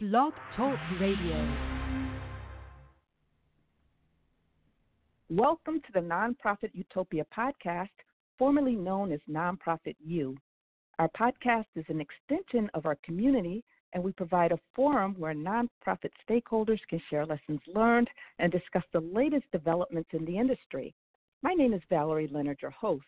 Blog 0.00 0.32
Talk 0.56 0.78
Radio. 1.00 1.56
Welcome 5.28 5.80
to 5.80 5.92
the 5.92 5.98
Nonprofit 5.98 6.70
Utopia 6.72 7.26
podcast, 7.36 7.88
formerly 8.38 8.76
known 8.76 9.10
as 9.10 9.18
Nonprofit 9.28 9.96
U. 10.06 10.36
Our 11.00 11.08
podcast 11.18 11.64
is 11.74 11.84
an 11.88 12.00
extension 12.00 12.70
of 12.74 12.86
our 12.86 12.96
community, 13.02 13.64
and 13.92 14.04
we 14.04 14.12
provide 14.12 14.52
a 14.52 14.60
forum 14.72 15.16
where 15.18 15.34
nonprofit 15.34 16.12
stakeholders 16.30 16.78
can 16.88 17.02
share 17.10 17.26
lessons 17.26 17.60
learned 17.66 18.08
and 18.38 18.52
discuss 18.52 18.84
the 18.92 19.00
latest 19.00 19.50
developments 19.50 20.10
in 20.12 20.24
the 20.24 20.38
industry. 20.38 20.94
My 21.42 21.54
name 21.54 21.74
is 21.74 21.82
Valerie 21.90 22.30
Leonard, 22.30 22.58
your 22.62 22.70
host. 22.70 23.02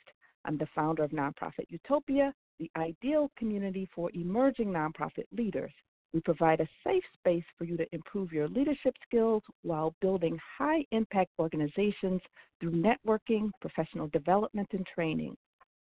I'm 0.44 0.58
the 0.58 0.66
founder 0.74 1.04
of 1.04 1.12
Nonprofit 1.12 1.66
Utopia, 1.68 2.34
the 2.58 2.68
ideal 2.76 3.30
community 3.38 3.88
for 3.94 4.10
emerging 4.12 4.72
nonprofit 4.72 5.26
leaders. 5.30 5.70
We 6.12 6.20
provide 6.20 6.60
a 6.60 6.68
safe 6.84 7.04
space 7.18 7.44
for 7.56 7.64
you 7.64 7.76
to 7.76 7.86
improve 7.94 8.32
your 8.32 8.48
leadership 8.48 8.94
skills 9.06 9.42
while 9.62 9.94
building 10.00 10.38
high 10.58 10.84
impact 10.90 11.30
organizations 11.38 12.20
through 12.60 12.72
networking, 12.72 13.50
professional 13.60 14.08
development, 14.08 14.68
and 14.72 14.86
training. 14.92 15.36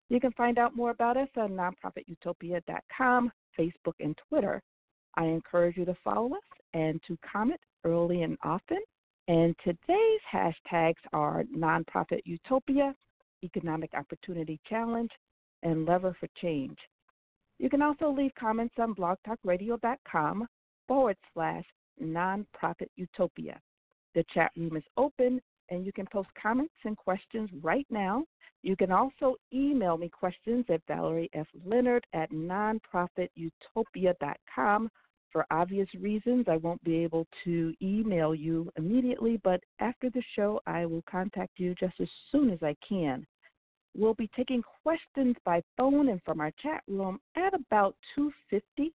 You 0.09 0.21
can 0.21 0.33
find 0.33 0.59
out 0.59 0.77
more 0.77 0.91
about 0.91 1.17
us 1.17 1.29
on 1.37 1.51
nonprofitutopia.com, 1.51 3.33
Facebook, 3.59 3.95
and 4.01 4.19
Twitter. 4.29 4.63
I 5.17 5.25
encourage 5.25 5.77
you 5.77 5.85
to 5.85 5.97
follow 6.03 6.35
us 6.35 6.43
and 6.73 7.01
to 7.07 7.19
comment 7.31 7.61
early 7.85 8.23
and 8.23 8.37
often. 8.43 8.81
And 9.29 9.55
today's 9.65 10.21
hashtags 10.33 10.95
are 11.13 11.45
Nonprofit 11.45 12.21
Utopia, 12.25 12.95
Economic 13.43 13.91
Opportunity 13.95 14.61
Challenge, 14.69 15.11
and 15.63 15.87
Lever 15.87 16.17
for 16.19 16.29
Change. 16.41 16.77
You 17.65 17.71
can 17.71 17.81
also 17.81 18.11
leave 18.11 18.35
comments 18.39 18.75
on 18.77 18.95
blogtalkradio.com 18.95 20.47
forward 20.87 21.17
slash 21.33 21.65
nonprofit 21.99 22.91
utopia. 22.97 23.59
The 24.15 24.23
chat 24.35 24.51
room 24.55 24.77
is 24.77 24.85
open 24.99 25.41
and 25.71 25.87
you 25.87 25.91
can 25.91 26.07
post 26.13 26.29
comments 26.41 26.75
and 26.85 26.95
questions 26.95 27.49
right 27.63 27.87
now. 27.89 28.25
You 28.63 28.77
can 28.77 28.93
also 28.93 29.37
email 29.51 29.97
me 29.97 30.11
questions 30.11 30.67
at 30.69 30.83
Valerie 30.87 31.31
F. 31.33 31.47
Leonard 31.65 32.07
at 32.13 32.31
nonprofitutopia.com. 32.33 34.91
For 35.31 35.47
obvious 35.51 35.89
reasons, 35.99 36.45
I 36.51 36.59
won't 36.59 36.85
be 36.85 36.97
able 36.97 37.27
to 37.45 37.73
email 37.81 38.35
you 38.35 38.71
immediately, 38.77 39.41
but 39.43 39.63
after 39.81 40.11
the 40.11 40.23
show, 40.37 40.61
I 40.67 40.85
will 40.85 41.03
contact 41.11 41.53
you 41.57 41.75
just 41.81 41.99
as 41.99 42.11
soon 42.31 42.51
as 42.51 42.63
I 42.63 42.77
can. 42.87 43.27
We'll 43.97 44.15
be 44.15 44.29
taking 44.37 44.65
questions 44.83 45.37
by 45.45 45.63
phone 45.77 46.09
and 46.09 46.21
from 46.25 46.41
our 46.41 46.51
chat 46.63 46.83
room 46.89 47.21
at 47.37 47.55
about 47.55 47.95
2:50. 48.17 48.93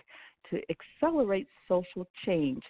to 0.50 0.60
accelerate 0.70 1.48
social 1.66 2.06
change. 2.24 2.62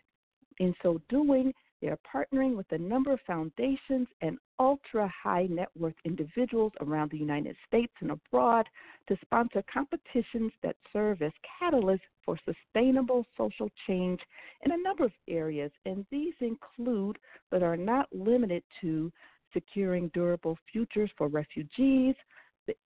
In 0.60 0.72
so 0.80 1.00
doing, 1.08 1.52
they 1.80 1.88
are 1.88 1.98
partnering 2.14 2.56
with 2.56 2.70
a 2.70 2.78
number 2.78 3.12
of 3.12 3.18
foundations 3.26 4.06
and 4.20 4.38
ultra 4.60 5.10
high 5.20 5.48
net 5.50 5.70
worth 5.76 5.96
individuals 6.04 6.72
around 6.80 7.10
the 7.10 7.18
United 7.18 7.56
States 7.66 7.92
and 8.00 8.12
abroad 8.12 8.68
to 9.08 9.18
sponsor 9.22 9.64
competitions 9.72 10.52
that 10.62 10.76
serve 10.92 11.20
as 11.22 11.32
catalysts 11.60 11.98
for 12.24 12.38
sustainable 12.44 13.26
social 13.36 13.68
change 13.88 14.20
in 14.64 14.70
a 14.70 14.82
number 14.84 15.04
of 15.04 15.12
areas. 15.28 15.72
And 15.84 16.06
these 16.12 16.34
include, 16.38 17.18
but 17.50 17.64
are 17.64 17.76
not 17.76 18.06
limited 18.12 18.62
to, 18.82 19.10
securing 19.52 20.08
durable 20.14 20.56
futures 20.72 21.10
for 21.18 21.28
refugees, 21.28 22.14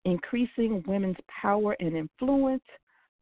increasing 0.06 0.84
women's 0.88 1.18
power 1.42 1.76
and 1.80 1.96
influence, 1.96 2.64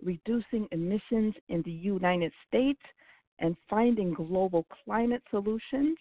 reducing 0.02 0.68
emissions 0.72 1.34
in 1.50 1.62
the 1.64 1.72
United 1.72 2.32
States, 2.48 2.82
and 3.40 3.56
finding 3.70 4.14
global 4.14 4.66
climate 4.86 5.24
solutions 5.30 5.98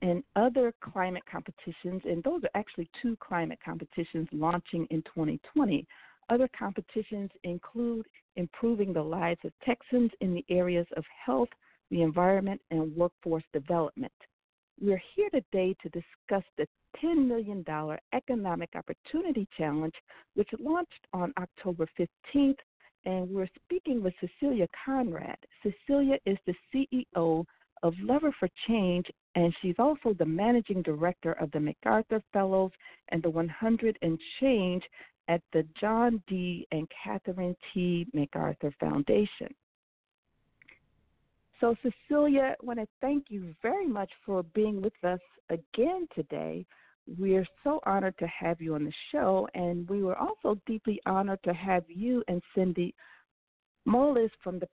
and 0.00 0.22
other 0.36 0.72
climate 0.80 1.22
competitions. 1.30 2.02
And 2.04 2.22
those 2.24 2.42
are 2.44 2.50
actually 2.54 2.88
two 3.00 3.16
climate 3.20 3.58
competitions 3.64 4.28
launching 4.32 4.86
in 4.90 5.02
2020. 5.02 5.86
Other 6.28 6.48
competitions 6.58 7.30
include 7.44 8.06
improving 8.36 8.92
the 8.92 9.02
lives 9.02 9.40
of 9.44 9.52
Texans 9.64 10.10
in 10.20 10.34
the 10.34 10.44
areas 10.48 10.86
of 10.96 11.04
health, 11.24 11.48
the 11.90 12.02
environment, 12.02 12.60
and 12.70 12.94
workforce 12.96 13.44
development. 13.52 14.12
We're 14.80 15.02
here 15.14 15.30
today 15.30 15.76
to 15.82 15.88
discuss 15.90 16.44
the 16.56 16.66
$10 17.02 17.26
million 17.26 17.64
Economic 18.12 18.70
Opportunity 18.74 19.46
Challenge, 19.56 19.94
which 20.34 20.48
launched 20.58 21.06
on 21.12 21.32
October 21.38 21.86
15th. 21.98 22.56
And 23.04 23.28
we're 23.30 23.48
speaking 23.64 24.02
with 24.02 24.14
Cecilia 24.20 24.66
Conrad. 24.84 25.36
Cecilia 25.62 26.18
is 26.26 26.38
the 26.46 26.54
CEO 26.72 27.44
of 27.82 27.94
Lever 28.02 28.32
for 28.38 28.48
Change, 28.68 29.06
and 29.34 29.52
she's 29.60 29.74
also 29.78 30.14
the 30.18 30.24
managing 30.24 30.82
director 30.82 31.32
of 31.32 31.50
the 31.50 31.60
MacArthur 31.60 32.22
Fellows 32.32 32.70
and 33.08 33.22
the 33.22 33.30
100 33.30 33.98
and 34.02 34.18
Change 34.40 34.84
at 35.28 35.42
the 35.52 35.66
John 35.80 36.22
D. 36.28 36.66
and 36.70 36.88
Catherine 37.04 37.56
T. 37.72 38.06
MacArthur 38.12 38.72
Foundation. 38.78 39.52
So, 41.62 41.76
Cecilia, 41.80 42.56
I 42.60 42.66
want 42.66 42.80
to 42.80 42.88
thank 43.00 43.26
you 43.28 43.54
very 43.62 43.86
much 43.86 44.10
for 44.26 44.42
being 44.42 44.82
with 44.82 44.92
us 45.04 45.20
again 45.48 46.08
today. 46.12 46.66
We're 47.16 47.46
so 47.62 47.78
honored 47.86 48.18
to 48.18 48.26
have 48.26 48.60
you 48.60 48.74
on 48.74 48.82
the 48.82 48.92
show, 49.12 49.46
and 49.54 49.88
we 49.88 50.02
were 50.02 50.16
also 50.16 50.60
deeply 50.66 51.00
honored 51.06 51.38
to 51.44 51.54
have 51.54 51.84
you 51.86 52.24
and 52.26 52.42
Cindy 52.52 52.96
Moelis 53.86 54.30
from 54.42 54.58
the 54.58 54.66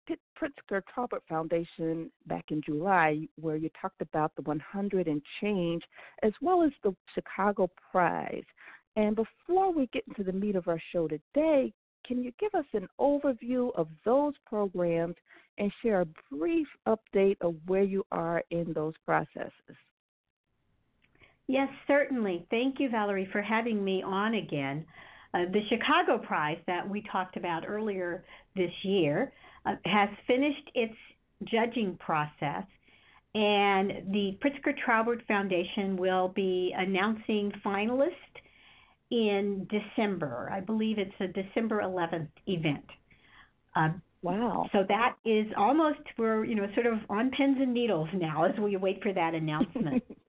Pritzker 0.41 0.81
Traubert 0.95 1.23
Foundation 1.29 2.09
back 2.29 2.45
in 2.51 2.63
July, 2.65 3.27
where 3.35 3.57
you 3.57 3.69
talked 3.83 4.01
about 4.01 4.31
the 4.37 4.43
100 4.43 5.09
and 5.09 5.21
change, 5.41 5.83
as 6.23 6.33
well 6.41 6.63
as 6.63 6.71
the 6.85 6.95
Chicago 7.17 7.69
Prize. 7.91 8.45
And 8.95 9.17
before 9.17 9.73
we 9.73 9.89
get 9.93 10.05
into 10.07 10.23
the 10.23 10.39
meat 10.39 10.55
of 10.55 10.69
our 10.69 10.81
show 10.93 11.09
today, 11.09 11.73
can 12.07 12.23
you 12.23 12.33
give 12.39 12.55
us 12.55 12.65
an 12.73 12.89
overview 13.01 13.75
of 13.77 13.89
those 14.05 14.35
programs 14.47 15.17
and 15.59 15.73
share 15.83 16.03
a 16.03 16.07
brief 16.31 16.67
update 16.87 17.37
of 17.41 17.55
where 17.67 17.83
you 17.83 18.05
are 18.13 18.43
in 18.51 18.73
those 18.73 18.95
processes? 19.05 19.77
Yes, 21.49 21.69
certainly. 21.87 22.47
Thank 22.51 22.81
you, 22.81 22.89
Valerie, 22.89 23.29
for 23.31 23.41
having 23.41 23.85
me 23.85 24.03
on 24.03 24.35
again. 24.35 24.85
Uh, 25.33 25.45
the 25.53 25.61
Chicago 25.69 26.19
Prize 26.19 26.59
that 26.67 26.89
we 26.89 27.05
talked 27.11 27.37
about 27.37 27.65
earlier 27.67 28.25
this 28.57 28.73
year 28.83 29.33
uh, 29.65 29.75
has 29.85 30.09
finished 30.27 30.71
its 30.75 30.95
judging 31.45 31.97
process, 31.99 32.65
and 33.35 34.13
the 34.13 34.39
Pritzker 34.43 34.73
Traubert 34.85 35.25
Foundation 35.27 35.97
will 35.97 36.29
be 36.29 36.75
announcing 36.77 37.53
finalists 37.65 38.13
in 39.11 39.69
December. 39.71 40.51
I 40.53 40.61
believe 40.61 40.99
it's 40.99 41.15
a 41.21 41.29
December 41.29 41.83
11th 41.83 42.29
event. 42.47 42.85
Um, 43.75 44.03
wow. 44.23 44.69
So 44.73 44.85
that 44.89 45.17
is 45.25 45.47
almost, 45.57 46.01
we're, 46.19 46.45
you 46.45 46.55
know, 46.55 46.67
sort 46.75 46.87
of 46.87 46.99
on 47.09 47.31
pins 47.31 47.59
and 47.61 47.73
needles 47.73 48.09
now 48.15 48.45
as 48.45 48.59
we 48.59 48.77
wait 48.77 49.03
for 49.03 49.13
that 49.13 49.35
announcement. 49.35 50.03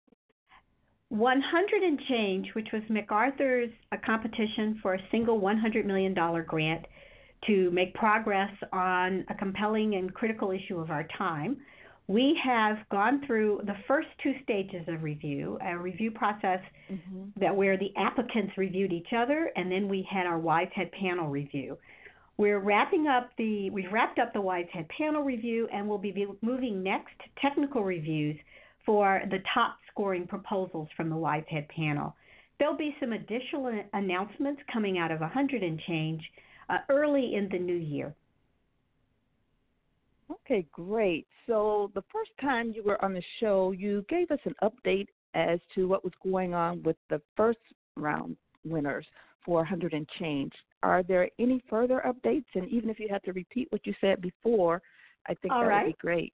100 1.10 1.84
and 1.84 2.00
Change, 2.10 2.48
which 2.54 2.68
was 2.74 2.82
MacArthur's 2.90 3.70
a 3.92 3.98
competition 3.98 4.80
for 4.82 4.96
a 4.96 5.00
single 5.12 5.40
$100 5.40 5.86
million 5.86 6.14
grant 6.46 6.86
to 7.48 7.70
make 7.72 7.94
progress 7.94 8.52
on 8.74 9.24
a 9.30 9.36
compelling 9.36 9.96
and 9.96 10.14
critical 10.14 10.52
issue 10.52 10.80
of 10.80 10.90
our 10.90 11.08
time, 11.18 11.58
we 12.08 12.40
have 12.44 12.78
gone 12.92 13.26
through 13.26 13.62
the 13.66 13.76
first 13.88 14.08
two 14.22 14.34
stages 14.44 14.86
of 14.88 15.02
review, 15.02 15.58
a 15.66 15.78
review 15.78 16.12
process 16.12 16.60
mm-hmm. 16.92 17.24
that 17.40 17.56
where 17.56 17.78
the 17.78 17.92
applicants 17.98 18.54
reviewed 18.58 18.94
each 18.94 19.14
other, 19.16 19.52
and 19.56 19.72
then 19.72 19.88
we 19.88 20.08
had 20.10 20.28
our 20.28 20.38
Wise 20.38 20.70
Head 20.76 20.92
panel 20.92 21.28
review. 21.28 21.78
We're 22.38 22.60
wrapping 22.60 23.08
up 23.08 23.30
the 23.38 23.70
we've 23.72 23.92
wrapped 23.92 24.20
up 24.20 24.34
the 24.34 24.42
Wise 24.42 24.68
Head 24.72 24.88
panel 24.96 25.24
review, 25.24 25.68
and 25.74 25.88
we'll 25.88 25.98
be 25.98 26.28
moving 26.42 26.84
next 26.84 27.12
to 27.20 27.42
technical 27.42 27.84
reviews 27.84 28.38
for 28.86 29.22
the 29.32 29.40
top 29.54 29.78
scoring 29.90 30.28
proposals 30.28 30.88
from 30.96 31.10
the 31.10 31.16
Wise 31.16 31.46
Head 31.50 31.68
panel. 31.70 32.16
There'll 32.60 32.78
be 32.78 32.96
some 33.00 33.14
additional 33.14 33.72
announcements 33.94 34.62
coming 34.72 34.98
out 34.98 35.12
of 35.12 35.22
100 35.22 35.64
and 35.64 35.80
change 35.88 36.22
uh, 36.70 36.78
early 36.90 37.36
in 37.36 37.50
the 37.52 37.60
new 37.60 37.76
year. 37.76 38.14
Okay, 40.32 40.66
great. 40.72 41.28
So 41.48 41.92
the 41.94 42.04
first 42.12 42.32
time 42.42 42.72
you 42.76 42.84
were 42.84 43.04
on 43.04 43.14
the 43.14 43.24
show, 43.40 43.72
you 43.72 44.04
gave 44.10 44.32
us 44.32 44.40
an 44.46 44.56
update 44.64 45.08
as 45.36 45.60
to 45.76 45.88
what 45.88 46.04
was 46.04 46.14
going 46.24 46.54
on 46.54 46.82
with 46.84 46.96
the 47.10 47.22
first 47.38 47.60
round 47.96 48.36
winners 48.64 49.06
for 49.46 49.58
100 49.58 49.94
and 49.94 50.08
change. 50.20 50.52
Are 50.82 51.04
there 51.04 51.30
any 51.40 51.64
further 51.70 52.02
updates? 52.06 52.46
And 52.56 52.68
even 52.70 52.90
if 52.90 53.00
you 53.00 53.08
had 53.10 53.24
to 53.24 53.34
repeat 53.34 53.68
what 53.72 53.86
you 53.86 53.94
said 54.02 54.22
before, 54.22 54.82
I 55.28 55.36
think 55.36 55.54
All 55.54 55.62
that 55.62 55.68
right. 55.68 55.86
would 55.86 55.92
be 55.92 55.98
great. 56.00 56.34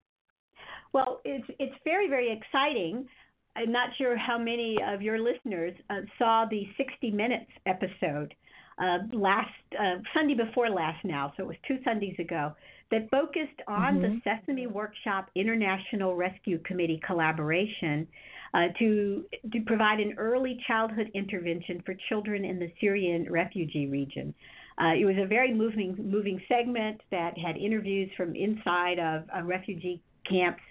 Well, 0.93 1.21
it's 1.23 1.45
it's 1.59 1.75
very 1.83 2.09
very 2.09 2.31
exciting. 2.31 3.07
I'm 3.55 3.71
not 3.71 3.89
sure 3.97 4.17
how 4.17 4.37
many 4.37 4.77
of 4.85 5.01
your 5.01 5.19
listeners 5.19 5.73
uh, 5.89 6.01
saw 6.17 6.45
the 6.49 6.67
60 6.77 7.11
Minutes 7.11 7.51
episode 7.65 8.33
uh, 8.81 8.99
last 9.11 9.49
uh, 9.79 9.97
Sunday 10.13 10.35
before 10.35 10.69
last 10.69 11.03
now, 11.03 11.33
so 11.35 11.43
it 11.43 11.47
was 11.47 11.57
two 11.67 11.77
Sundays 11.83 12.15
ago, 12.19 12.53
that 12.91 13.09
focused 13.09 13.61
on 13.67 13.95
mm-hmm. 13.95 14.01
the 14.01 14.21
Sesame 14.23 14.67
Workshop 14.67 15.29
International 15.35 16.15
Rescue 16.15 16.59
Committee 16.59 17.01
collaboration 17.05 18.07
uh, 18.53 18.67
to 18.79 19.25
to 19.53 19.61
provide 19.65 19.99
an 19.99 20.13
early 20.17 20.59
childhood 20.67 21.09
intervention 21.13 21.81
for 21.85 21.95
children 22.09 22.45
in 22.45 22.59
the 22.59 22.71
Syrian 22.79 23.31
refugee 23.31 23.87
region. 23.87 24.33
Uh, 24.81 24.93
it 24.93 25.05
was 25.05 25.15
a 25.21 25.27
very 25.27 25.53
moving 25.53 25.95
moving 25.99 26.41
segment 26.47 26.99
that 27.11 27.37
had 27.37 27.57
interviews 27.57 28.09
from 28.17 28.35
inside 28.35 28.99
of 28.99 29.23
refugee 29.45 30.01
camps 30.29 30.61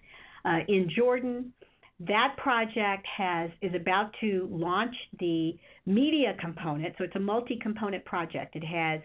uh, 0.45 0.59
in 0.69 0.91
Jordan. 0.95 1.53
That 2.01 2.35
project 2.39 3.07
has 3.17 3.51
is 3.61 3.75
about 3.75 4.15
to 4.21 4.49
launch 4.51 4.95
the 5.19 5.55
media 5.87 6.35
component, 6.41 6.95
so 6.97 7.05
it's 7.05 7.17
a 7.17 7.21
multi-component 7.21 8.05
project. 8.05 8.57
It 8.57 8.65
has 8.65 9.01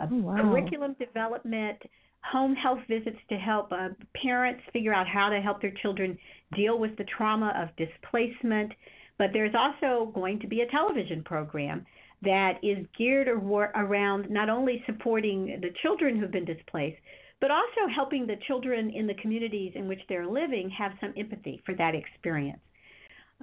oh, 0.00 0.16
wow. 0.16 0.36
curriculum 0.36 0.94
development, 1.00 1.78
home 2.24 2.54
health 2.54 2.80
visits 2.88 3.18
to 3.28 3.36
help 3.36 3.72
uh, 3.72 3.88
parents 4.22 4.62
figure 4.72 4.92
out 4.92 5.06
how 5.06 5.28
to 5.28 5.40
help 5.40 5.60
their 5.62 5.72
children 5.82 6.18
deal 6.54 6.78
with 6.78 6.96
the 6.96 7.04
trauma 7.16 7.52
of 7.56 7.68
displacement. 7.76 8.72
But 9.18 9.28
there's 9.32 9.54
also 9.54 10.12
going 10.12 10.40
to 10.40 10.46
be 10.46 10.60
a 10.60 10.70
television 10.70 11.22
program 11.24 11.86
that 12.22 12.54
is 12.62 12.84
geared 12.96 13.28
around 13.28 14.30
not 14.30 14.48
only 14.48 14.82
supporting 14.86 15.58
the 15.60 15.70
children 15.82 16.18
who've 16.18 16.30
been 16.30 16.44
displaced, 16.44 16.98
but 17.40 17.50
also 17.50 17.92
helping 17.94 18.26
the 18.26 18.36
children 18.46 18.90
in 18.90 19.06
the 19.06 19.14
communities 19.14 19.72
in 19.76 19.86
which 19.86 20.00
they're 20.08 20.26
living 20.26 20.68
have 20.76 20.92
some 21.00 21.14
empathy 21.16 21.62
for 21.64 21.74
that 21.76 21.94
experience. 21.94 22.60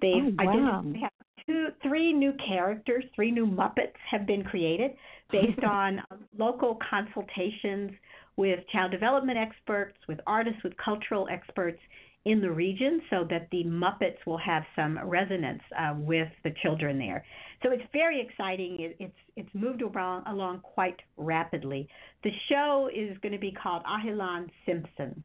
They've 0.01 0.35
oh, 0.39 0.43
wow. 0.43 0.79
identified 0.81 1.09
two, 1.45 1.67
three 1.81 2.11
new 2.13 2.33
characters, 2.45 3.03
three 3.15 3.31
new 3.31 3.45
Muppets 3.45 3.95
have 4.09 4.25
been 4.25 4.43
created 4.43 4.91
based 5.31 5.63
on 5.69 6.01
local 6.37 6.77
consultations 6.89 7.91
with 8.37 8.59
child 8.71 8.91
development 8.91 9.37
experts, 9.37 9.97
with 10.07 10.19
artists, 10.27 10.63
with 10.63 10.73
cultural 10.77 11.27
experts 11.31 11.79
in 12.25 12.41
the 12.41 12.51
region 12.51 13.01
so 13.09 13.25
that 13.29 13.47
the 13.51 13.63
Muppets 13.63 14.17
will 14.25 14.39
have 14.39 14.63
some 14.75 14.99
resonance 15.07 15.61
uh, 15.77 15.93
with 15.95 16.27
the 16.43 16.51
children 16.63 16.97
there. 16.97 17.23
So 17.61 17.71
it's 17.71 17.83
very 17.93 18.19
exciting. 18.19 18.77
It, 18.79 18.95
it's 18.99 19.15
it's 19.35 19.49
moved 19.53 19.81
along, 19.81 20.23
along 20.27 20.61
quite 20.61 20.99
rapidly. 21.17 21.87
The 22.23 22.31
show 22.49 22.89
is 22.93 23.17
going 23.19 23.33
to 23.33 23.39
be 23.39 23.51
called 23.51 23.83
Ahlan 23.83 24.49
Simsim, 24.67 25.21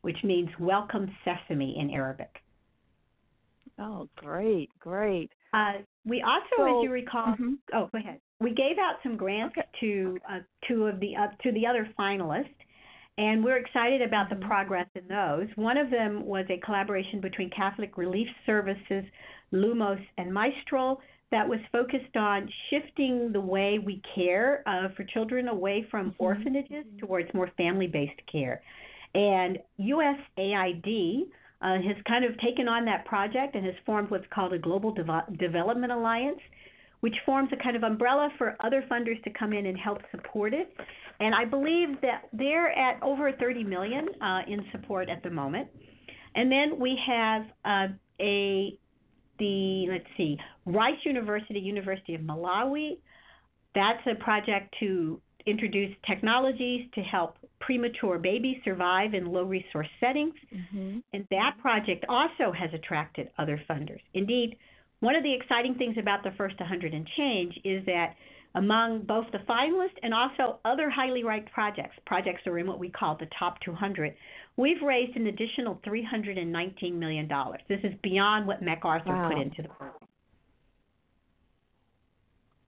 which 0.00 0.16
means 0.24 0.48
Welcome 0.58 1.10
Sesame 1.24 1.76
in 1.78 1.90
Arabic. 1.90 2.30
Oh, 3.78 4.08
great, 4.16 4.70
great. 4.80 5.30
Uh, 5.52 5.82
we 6.06 6.22
also, 6.22 6.46
so, 6.56 6.78
as 6.78 6.84
you 6.84 6.90
recall, 6.90 7.26
mm-hmm. 7.26 7.54
oh, 7.74 7.88
go 7.92 7.98
ahead. 7.98 8.20
We 8.40 8.50
gave 8.50 8.78
out 8.78 8.96
some 9.02 9.16
grants 9.16 9.56
to 9.80 10.18
uh, 10.30 10.38
two 10.68 10.86
of 10.86 11.00
the 11.00 11.16
uh, 11.16 11.28
to 11.42 11.52
the 11.52 11.66
other 11.66 11.88
finalists, 11.98 12.48
and 13.16 13.42
we're 13.42 13.56
excited 13.56 14.02
about 14.02 14.28
the 14.28 14.36
mm-hmm. 14.36 14.48
progress 14.48 14.86
in 14.94 15.08
those. 15.08 15.48
One 15.56 15.78
of 15.78 15.90
them 15.90 16.24
was 16.26 16.44
a 16.50 16.58
collaboration 16.58 17.20
between 17.20 17.50
Catholic 17.50 17.96
Relief 17.96 18.28
Services, 18.44 19.04
Lumos, 19.52 20.04
and 20.18 20.30
Maestral 20.30 20.98
that 21.30 21.48
was 21.48 21.58
focused 21.72 22.16
on 22.16 22.48
shifting 22.70 23.32
the 23.32 23.40
way 23.40 23.78
we 23.84 24.00
care 24.14 24.62
uh, 24.66 24.88
for 24.96 25.04
children 25.04 25.48
away 25.48 25.86
from 25.90 26.10
mm-hmm. 26.10 26.22
orphanages 26.22 26.84
towards 26.98 27.32
more 27.34 27.50
family-based 27.56 28.20
care. 28.30 28.62
And 29.14 29.58
USAID 29.80 31.22
uh, 31.62 31.76
has 31.82 31.96
kind 32.06 32.24
of 32.24 32.38
taken 32.40 32.68
on 32.68 32.84
that 32.84 33.06
project 33.06 33.54
and 33.54 33.64
has 33.64 33.74
formed 33.86 34.10
what's 34.10 34.26
called 34.32 34.52
a 34.52 34.58
Global 34.58 34.94
Development 35.38 35.90
Alliance, 35.90 36.40
which 37.00 37.14
forms 37.24 37.50
a 37.52 37.62
kind 37.62 37.76
of 37.76 37.82
umbrella 37.82 38.30
for 38.38 38.56
other 38.60 38.84
funders 38.90 39.22
to 39.24 39.30
come 39.30 39.52
in 39.52 39.66
and 39.66 39.78
help 39.78 39.98
support 40.10 40.54
it. 40.54 40.74
And 41.20 41.34
I 41.34 41.44
believe 41.44 42.00
that 42.02 42.28
they're 42.32 42.70
at 42.70 43.02
over 43.02 43.32
30 43.32 43.64
million 43.64 44.08
uh, 44.20 44.40
in 44.46 44.64
support 44.72 45.08
at 45.08 45.22
the 45.22 45.30
moment. 45.30 45.68
And 46.34 46.52
then 46.52 46.78
we 46.78 46.98
have 47.06 47.42
uh, 47.64 47.86
a 48.20 48.78
the 49.38 49.86
let's 49.90 50.06
see 50.16 50.38
Rice 50.64 50.98
University, 51.04 51.60
University 51.60 52.14
of 52.14 52.22
Malawi. 52.22 52.98
That's 53.74 54.00
a 54.10 54.14
project 54.22 54.74
to 54.80 55.20
introduce 55.46 55.94
technologies 56.08 56.88
to 56.94 57.00
help 57.02 57.36
premature 57.60 58.18
babies 58.18 58.56
survive 58.64 59.14
in 59.14 59.26
low 59.26 59.44
resource 59.44 59.88
settings. 60.00 60.34
Mm-hmm. 60.52 60.98
And 61.12 61.26
that 61.30 61.56
project 61.60 62.04
also 62.08 62.52
has 62.52 62.70
attracted 62.74 63.30
other 63.38 63.60
funders. 63.68 64.00
Indeed, 64.14 64.56
one 65.00 65.14
of 65.14 65.22
the 65.22 65.34
exciting 65.34 65.74
things 65.74 65.96
about 65.98 66.22
the 66.22 66.30
first 66.36 66.58
100 66.58 66.94
and 66.94 67.06
change 67.16 67.54
is 67.64 67.84
that 67.86 68.14
among 68.54 69.02
both 69.02 69.26
the 69.32 69.38
finalists 69.38 69.98
and 70.02 70.14
also 70.14 70.58
other 70.64 70.88
highly 70.88 71.22
ranked 71.22 71.52
projects, 71.52 71.96
projects 72.06 72.40
that 72.44 72.50
are 72.50 72.58
in 72.58 72.66
what 72.66 72.78
we 72.78 72.88
call 72.88 73.16
the 73.18 73.28
top 73.38 73.60
200, 73.60 74.14
we've 74.56 74.80
raised 74.82 75.14
an 75.16 75.26
additional 75.26 75.78
$319 75.86 76.94
million. 76.94 77.30
This 77.68 77.80
is 77.84 77.92
beyond 78.02 78.46
what 78.46 78.62
MacArthur 78.62 79.12
wow. 79.12 79.28
put 79.28 79.40
into 79.40 79.62
the 79.62 79.68
program. 79.68 79.92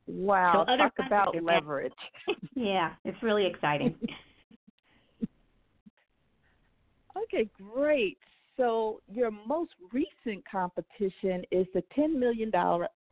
Wow, 0.06 0.64
so 0.66 0.76
talk 0.76 0.94
about 1.06 1.34
leverage. 1.42 1.92
yeah, 2.54 2.94
it's 3.04 3.22
really 3.22 3.46
exciting. 3.46 3.94
okay, 7.24 7.50
great. 7.74 8.16
So, 8.58 9.00
your 9.08 9.30
most 9.30 9.70
recent 9.92 10.44
competition 10.50 11.44
is 11.52 11.66
the 11.74 11.82
$10 11.96 12.18
million 12.18 12.50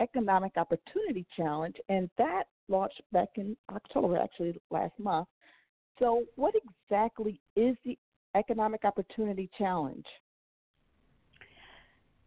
Economic 0.00 0.52
Opportunity 0.56 1.24
Challenge, 1.36 1.76
and 1.88 2.10
that 2.18 2.48
launched 2.68 3.00
back 3.12 3.28
in 3.36 3.56
October, 3.72 4.18
actually 4.18 4.60
last 4.72 4.98
month. 4.98 5.28
So, 6.00 6.24
what 6.34 6.54
exactly 6.56 7.40
is 7.54 7.76
the 7.84 7.96
Economic 8.34 8.84
Opportunity 8.84 9.48
Challenge? 9.56 10.04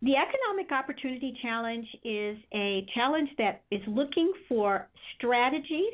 The 0.02 0.14
Economic 0.16 0.72
Opportunity 0.72 1.38
Challenge 1.42 1.88
is 2.06 2.38
a 2.54 2.88
challenge 2.96 3.30
that 3.38 3.64
is 3.70 3.82
looking 3.86 4.32
for 4.48 4.88
strategies, 5.18 5.92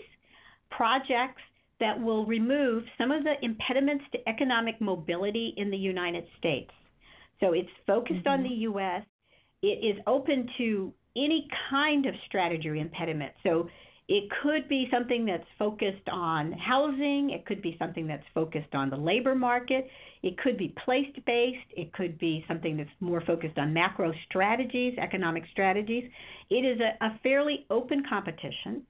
projects 0.69 1.41
that 1.79 1.99
will 1.99 2.27
remove 2.27 2.83
some 2.99 3.09
of 3.09 3.23
the 3.23 3.33
impediments 3.41 4.05
to 4.11 4.29
economic 4.29 4.79
mobility 4.79 5.55
in 5.57 5.71
the 5.71 5.77
United 5.77 6.25
States. 6.37 6.69
So 7.39 7.53
it's 7.53 7.69
focused 7.85 8.25
mm-hmm. 8.25 8.27
on 8.29 8.43
the 8.43 8.55
U.S. 8.69 9.03
It 9.61 9.85
is 9.85 10.01
open 10.07 10.49
to 10.57 10.93
any 11.15 11.47
kind 11.69 12.05
of 12.05 12.13
strategy 12.27 12.67
or 12.69 12.75
impediment. 12.75 13.33
So 13.43 13.69
it 14.07 14.29
could 14.43 14.69
be 14.69 14.87
something 14.91 15.25
that's 15.25 15.47
focused 15.57 16.07
on 16.11 16.51
housing. 16.53 17.31
It 17.31 17.45
could 17.45 17.61
be 17.61 17.75
something 17.79 18.05
that's 18.05 18.25
focused 18.35 18.75
on 18.75 18.91
the 18.91 18.95
labor 18.95 19.33
market. 19.33 19.87
It 20.21 20.37
could 20.37 20.57
be 20.57 20.75
place 20.85 21.11
based. 21.25 21.65
It 21.75 21.91
could 21.93 22.19
be 22.19 22.45
something 22.47 22.77
that's 22.77 22.89
more 22.99 23.21
focused 23.25 23.57
on 23.57 23.73
macro 23.73 24.13
strategies, 24.29 24.95
economic 24.99 25.43
strategies. 25.51 26.09
It 26.51 26.65
is 26.65 26.79
a, 26.79 27.03
a 27.03 27.19
fairly 27.23 27.65
open 27.71 28.03
competition. 28.07 28.83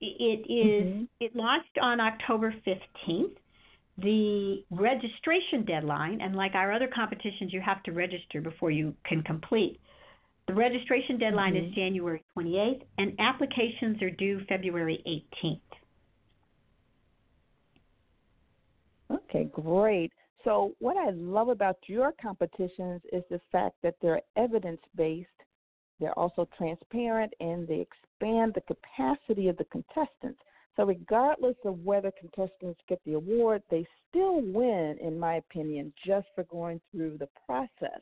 It 0.00 0.46
is, 0.48 0.84
mm-hmm. 0.84 1.04
it 1.18 1.34
launched 1.34 1.78
on 1.80 1.98
October 1.98 2.54
15th. 2.66 3.36
The 3.98 4.64
registration 4.70 5.64
deadline, 5.64 6.20
and 6.20 6.34
like 6.34 6.54
our 6.54 6.72
other 6.72 6.88
competitions, 6.92 7.52
you 7.52 7.60
have 7.60 7.82
to 7.84 7.92
register 7.92 8.40
before 8.40 8.70
you 8.70 8.94
can 9.04 9.22
complete. 9.22 9.78
The 10.48 10.54
registration 10.54 11.18
deadline 11.18 11.54
mm-hmm. 11.54 11.68
is 11.68 11.74
January 11.74 12.22
28th, 12.36 12.82
and 12.98 13.14
applications 13.18 14.02
are 14.02 14.10
due 14.10 14.40
February 14.48 15.02
18th. 15.44 15.60
Okay, 19.10 19.48
great. 19.52 20.12
So, 20.44 20.74
what 20.78 20.96
I 20.96 21.10
love 21.10 21.48
about 21.48 21.76
your 21.86 22.12
competitions 22.20 23.00
is 23.12 23.22
the 23.30 23.40
fact 23.50 23.76
that 23.82 23.94
they're 24.02 24.20
evidence 24.36 24.80
based, 24.96 25.28
they're 26.00 26.18
also 26.18 26.46
transparent, 26.58 27.32
and 27.40 27.66
they 27.66 27.80
expand 27.80 28.54
the 28.54 28.60
capacity 28.62 29.48
of 29.48 29.56
the 29.56 29.64
contestants. 29.64 30.40
So, 30.76 30.84
regardless 30.84 31.56
of 31.64 31.84
whether 31.84 32.10
contestants 32.18 32.80
get 32.88 33.00
the 33.04 33.14
award, 33.14 33.62
they 33.70 33.86
still 34.08 34.40
win, 34.40 34.98
in 35.00 35.18
my 35.18 35.36
opinion, 35.36 35.92
just 36.04 36.26
for 36.34 36.44
going 36.44 36.80
through 36.90 37.18
the 37.18 37.28
process. 37.46 38.00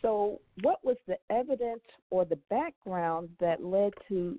So, 0.00 0.40
what 0.62 0.84
was 0.84 0.96
the 1.06 1.16
evidence 1.30 1.82
or 2.10 2.24
the 2.24 2.38
background 2.50 3.30
that 3.40 3.64
led 3.64 3.92
to 4.08 4.38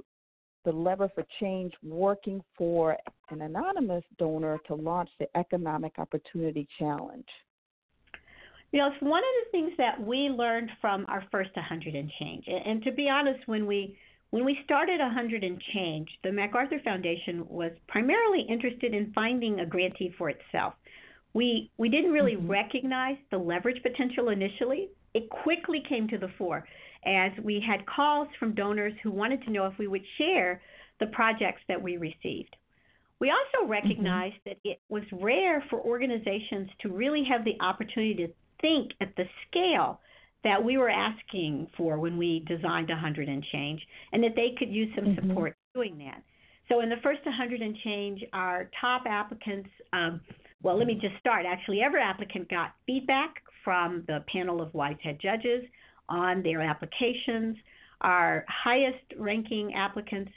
the 0.66 0.72
Lever 0.72 1.10
for 1.14 1.26
Change 1.42 1.74
working 1.84 2.42
for 2.58 2.98
an 3.30 3.42
anonymous 3.42 4.04
donor 4.18 4.60
to 4.68 4.76
launch 4.76 5.10
the 5.20 5.28
Economic 5.38 5.94
Opportunity 5.98 6.68
Challenge? 6.80 7.28
You 8.72 8.80
know, 8.80 8.88
it's 8.88 9.02
one 9.04 9.20
of 9.20 9.46
the 9.46 9.52
things 9.52 9.72
that 9.78 10.02
we 10.02 10.30
learned 10.30 10.70
from 10.82 11.06
our 11.08 11.24
first 11.32 11.56
100 11.56 11.94
and 11.94 12.10
change. 12.20 12.46
And 12.48 12.82
to 12.84 12.92
be 12.92 13.08
honest, 13.08 13.48
when 13.48 13.68
we 13.68 13.98
when 14.34 14.46
we 14.46 14.58
started 14.66 15.00
100 15.00 15.44
and 15.44 15.62
change, 15.76 16.10
the 16.24 16.32
MacArthur 16.32 16.80
Foundation 16.84 17.48
was 17.48 17.72
primarily 17.88 18.42
interested 18.50 18.92
in 18.92 19.12
finding 19.14 19.60
a 19.60 19.66
grantee 19.68 20.12
for 20.18 20.32
itself. 20.32 20.74
We 21.36 21.70
we 21.78 21.88
didn't 21.88 22.14
really 22.14 22.34
mm-hmm. 22.34 22.50
recognize 22.50 23.18
the 23.30 23.38
leverage 23.38 23.84
potential 23.84 24.30
initially. 24.30 24.90
It 25.14 25.30
quickly 25.30 25.84
came 25.88 26.08
to 26.08 26.18
the 26.18 26.30
fore 26.36 26.68
as 27.06 27.32
we 27.44 27.64
had 27.64 27.86
calls 27.86 28.28
from 28.40 28.56
donors 28.56 28.94
who 29.04 29.12
wanted 29.12 29.44
to 29.44 29.52
know 29.52 29.68
if 29.68 29.78
we 29.78 29.88
would 29.88 30.06
share 30.18 30.64
the 31.00 31.06
projects 31.08 31.62
that 31.68 31.80
we 31.80 31.98
received. 31.98 32.56
We 33.20 33.30
also 33.30 33.62
mm-hmm. 33.62 33.72
recognized 33.72 34.38
mm-hmm. 34.38 34.50
that 34.50 34.58
it 34.72 34.80
was 34.90 35.04
rare 35.12 35.64
for 35.70 35.80
organizations 35.80 36.72
to 36.82 36.90
really 36.90 37.24
have 37.30 37.46
the 37.46 37.58
opportunity 37.62 38.16
to 38.16 38.34
think 38.62 38.94
at 39.00 39.16
the 39.16 39.26
scale 39.48 40.00
that 40.44 40.64
we 40.64 40.78
were 40.78 40.90
asking 40.90 41.68
for 41.78 42.00
when 42.00 42.18
we 42.18 42.44
designed 42.48 42.90
100 42.90 43.30
and 43.30 43.44
change, 43.52 43.82
and 44.12 44.24
that 44.24 44.36
they 44.36 44.50
could 44.58 44.70
use 44.70 44.90
some 44.96 45.06
mm-hmm. 45.06 45.30
support 45.30 45.56
doing 45.74 45.98
that. 46.00 46.22
So, 46.70 46.82
in 46.82 46.90
the 46.90 46.98
first 47.04 47.26
100 47.26 47.62
and 47.62 47.76
change, 47.84 48.24
our 48.34 48.70
top 48.80 49.04
applicants, 49.08 49.70
um, 49.92 50.22
well, 50.62 50.78
let 50.78 50.88
me 50.88 50.96
just 50.96 51.18
start. 51.20 51.46
Actually, 51.46 51.82
every 51.82 52.02
applicant 52.02 52.50
got 52.50 52.74
feedback 52.86 53.36
from 53.64 54.04
the 54.08 54.24
panel 54.32 54.62
of 54.62 54.74
wise 54.74 54.98
head 55.04 55.20
judges 55.22 55.64
on 56.10 56.44
their 56.44 56.62
applications. 56.62 57.58
Our 58.02 58.46
highest 58.48 59.04
ranking 59.18 59.74
applicants 59.74 60.32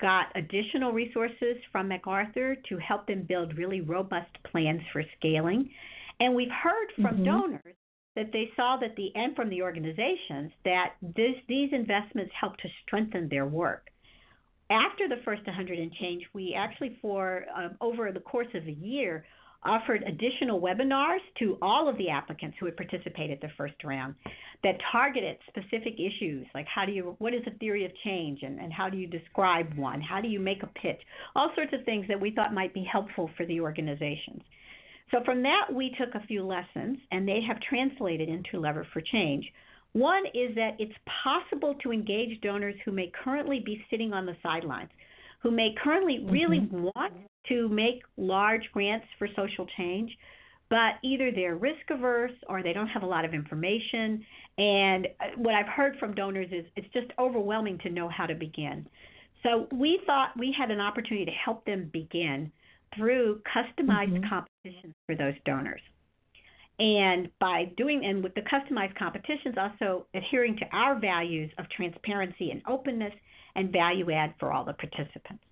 got 0.00 0.26
additional 0.34 0.92
resources 0.92 1.56
from 1.72 1.88
MacArthur 1.88 2.56
to 2.68 2.78
help 2.78 3.06
them 3.06 3.24
build 3.26 3.56
really 3.56 3.80
robust 3.80 4.30
plans 4.50 4.82
for 4.92 5.02
scaling. 5.18 5.70
And 6.20 6.34
we've 6.34 6.48
heard 6.50 6.88
from 6.96 7.16
mm-hmm. 7.16 7.24
donors 7.24 7.74
that 8.16 8.32
they 8.32 8.50
saw 8.56 8.76
that 8.80 8.96
the 8.96 9.12
and 9.14 9.36
from 9.36 9.50
the 9.50 9.62
organizations 9.62 10.50
that 10.64 10.94
this, 11.02 11.36
these 11.48 11.70
investments 11.72 12.32
help 12.38 12.56
to 12.56 12.68
strengthen 12.84 13.28
their 13.28 13.46
work. 13.46 13.88
After 14.70 15.06
the 15.08 15.22
first 15.24 15.46
100 15.46 15.78
and 15.78 15.92
change, 15.92 16.24
we 16.32 16.54
actually 16.58 16.98
for 17.00 17.44
uh, 17.56 17.68
over 17.80 18.10
the 18.10 18.20
course 18.20 18.48
of 18.54 18.66
a 18.66 18.72
year 18.72 19.24
offered 19.64 20.02
additional 20.06 20.60
webinars 20.60 21.20
to 21.38 21.58
all 21.60 21.88
of 21.88 21.96
the 21.98 22.08
applicants 22.08 22.56
who 22.58 22.66
had 22.66 22.76
participated 22.76 23.38
the 23.40 23.48
first 23.56 23.74
round 23.84 24.14
that 24.62 24.76
targeted 24.92 25.36
specific 25.48 25.94
issues 25.94 26.46
like 26.54 26.66
how 26.72 26.84
do 26.84 26.92
you 26.92 27.16
what 27.18 27.34
is 27.34 27.40
a 27.46 27.58
theory 27.58 27.84
of 27.84 27.90
change 28.04 28.40
and, 28.42 28.60
and 28.60 28.72
how 28.72 28.88
do 28.88 28.96
you 28.96 29.06
describe 29.06 29.72
one? 29.74 30.00
How 30.00 30.20
do 30.20 30.28
you 30.28 30.38
make 30.38 30.62
a 30.62 30.68
pitch? 30.80 31.00
All 31.34 31.50
sorts 31.54 31.72
of 31.72 31.84
things 31.84 32.06
that 32.08 32.20
we 32.20 32.30
thought 32.30 32.54
might 32.54 32.74
be 32.74 32.84
helpful 32.90 33.30
for 33.36 33.44
the 33.46 33.60
organizations 33.60 34.42
so 35.10 35.18
from 35.24 35.42
that 35.42 35.72
we 35.72 35.94
took 35.98 36.14
a 36.14 36.26
few 36.26 36.44
lessons 36.44 36.98
and 37.10 37.26
they 37.26 37.40
have 37.46 37.60
translated 37.60 38.28
into 38.28 38.58
lever 38.58 38.86
for 38.92 39.00
change 39.00 39.44
one 39.92 40.26
is 40.34 40.54
that 40.56 40.76
it's 40.78 40.92
possible 41.22 41.74
to 41.82 41.92
engage 41.92 42.40
donors 42.42 42.74
who 42.84 42.92
may 42.92 43.10
currently 43.24 43.62
be 43.64 43.82
sitting 43.90 44.12
on 44.12 44.26
the 44.26 44.36
sidelines 44.42 44.90
who 45.46 45.52
may 45.52 45.74
currently 45.80 46.26
really 46.28 46.58
mm-hmm. 46.58 46.88
want 46.94 47.12
to 47.48 47.68
make 47.68 48.02
large 48.16 48.62
grants 48.72 49.06
for 49.16 49.28
social 49.36 49.64
change, 49.76 50.10
but 50.68 50.94
either 51.04 51.30
they're 51.30 51.54
risk 51.54 51.88
averse 51.90 52.32
or 52.48 52.64
they 52.64 52.72
don't 52.72 52.88
have 52.88 53.04
a 53.04 53.06
lot 53.06 53.24
of 53.24 53.32
information. 53.32 54.24
And 54.58 55.06
uh, 55.20 55.24
what 55.36 55.54
I've 55.54 55.68
heard 55.68 55.96
from 56.00 56.16
donors 56.16 56.48
is 56.50 56.64
it's 56.74 56.92
just 56.92 57.06
overwhelming 57.20 57.78
to 57.84 57.90
know 57.90 58.08
how 58.08 58.26
to 58.26 58.34
begin. 58.34 58.88
So 59.44 59.68
we 59.70 60.00
thought 60.04 60.30
we 60.36 60.52
had 60.58 60.72
an 60.72 60.80
opportunity 60.80 61.26
to 61.26 61.30
help 61.30 61.64
them 61.64 61.90
begin 61.92 62.50
through 62.96 63.40
customized 63.46 64.18
mm-hmm. 64.18 64.28
competitions 64.28 64.94
for 65.06 65.14
those 65.14 65.34
donors. 65.44 65.80
And 66.78 67.30
by 67.40 67.72
doing 67.76 68.04
and 68.04 68.22
with 68.22 68.34
the 68.34 68.42
customized 68.42 68.96
competitions, 68.98 69.56
also 69.56 70.06
adhering 70.14 70.56
to 70.58 70.66
our 70.72 70.98
values 70.98 71.50
of 71.58 71.64
transparency 71.70 72.50
and 72.50 72.60
openness 72.68 73.14
and 73.54 73.72
value 73.72 74.10
add 74.12 74.34
for 74.38 74.52
all 74.52 74.64
the 74.64 74.74
participants. 74.74 75.42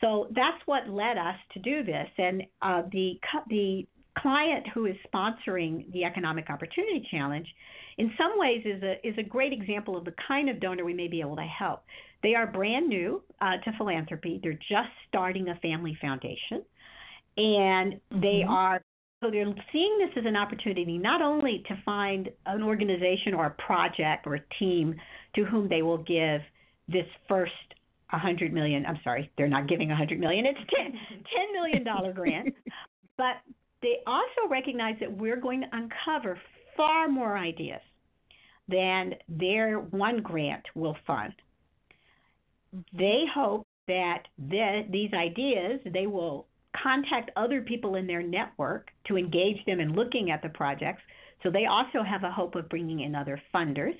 So 0.00 0.26
that's 0.34 0.60
what 0.66 0.88
led 0.88 1.16
us 1.16 1.36
to 1.52 1.60
do 1.60 1.84
this. 1.84 2.08
And 2.18 2.42
uh, 2.60 2.82
the 2.90 3.20
the 3.48 3.86
client 4.18 4.66
who 4.74 4.86
is 4.86 4.96
sponsoring 5.12 5.90
the 5.92 6.04
Economic 6.04 6.50
Opportunity 6.50 7.06
Challenge, 7.10 7.46
in 7.98 8.12
some 8.18 8.32
ways, 8.36 8.62
is 8.64 8.82
a 8.82 9.06
is 9.06 9.14
a 9.18 9.22
great 9.22 9.52
example 9.52 9.96
of 9.96 10.04
the 10.04 10.14
kind 10.26 10.48
of 10.50 10.60
donor 10.60 10.84
we 10.84 10.94
may 10.94 11.06
be 11.06 11.20
able 11.20 11.36
to 11.36 11.42
help. 11.42 11.84
They 12.24 12.34
are 12.34 12.48
brand 12.48 12.88
new 12.88 13.22
uh, 13.40 13.58
to 13.64 13.72
philanthropy. 13.78 14.40
They're 14.42 14.54
just 14.54 14.90
starting 15.08 15.48
a 15.48 15.56
family 15.56 15.96
foundation, 16.00 16.64
and 17.36 17.94
mm-hmm. 17.94 18.20
they 18.20 18.42
are 18.48 18.82
so 19.24 19.30
they're 19.30 19.46
seeing 19.72 19.98
this 19.98 20.10
as 20.16 20.26
an 20.26 20.36
opportunity 20.36 20.98
not 20.98 21.22
only 21.22 21.64
to 21.68 21.74
find 21.84 22.28
an 22.46 22.62
organization 22.62 23.32
or 23.34 23.46
a 23.46 23.62
project 23.62 24.26
or 24.26 24.34
a 24.34 24.40
team 24.58 24.94
to 25.34 25.44
whom 25.44 25.68
they 25.68 25.82
will 25.82 25.98
give 25.98 26.40
this 26.88 27.06
first 27.28 27.52
100 28.10 28.52
million 28.52 28.84
i'm 28.86 28.98
sorry 29.02 29.30
they're 29.38 29.48
not 29.48 29.66
giving 29.66 29.88
100 29.88 30.20
million 30.20 30.44
it's 30.46 30.58
10 30.76 30.92
10 31.10 31.22
million 31.52 31.84
dollar 31.84 32.12
grant. 32.12 32.54
But 33.16 33.36
they 33.80 33.98
also 34.06 34.48
recognize 34.50 34.96
that 35.00 35.16
we're 35.16 35.40
going 35.40 35.60
to 35.60 35.66
uncover 35.72 36.38
far 36.76 37.08
more 37.08 37.36
ideas 37.38 37.80
than 38.66 39.14
their 39.28 39.78
one 39.78 40.22
grant 40.22 40.64
will 40.74 40.96
fund. 41.06 41.34
They 42.92 43.24
hope 43.32 43.66
that 43.86 44.22
the, 44.38 44.86
these 44.90 45.12
ideas 45.12 45.80
they 45.92 46.06
will 46.06 46.46
contact 46.84 47.30
other 47.36 47.62
people 47.62 47.96
in 47.96 48.06
their 48.06 48.22
network 48.22 48.90
to 49.06 49.16
engage 49.16 49.64
them 49.66 49.80
in 49.80 49.94
looking 49.94 50.30
at 50.30 50.42
the 50.42 50.48
projects 50.50 51.02
so 51.42 51.50
they 51.50 51.66
also 51.66 52.02
have 52.06 52.22
a 52.22 52.30
hope 52.30 52.54
of 52.54 52.68
bringing 52.68 53.00
in 53.00 53.14
other 53.14 53.40
funders 53.54 53.96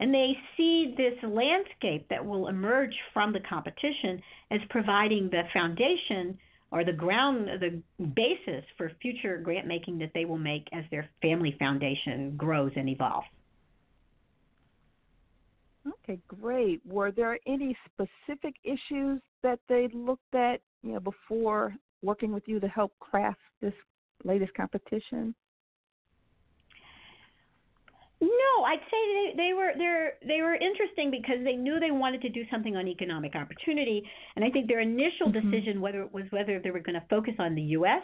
and 0.00 0.14
they 0.14 0.32
see 0.56 0.94
this 0.96 1.14
landscape 1.22 2.06
that 2.08 2.24
will 2.24 2.48
emerge 2.48 2.94
from 3.12 3.32
the 3.32 3.40
competition 3.40 4.20
as 4.50 4.60
providing 4.70 5.28
the 5.30 5.42
foundation 5.52 6.38
or 6.72 6.84
the 6.84 6.92
ground, 6.92 7.48
the 7.60 7.82
basis 8.14 8.64
for 8.78 8.90
future 9.02 9.38
grant 9.38 9.66
making 9.66 9.98
that 9.98 10.10
they 10.14 10.24
will 10.24 10.38
make 10.38 10.66
as 10.72 10.84
their 10.90 11.08
family 11.20 11.54
foundation 11.58 12.34
grows 12.36 12.72
and 12.76 12.88
evolves. 12.88 13.26
Okay, 15.86 16.18
great. 16.28 16.80
Were 16.86 17.10
there 17.10 17.38
any 17.46 17.76
specific 17.92 18.54
issues 18.64 19.20
that 19.42 19.58
they 19.68 19.88
looked 19.92 20.34
at, 20.34 20.60
you 20.82 20.92
know, 20.92 21.00
before 21.00 21.74
working 22.02 22.32
with 22.32 22.44
you 22.46 22.60
to 22.60 22.68
help 22.68 22.92
craft 22.98 23.40
this 23.60 23.74
latest 24.24 24.54
competition? 24.54 25.34
No, 28.20 28.64
I'd 28.64 28.80
say 28.90 29.32
they, 29.34 29.36
they 29.36 29.52
were 29.54 29.72
they 29.78 30.26
they 30.26 30.42
were 30.42 30.54
interesting 30.54 31.10
because 31.10 31.42
they 31.42 31.54
knew 31.54 31.80
they 31.80 31.90
wanted 31.90 32.20
to 32.22 32.28
do 32.28 32.42
something 32.50 32.76
on 32.76 32.86
economic 32.86 33.34
opportunity, 33.34 34.02
and 34.36 34.44
I 34.44 34.50
think 34.50 34.68
their 34.68 34.80
initial 34.80 35.28
mm-hmm. 35.28 35.50
decision 35.50 35.80
whether 35.80 36.02
it 36.02 36.12
was 36.12 36.24
whether 36.28 36.60
they 36.60 36.70
were 36.70 36.80
going 36.80 37.00
to 37.00 37.06
focus 37.08 37.34
on 37.38 37.54
the 37.54 37.62
U.S. 37.78 38.02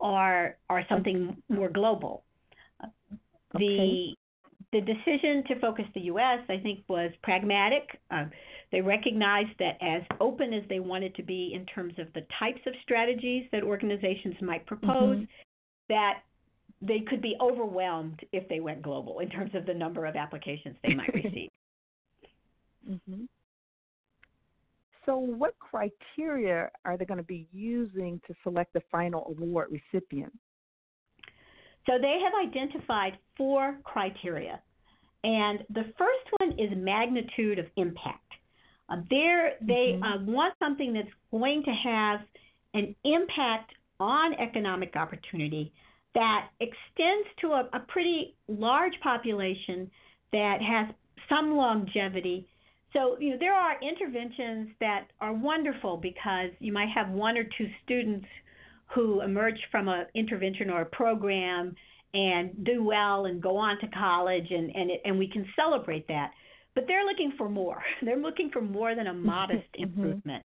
or 0.00 0.56
or 0.68 0.82
something 0.88 1.36
more 1.48 1.68
global. 1.68 2.24
Okay. 2.82 2.96
The 3.54 4.14
the 4.72 4.80
decision 4.80 5.44
to 5.46 5.60
focus 5.60 5.84
the 5.94 6.00
U.S. 6.00 6.40
I 6.48 6.58
think 6.58 6.80
was 6.88 7.12
pragmatic. 7.22 8.00
Uh, 8.10 8.24
they 8.74 8.80
recognized 8.80 9.56
that 9.60 9.78
as 9.80 10.02
open 10.20 10.52
as 10.52 10.64
they 10.68 10.80
wanted 10.80 11.14
to 11.14 11.22
be 11.22 11.52
in 11.54 11.64
terms 11.64 11.94
of 11.96 12.12
the 12.12 12.26
types 12.40 12.58
of 12.66 12.72
strategies 12.82 13.44
that 13.52 13.62
organizations 13.62 14.34
might 14.42 14.66
propose, 14.66 15.18
mm-hmm. 15.18 15.24
that 15.88 16.14
they 16.82 16.98
could 17.08 17.22
be 17.22 17.36
overwhelmed 17.40 18.18
if 18.32 18.48
they 18.48 18.58
went 18.58 18.82
global 18.82 19.20
in 19.20 19.30
terms 19.30 19.52
of 19.54 19.64
the 19.64 19.72
number 19.72 20.06
of 20.06 20.16
applications 20.16 20.74
they 20.82 20.92
might 20.92 21.14
receive. 21.14 21.48
mm-hmm. 22.90 23.26
So, 25.06 25.18
what 25.18 25.54
criteria 25.60 26.68
are 26.84 26.96
they 26.96 27.04
going 27.04 27.18
to 27.18 27.22
be 27.22 27.46
using 27.52 28.20
to 28.26 28.34
select 28.42 28.72
the 28.72 28.82
final 28.90 29.36
award 29.38 29.68
recipient? 29.70 30.32
So, 31.86 31.92
they 32.02 32.18
have 32.24 32.32
identified 32.50 33.18
four 33.36 33.78
criteria. 33.84 34.58
And 35.22 35.60
the 35.70 35.84
first 35.96 36.26
one 36.40 36.58
is 36.58 36.70
magnitude 36.76 37.60
of 37.60 37.66
impact. 37.76 38.23
Uh, 39.02 39.50
they 39.60 39.96
mm-hmm. 39.96 40.02
uh, 40.02 40.32
want 40.32 40.54
something 40.58 40.92
that's 40.92 41.08
going 41.30 41.62
to 41.64 41.70
have 41.70 42.20
an 42.74 42.94
impact 43.04 43.72
on 44.00 44.34
economic 44.34 44.96
opportunity 44.96 45.72
that 46.14 46.48
extends 46.60 47.28
to 47.40 47.48
a, 47.48 47.68
a 47.72 47.80
pretty 47.88 48.34
large 48.48 48.92
population 49.02 49.90
that 50.32 50.58
has 50.60 50.94
some 51.28 51.56
longevity. 51.56 52.46
So, 52.92 53.16
you 53.18 53.30
know, 53.30 53.36
there 53.38 53.54
are 53.54 53.74
interventions 53.82 54.70
that 54.80 55.06
are 55.20 55.32
wonderful 55.32 55.96
because 55.96 56.50
you 56.60 56.72
might 56.72 56.88
have 56.94 57.10
one 57.10 57.36
or 57.36 57.44
two 57.44 57.68
students 57.84 58.26
who 58.94 59.22
emerge 59.22 59.58
from 59.70 59.88
an 59.88 60.06
intervention 60.14 60.70
or 60.70 60.82
a 60.82 60.86
program 60.86 61.74
and 62.12 62.64
do 62.64 62.84
well 62.84 63.26
and 63.26 63.42
go 63.42 63.56
on 63.56 63.78
to 63.80 63.88
college 63.88 64.46
and 64.50 64.70
and 64.74 64.90
it, 64.90 65.00
and 65.04 65.18
we 65.18 65.28
can 65.28 65.44
celebrate 65.56 66.06
that. 66.06 66.30
But 66.74 66.84
they're 66.88 67.04
looking 67.04 67.32
for 67.38 67.48
more. 67.48 67.82
They're 68.02 68.16
looking 68.16 68.50
for 68.52 68.60
more 68.60 68.94
than 68.94 69.06
a 69.06 69.14
modest 69.14 69.70
mm-hmm. 69.74 69.84
improvement 69.84 70.44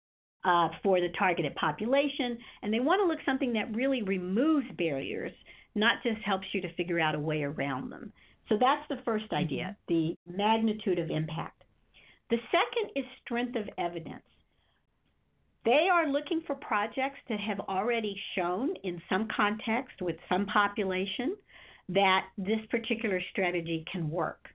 uh, 0.46 0.70
for 0.82 1.00
the 1.00 1.10
targeted 1.18 1.56
population, 1.56 2.38
and 2.62 2.74
they 2.74 2.80
want 2.80 3.01
to 3.01 3.08
look 3.08 3.20
something 3.25 3.53
that 3.53 3.75
really 3.75 4.01
removes 4.01 4.68
barriers, 4.77 5.32
not 5.75 6.03
just 6.03 6.22
helps 6.22 6.48
you 6.53 6.62
to 6.62 6.74
figure 6.75 7.00
out 7.00 7.15
a 7.15 7.20
way 7.20 7.44
around 7.44 7.89
them. 7.89 8.12
So 8.50 8.56
that's 8.60 8.88
the 8.89 9.01
first 9.06 9.25
mm-hmm. 9.25 9.36
idea, 9.44 9.77
the 9.88 10.15
magnitude 10.27 11.00
of 11.00 11.10
impact. 11.10 11.63
The 12.30 12.38
second 12.51 12.92
is 12.96 13.06
strength 13.24 13.56
of 13.56 13.70
evidence. 13.77 14.24
They 15.65 15.88
are 15.92 16.10
looking 16.10 16.42
for 16.46 16.56
projects 16.56 17.20
that 17.30 17.39
have 17.39 17.60
already 17.62 18.15
shown 18.36 18.74
in 18.84 19.01
some 19.08 19.27
context 19.36 20.01
with 20.01 20.18
some 20.27 20.46
population 20.48 21.38
that 21.89 22.25
this 22.38 22.60
particular 22.70 23.22
strategy 23.32 23.86
can 23.89 24.10
work. 24.10 24.50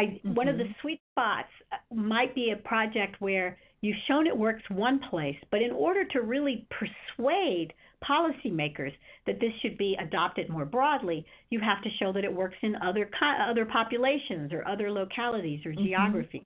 I, 0.00 0.04
mm-hmm. 0.04 0.34
One 0.34 0.48
of 0.48 0.56
the 0.56 0.64
mm-hmm. 0.64 0.80
sweet 0.80 1.00
spots 1.12 1.48
uh, 1.72 1.94
might 1.94 2.34
be 2.34 2.52
a 2.52 2.56
project 2.56 3.20
where 3.20 3.58
you've 3.82 3.96
shown 4.08 4.26
it 4.26 4.36
works 4.36 4.62
one 4.70 5.00
place, 5.10 5.36
but 5.50 5.60
in 5.60 5.70
order 5.72 6.04
to 6.04 6.22
really 6.22 6.66
persuade 6.70 7.72
policymakers 8.02 8.92
that 9.26 9.40
this 9.40 9.52
should 9.60 9.76
be 9.76 9.96
adopted 10.00 10.48
more 10.48 10.64
broadly, 10.64 11.26
you 11.50 11.60
have 11.60 11.82
to 11.82 11.90
show 11.98 12.12
that 12.14 12.24
it 12.24 12.32
works 12.32 12.56
in 12.62 12.76
other 12.76 13.10
other 13.48 13.66
populations 13.66 14.52
or 14.52 14.66
other 14.66 14.90
localities 14.90 15.64
or 15.66 15.72
mm-hmm. 15.72 15.84
geographies. 15.84 16.46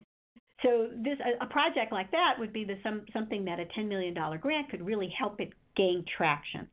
So 0.62 0.88
this 0.96 1.18
a, 1.20 1.44
a 1.44 1.46
project 1.46 1.92
like 1.92 2.10
that 2.10 2.34
would 2.38 2.52
be 2.52 2.64
the 2.64 2.78
some 2.82 3.02
something 3.12 3.44
that 3.44 3.60
a 3.60 3.66
$10 3.78 3.88
million 3.88 4.14
grant 4.40 4.68
could 4.70 4.84
really 4.84 5.12
help 5.16 5.40
it 5.40 5.52
gain 5.76 6.04
traction. 6.16 6.66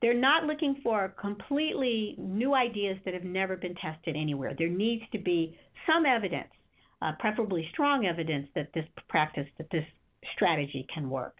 They're 0.00 0.14
not 0.14 0.44
looking 0.44 0.76
for 0.82 1.14
completely 1.20 2.14
new 2.18 2.54
ideas 2.54 2.98
that 3.04 3.14
have 3.14 3.24
never 3.24 3.56
been 3.56 3.74
tested 3.74 4.16
anywhere. 4.16 4.54
There 4.56 4.68
needs 4.68 5.02
to 5.12 5.18
be 5.18 5.58
some 5.86 6.06
evidence, 6.06 6.52
uh, 7.02 7.12
preferably 7.18 7.66
strong 7.72 8.06
evidence, 8.06 8.48
that 8.54 8.68
this 8.74 8.84
practice, 9.08 9.46
that 9.58 9.68
this 9.70 9.84
strategy 10.34 10.86
can 10.92 11.10
work. 11.10 11.36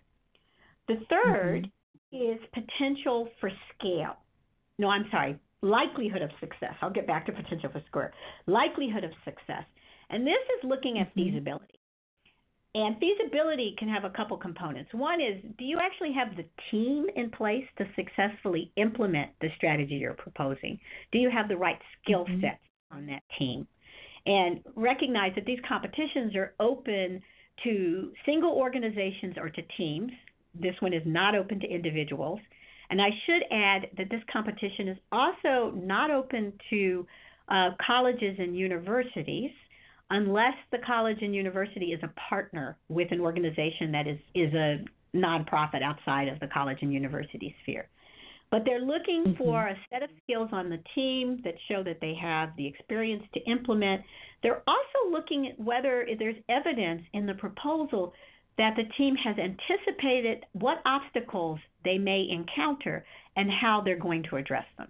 The 0.88 0.96
3rd 1.10 1.70
mm-hmm. 2.12 2.32
is 2.32 2.40
potential 2.52 3.28
for 3.40 3.50
scale. 3.76 4.16
No, 4.78 4.88
I'm 4.88 5.06
sorry, 5.10 5.38
likelihood 5.62 6.22
of 6.22 6.30
success. 6.40 6.74
I'll 6.80 6.90
get 6.90 7.06
back 7.06 7.26
to 7.26 7.32
potential 7.32 7.70
for 7.70 7.82
score. 7.88 8.12
Likelihood 8.46 9.04
of 9.04 9.10
success. 9.24 9.64
And 10.10 10.26
this 10.26 10.34
is 10.58 10.68
looking 10.68 10.98
at 10.98 11.08
mm-hmm. 11.08 11.30
feasibility. 11.30 11.77
And 12.74 12.96
feasibility 12.98 13.74
can 13.78 13.88
have 13.88 14.04
a 14.04 14.10
couple 14.10 14.36
components. 14.36 14.90
One 14.92 15.20
is 15.20 15.42
do 15.58 15.64
you 15.64 15.78
actually 15.80 16.12
have 16.12 16.36
the 16.36 16.44
team 16.70 17.06
in 17.16 17.30
place 17.30 17.64
to 17.78 17.84
successfully 17.96 18.70
implement 18.76 19.30
the 19.40 19.48
strategy 19.56 19.94
you're 19.94 20.14
proposing? 20.14 20.78
Do 21.10 21.18
you 21.18 21.30
have 21.30 21.48
the 21.48 21.56
right 21.56 21.78
skill 22.02 22.24
mm-hmm. 22.24 22.42
sets 22.42 22.60
on 22.92 23.06
that 23.06 23.22
team? 23.38 23.66
And 24.26 24.60
recognize 24.76 25.32
that 25.36 25.46
these 25.46 25.60
competitions 25.66 26.36
are 26.36 26.54
open 26.60 27.22
to 27.64 28.12
single 28.26 28.52
organizations 28.52 29.36
or 29.38 29.48
to 29.48 29.62
teams. 29.78 30.12
This 30.54 30.74
one 30.80 30.92
is 30.92 31.02
not 31.06 31.34
open 31.34 31.60
to 31.60 31.66
individuals. 31.66 32.40
And 32.90 33.00
I 33.00 33.08
should 33.26 33.42
add 33.50 33.88
that 33.96 34.10
this 34.10 34.22
competition 34.30 34.88
is 34.88 34.98
also 35.10 35.72
not 35.74 36.10
open 36.10 36.52
to 36.70 37.06
uh, 37.48 37.70
colleges 37.84 38.36
and 38.38 38.56
universities 38.56 39.50
unless 40.10 40.54
the 40.72 40.78
college 40.86 41.18
and 41.20 41.34
university 41.34 41.86
is 41.86 42.00
a 42.02 42.12
partner 42.28 42.76
with 42.88 43.08
an 43.10 43.20
organization 43.20 43.92
that 43.92 44.06
is, 44.06 44.18
is 44.34 44.52
a 44.54 44.84
nonprofit 45.14 45.82
outside 45.82 46.28
of 46.28 46.40
the 46.40 46.46
college 46.46 46.78
and 46.82 46.92
university 46.92 47.54
sphere. 47.62 47.88
But 48.50 48.62
they're 48.64 48.80
looking 48.80 49.24
mm-hmm. 49.26 49.42
for 49.42 49.66
a 49.66 49.76
set 49.90 50.02
of 50.02 50.10
skills 50.22 50.48
on 50.52 50.70
the 50.70 50.82
team 50.94 51.40
that 51.44 51.54
show 51.68 51.82
that 51.82 51.98
they 52.00 52.14
have 52.20 52.50
the 52.56 52.66
experience 52.66 53.24
to 53.34 53.40
implement. 53.50 54.02
They're 54.42 54.62
also 54.66 55.10
looking 55.10 55.48
at 55.48 55.60
whether 55.60 56.06
there's 56.18 56.36
evidence 56.48 57.02
in 57.12 57.26
the 57.26 57.34
proposal 57.34 58.14
that 58.56 58.74
the 58.76 58.84
team 58.96 59.14
has 59.16 59.36
anticipated 59.38 60.44
what 60.52 60.78
obstacles 60.84 61.60
they 61.84 61.98
may 61.98 62.26
encounter 62.30 63.04
and 63.36 63.50
how 63.50 63.82
they're 63.84 63.98
going 63.98 64.24
to 64.30 64.36
address 64.36 64.64
them. 64.76 64.88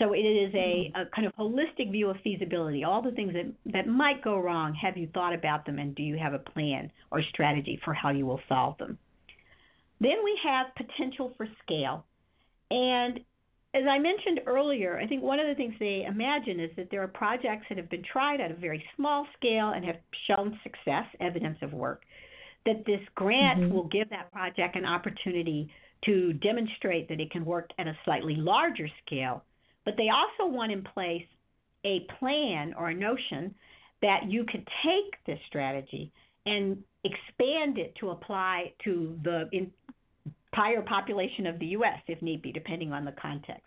So 0.00 0.14
it 0.14 0.20
is 0.20 0.52
a, 0.54 0.90
mm-hmm. 0.96 1.00
a, 1.00 1.06
kind 1.14 1.26
of 1.26 1.34
holistic 1.36 1.92
view 1.92 2.08
of 2.08 2.16
feasibility. 2.24 2.84
All 2.84 3.02
the 3.02 3.12
things 3.12 3.34
that, 3.34 3.52
that 3.72 3.86
might 3.86 4.24
go 4.24 4.38
wrong, 4.38 4.74
have 4.74 4.96
you 4.96 5.08
thought 5.12 5.34
about 5.34 5.66
them 5.66 5.78
and 5.78 5.94
do 5.94 6.02
you 6.02 6.16
have 6.16 6.32
a 6.32 6.38
plan 6.38 6.90
or 7.10 7.22
strategy 7.22 7.78
for 7.84 7.92
how 7.92 8.10
you 8.10 8.24
will 8.24 8.40
solve 8.48 8.78
them? 8.78 8.98
Then 10.00 10.16
we 10.24 10.38
have 10.42 10.68
potential 10.74 11.34
for 11.36 11.46
scale. 11.62 12.06
And 12.70 13.20
as 13.74 13.82
I 13.88 13.98
mentioned 13.98 14.40
earlier, 14.46 14.98
I 14.98 15.06
think 15.06 15.22
one 15.22 15.38
of 15.38 15.46
the 15.46 15.54
things 15.54 15.74
they 15.78 16.06
imagine 16.08 16.58
is 16.58 16.70
that 16.76 16.88
there 16.90 17.02
are 17.02 17.08
projects 17.08 17.66
that 17.68 17.76
have 17.76 17.90
been 17.90 18.02
tried 18.02 18.40
at 18.40 18.50
a 18.50 18.54
very 18.54 18.82
small 18.96 19.26
scale 19.36 19.72
and 19.76 19.84
have 19.84 19.96
shown 20.26 20.58
success, 20.62 21.04
evidence 21.20 21.58
of 21.60 21.74
work, 21.74 22.02
that 22.64 22.84
this 22.86 23.00
grant 23.14 23.60
mm-hmm. 23.60 23.74
will 23.74 23.88
give 23.88 24.08
that 24.08 24.32
project 24.32 24.76
an 24.76 24.86
opportunity 24.86 25.70
to 26.06 26.32
demonstrate 26.32 27.06
that 27.10 27.20
it 27.20 27.30
can 27.30 27.44
work 27.44 27.68
at 27.78 27.86
a 27.86 27.96
slightly 28.04 28.34
larger 28.34 28.88
scale 29.04 29.44
but 29.84 29.94
they 29.96 30.08
also 30.08 30.50
want 30.50 30.72
in 30.72 30.82
place 30.82 31.26
a 31.84 32.06
plan 32.18 32.74
or 32.78 32.90
a 32.90 32.94
notion 32.94 33.54
that 34.02 34.20
you 34.28 34.44
could 34.44 34.66
take 34.84 35.14
this 35.26 35.38
strategy 35.48 36.12
and 36.46 36.82
expand 37.04 37.78
it 37.78 37.94
to 38.00 38.10
apply 38.10 38.72
to 38.84 39.18
the 39.24 39.48
entire 39.52 40.82
population 40.82 41.46
of 41.46 41.58
the 41.58 41.66
U.S. 41.66 41.98
if 42.06 42.20
need 42.22 42.42
be, 42.42 42.52
depending 42.52 42.92
on 42.92 43.04
the 43.04 43.12
context. 43.12 43.64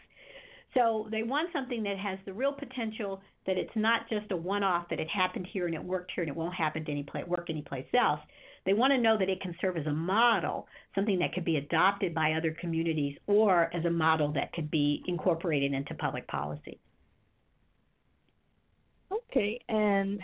So 0.73 1.07
they 1.11 1.23
want 1.23 1.49
something 1.53 1.83
that 1.83 1.97
has 1.97 2.17
the 2.25 2.33
real 2.33 2.53
potential 2.53 3.21
that 3.45 3.57
it's 3.57 3.75
not 3.75 4.09
just 4.09 4.31
a 4.31 4.35
one-off 4.35 4.89
that 4.89 4.99
it 4.99 5.07
happened 5.07 5.47
here 5.51 5.67
and 5.67 5.75
it 5.75 5.83
worked 5.83 6.11
here 6.15 6.23
and 6.23 6.31
it 6.31 6.35
won't 6.35 6.55
happen 6.55 6.83
to 6.85 6.91
any 6.91 7.03
place, 7.03 7.25
work 7.27 7.49
anyplace 7.49 7.85
else. 7.93 8.19
They 8.65 8.73
want 8.73 8.91
to 8.91 8.97
know 8.97 9.17
that 9.17 9.29
it 9.29 9.41
can 9.41 9.55
serve 9.59 9.77
as 9.77 9.85
a 9.87 9.91
model, 9.91 10.67
something 10.95 11.19
that 11.19 11.33
could 11.33 11.43
be 11.43 11.57
adopted 11.57 12.13
by 12.13 12.33
other 12.33 12.55
communities, 12.59 13.17
or 13.27 13.69
as 13.75 13.83
a 13.85 13.89
model 13.89 14.31
that 14.33 14.53
could 14.53 14.71
be 14.71 15.03
incorporated 15.07 15.73
into 15.73 15.93
public 15.95 16.27
policy. 16.27 16.79
Okay, 19.11 19.59
and 19.67 20.21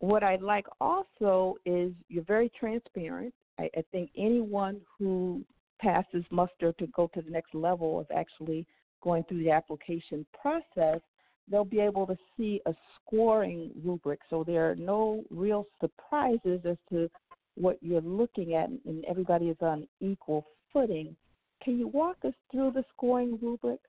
what 0.00 0.22
I 0.22 0.36
like 0.36 0.66
also 0.80 1.56
is 1.64 1.92
you're 2.08 2.24
very 2.24 2.50
transparent. 2.58 3.32
I, 3.58 3.70
I 3.76 3.84
think 3.92 4.10
anyone 4.16 4.80
who 4.98 5.44
passes 5.80 6.24
muster 6.30 6.72
to 6.72 6.86
go 6.88 7.08
to 7.14 7.22
the 7.22 7.30
next 7.30 7.54
level 7.54 8.00
of 8.00 8.06
actually 8.14 8.66
going 9.02 9.22
through 9.24 9.44
the 9.44 9.50
application 9.50 10.26
process, 10.40 11.00
they'll 11.50 11.64
be 11.64 11.80
able 11.80 12.06
to 12.06 12.16
see 12.36 12.60
a 12.66 12.74
scoring 12.96 13.70
rubric. 13.84 14.20
So 14.30 14.44
there 14.44 14.70
are 14.70 14.74
no 14.74 15.24
real 15.30 15.66
surprises 15.80 16.60
as 16.64 16.76
to 16.90 17.10
what 17.56 17.78
you're 17.80 18.00
looking 18.00 18.54
at, 18.54 18.68
and 18.68 19.04
everybody 19.04 19.48
is 19.48 19.56
on 19.60 19.86
equal 20.00 20.46
footing. 20.72 21.16
Can 21.62 21.78
you 21.78 21.86
walk 21.88 22.16
us 22.24 22.34
through 22.50 22.72
the 22.72 22.84
scoring 22.94 23.38
rubric? 23.40 23.80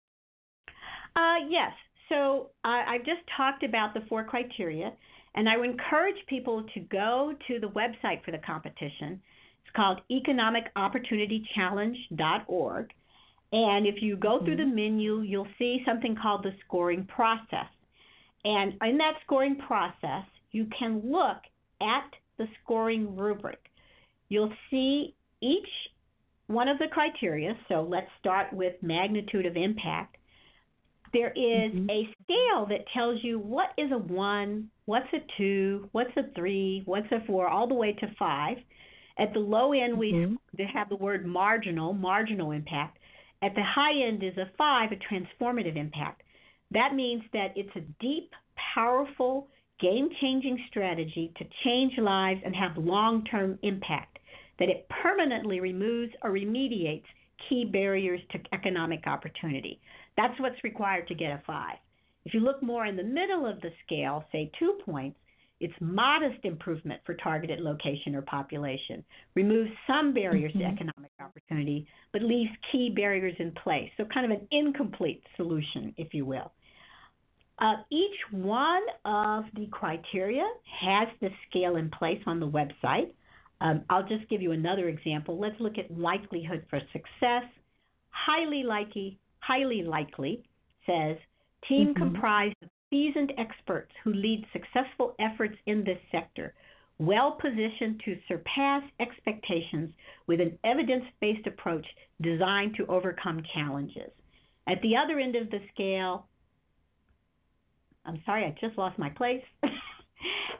Uh, 1.15 1.37
yes. 1.49 1.71
So 2.09 2.49
uh, 2.63 2.83
I've 2.87 3.05
just 3.05 3.21
talked 3.35 3.63
about 3.63 3.93
the 3.93 4.01
four 4.07 4.23
criteria, 4.23 4.93
and 5.35 5.49
I 5.49 5.57
would 5.57 5.69
encourage 5.69 6.15
people 6.27 6.63
to 6.73 6.79
go 6.79 7.33
to 7.47 7.59
the 7.59 7.67
website 7.67 8.23
for 8.23 8.31
the 8.31 8.39
competition. 8.39 9.21
It's 9.63 9.75
called 9.75 9.99
economicopportunitychallenge.org. 10.11 12.93
And 13.51 13.85
if 13.87 14.01
you 14.01 14.17
go 14.17 14.37
mm-hmm. 14.37 14.45
through 14.45 14.57
the 14.57 14.65
menu, 14.65 15.21
you'll 15.21 15.47
see 15.57 15.81
something 15.85 16.15
called 16.21 16.43
the 16.43 16.53
scoring 16.65 17.05
process. 17.05 17.67
And 18.43 18.73
in 18.83 18.97
that 18.97 19.13
scoring 19.23 19.55
process, 19.55 20.25
you 20.51 20.67
can 20.77 21.01
look 21.03 21.37
at 21.81 22.13
the 22.37 22.47
scoring 22.63 23.15
rubric. 23.15 23.59
You'll 24.29 24.53
see 24.69 25.15
each 25.41 25.67
one 26.47 26.67
of 26.67 26.77
the 26.77 26.87
criteria. 26.91 27.53
So 27.67 27.81
let's 27.81 28.09
start 28.19 28.53
with 28.53 28.73
magnitude 28.81 29.45
of 29.45 29.55
impact. 29.55 30.17
There 31.13 31.31
is 31.31 31.71
mm-hmm. 31.71 31.89
a 31.89 32.09
scale 32.23 32.65
that 32.67 32.85
tells 32.93 33.23
you 33.23 33.39
what 33.39 33.69
is 33.77 33.91
a 33.91 33.97
one, 33.97 34.69
what's 34.85 35.07
a 35.13 35.19
two, 35.37 35.87
what's 35.93 36.15
a 36.17 36.23
three, 36.35 36.83
what's 36.85 37.11
a 37.11 37.25
four, 37.25 37.47
all 37.47 37.67
the 37.67 37.73
way 37.73 37.93
to 37.93 38.07
five. 38.19 38.57
At 39.17 39.31
the 39.33 39.39
low 39.39 39.71
end, 39.71 39.97
mm-hmm. 39.97 40.35
we 40.57 40.69
have 40.73 40.89
the 40.89 40.97
word 40.97 41.25
marginal, 41.25 41.93
marginal 41.93 42.51
impact. 42.51 42.97
At 43.41 43.55
the 43.55 43.63
high 43.63 44.07
end 44.07 44.23
is 44.23 44.37
a 44.37 44.51
five, 44.57 44.89
a 44.91 44.95
transformative 44.95 45.77
impact. 45.77 46.23
That 46.71 46.95
means 46.95 47.23
that 47.31 47.53
it's 47.55 47.75
a 47.75 47.81
deep, 48.01 48.31
powerful, 48.73 49.47
game 49.79 50.09
changing 50.21 50.63
strategy 50.69 51.31
to 51.37 51.45
change 51.63 51.93
lives 51.97 52.41
and 52.45 52.55
have 52.55 52.77
long 52.77 53.23
term 53.25 53.59
impact, 53.63 54.19
that 54.59 54.69
it 54.69 54.87
permanently 55.01 55.59
removes 55.59 56.13
or 56.23 56.31
remediates 56.31 57.03
key 57.49 57.65
barriers 57.65 58.21
to 58.31 58.39
economic 58.53 59.05
opportunity. 59.07 59.79
That's 60.17 60.39
what's 60.39 60.63
required 60.63 61.07
to 61.09 61.15
get 61.15 61.31
a 61.31 61.41
five. 61.45 61.77
If 62.25 62.33
you 62.33 62.39
look 62.39 62.63
more 62.63 62.85
in 62.85 62.95
the 62.95 63.03
middle 63.03 63.45
of 63.45 63.61
the 63.61 63.69
scale, 63.85 64.25
say 64.31 64.49
two 64.57 64.79
points, 64.85 65.17
it's 65.59 65.73
modest 65.79 66.43
improvement 66.43 67.01
for 67.05 67.13
targeted 67.15 67.61
location 67.61 68.15
or 68.15 68.21
population, 68.21 69.03
removes 69.35 69.71
some 69.87 70.13
barriers 70.13 70.51
mm-hmm. 70.51 70.59
to 70.59 70.65
economic 70.65 71.11
opportunity, 71.21 71.87
but 72.11 72.21
leaves 72.21 72.51
key 72.71 72.91
barriers 72.93 73.35
in 73.39 73.51
place. 73.63 73.89
So, 73.95 74.05
kind 74.05 74.31
of 74.31 74.37
an 74.37 74.47
incomplete 74.51 75.23
solution, 75.37 75.93
if 75.97 76.13
you 76.13 76.25
will. 76.25 76.51
Uh, 77.59 77.75
each 77.89 78.15
one 78.31 78.83
of 79.05 79.45
the 79.55 79.67
criteria 79.71 80.45
has 80.81 81.07
the 81.21 81.29
scale 81.49 81.77
in 81.77 81.89
place 81.89 82.21
on 82.25 82.39
the 82.39 82.47
website. 82.47 83.11
Um, 83.61 83.83
I'll 83.89 84.07
just 84.07 84.27
give 84.29 84.41
you 84.41 84.51
another 84.51 84.89
example. 84.89 85.39
Let's 85.39 85.59
look 85.59 85.77
at 85.77 85.97
likelihood 85.97 86.65
for 86.69 86.79
success. 86.91 87.43
Highly 88.09 88.63
likely, 88.63 89.17
highly 89.39 89.83
likely 89.83 90.43
says 90.85 91.17
team 91.67 91.89
mm-hmm. 91.89 92.03
comprised 92.03 92.55
of 92.61 92.69
seasoned 92.89 93.33
experts 93.37 93.91
who 94.03 94.13
lead 94.13 94.45
successful 94.51 95.15
efforts 95.19 95.55
in 95.65 95.83
this 95.83 95.97
sector, 96.11 96.53
well 96.99 97.37
positioned 97.41 98.01
to 98.05 98.17
surpass 98.27 98.83
expectations 98.99 99.93
with 100.27 100.41
an 100.41 100.57
evidence 100.63 101.05
based 101.21 101.47
approach 101.47 101.85
designed 102.21 102.75
to 102.75 102.85
overcome 102.87 103.41
challenges. 103.53 104.11
At 104.67 104.81
the 104.81 104.95
other 104.97 105.19
end 105.19 105.35
of 105.35 105.49
the 105.51 105.59
scale, 105.73 106.27
I'm 108.05 108.21
sorry, 108.25 108.45
I 108.45 108.55
just 108.59 108.77
lost 108.77 108.97
my 108.97 109.09
place. 109.09 109.43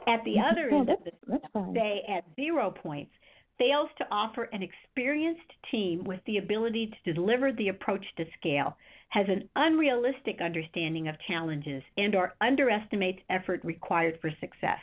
at 0.06 0.24
the 0.24 0.36
other 0.38 0.68
end 0.70 0.90
of 0.90 0.98
the 1.04 1.12
scale, 1.24 1.72
say 1.74 2.02
at 2.08 2.24
zero 2.36 2.70
points, 2.70 3.12
fails 3.58 3.88
to 3.98 4.04
offer 4.10 4.44
an 4.52 4.62
experienced 4.62 5.50
team 5.70 6.04
with 6.04 6.20
the 6.26 6.38
ability 6.38 6.92
to 7.04 7.12
deliver 7.12 7.52
the 7.52 7.68
approach 7.68 8.04
to 8.16 8.24
scale, 8.38 8.76
has 9.08 9.26
an 9.28 9.48
unrealistic 9.56 10.40
understanding 10.40 11.08
of 11.08 11.14
challenges, 11.26 11.82
and 11.96 12.14
or 12.14 12.34
underestimates 12.40 13.20
effort 13.30 13.60
required 13.64 14.18
for 14.20 14.30
success. 14.40 14.78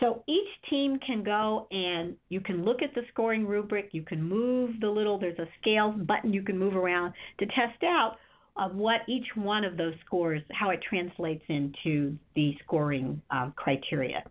So 0.00 0.22
each 0.28 0.48
team 0.68 0.98
can 1.06 1.22
go 1.22 1.66
and 1.70 2.16
you 2.28 2.40
can 2.40 2.64
look 2.64 2.82
at 2.82 2.94
the 2.94 3.02
scoring 3.12 3.46
rubric, 3.46 3.88
you 3.92 4.02
can 4.02 4.22
move 4.22 4.78
the 4.80 4.90
little, 4.90 5.18
there's 5.18 5.38
a 5.38 5.48
scale 5.60 5.90
button 5.90 6.34
you 6.34 6.42
can 6.42 6.58
move 6.58 6.76
around 6.76 7.14
to 7.38 7.46
test 7.46 7.82
out 7.82 8.16
of 8.56 8.74
what 8.74 9.02
each 9.08 9.26
one 9.34 9.64
of 9.64 9.76
those 9.76 9.94
scores, 10.04 10.42
how 10.52 10.70
it 10.70 10.80
translates 10.88 11.44
into 11.48 12.16
the 12.34 12.54
scoring 12.64 13.20
um, 13.30 13.52
criteria. 13.56 14.24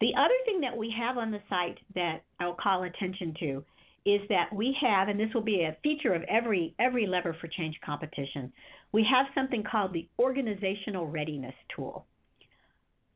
The 0.00 0.12
other 0.16 0.34
thing 0.44 0.60
that 0.60 0.76
we 0.76 0.94
have 0.96 1.16
on 1.16 1.30
the 1.30 1.40
site 1.48 1.78
that 1.94 2.22
I'll 2.38 2.54
call 2.54 2.84
attention 2.84 3.34
to 3.40 3.64
is 4.04 4.20
that 4.28 4.54
we 4.54 4.76
have, 4.80 5.08
and 5.08 5.18
this 5.18 5.30
will 5.34 5.42
be 5.42 5.62
a 5.62 5.76
feature 5.82 6.14
of 6.14 6.22
every 6.24 6.74
every 6.78 7.06
lever 7.06 7.36
for 7.40 7.48
change 7.48 7.76
competition, 7.84 8.52
we 8.92 9.04
have 9.10 9.26
something 9.34 9.64
called 9.64 9.92
the 9.92 10.06
organizational 10.18 11.06
readiness 11.06 11.54
tool. 11.74 12.06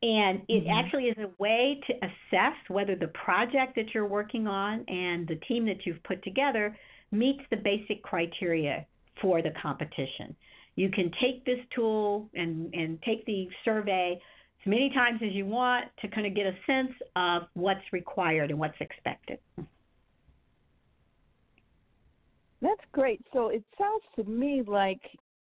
And 0.02 0.40
it 0.48 0.64
mm-hmm. 0.64 0.70
actually 0.70 1.04
is 1.04 1.18
a 1.18 1.30
way 1.38 1.80
to 1.86 1.94
assess 1.96 2.56
whether 2.68 2.96
the 2.96 3.08
project 3.08 3.76
that 3.76 3.92
you're 3.94 4.06
working 4.06 4.46
on 4.46 4.84
and 4.88 5.28
the 5.28 5.38
team 5.46 5.66
that 5.66 5.84
you've 5.84 6.02
put 6.02 6.24
together 6.24 6.76
meets 7.12 7.42
the 7.50 7.56
basic 7.56 8.02
criteria 8.02 8.86
for 9.20 9.42
the 9.42 9.50
competition. 9.62 10.34
You 10.76 10.90
can 10.90 11.10
take 11.20 11.44
this 11.44 11.58
tool 11.74 12.28
and, 12.34 12.72
and 12.74 13.00
take 13.02 13.26
the 13.26 13.48
survey 13.64 14.20
as 14.60 14.66
many 14.66 14.90
times 14.90 15.20
as 15.24 15.32
you 15.32 15.46
want 15.46 15.86
to 16.00 16.08
kind 16.08 16.26
of 16.26 16.34
get 16.34 16.46
a 16.46 16.54
sense 16.66 16.92
of 17.16 17.42
what's 17.54 17.80
required 17.92 18.50
and 18.50 18.58
what's 18.58 18.80
expected. 18.80 19.38
That's 22.62 22.80
great. 22.92 23.20
So 23.32 23.48
it 23.48 23.64
sounds 23.78 24.02
to 24.16 24.24
me 24.24 24.62
like 24.66 25.00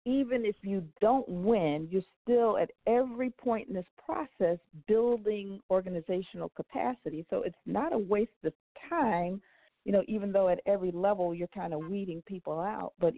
even 0.05 0.45
if 0.45 0.55
you 0.62 0.84
don't 1.01 1.27
win, 1.27 1.88
you're 1.91 2.01
still 2.23 2.58
at 2.58 2.71
every 2.88 3.32
point 3.32 3.67
in 3.67 3.75
this 3.75 3.86
process 4.03 4.58
building 4.88 5.60
organizational 5.69 6.49
capacity. 6.55 7.25
So 7.29 7.43
it's 7.43 7.55
not 7.65 7.93
a 7.93 7.97
waste 7.97 8.32
of 8.43 8.53
time, 8.89 9.41
you 9.86 9.91
know, 9.91 10.03
even 10.08 10.32
though 10.32 10.49
at 10.49 10.62
every 10.65 10.91
level 10.91 11.34
you're 11.34 11.47
kind 11.47 11.73
of 11.73 11.82
weeding 11.89 12.23
people 12.25 12.60
out. 12.60 12.93
But 12.99 13.13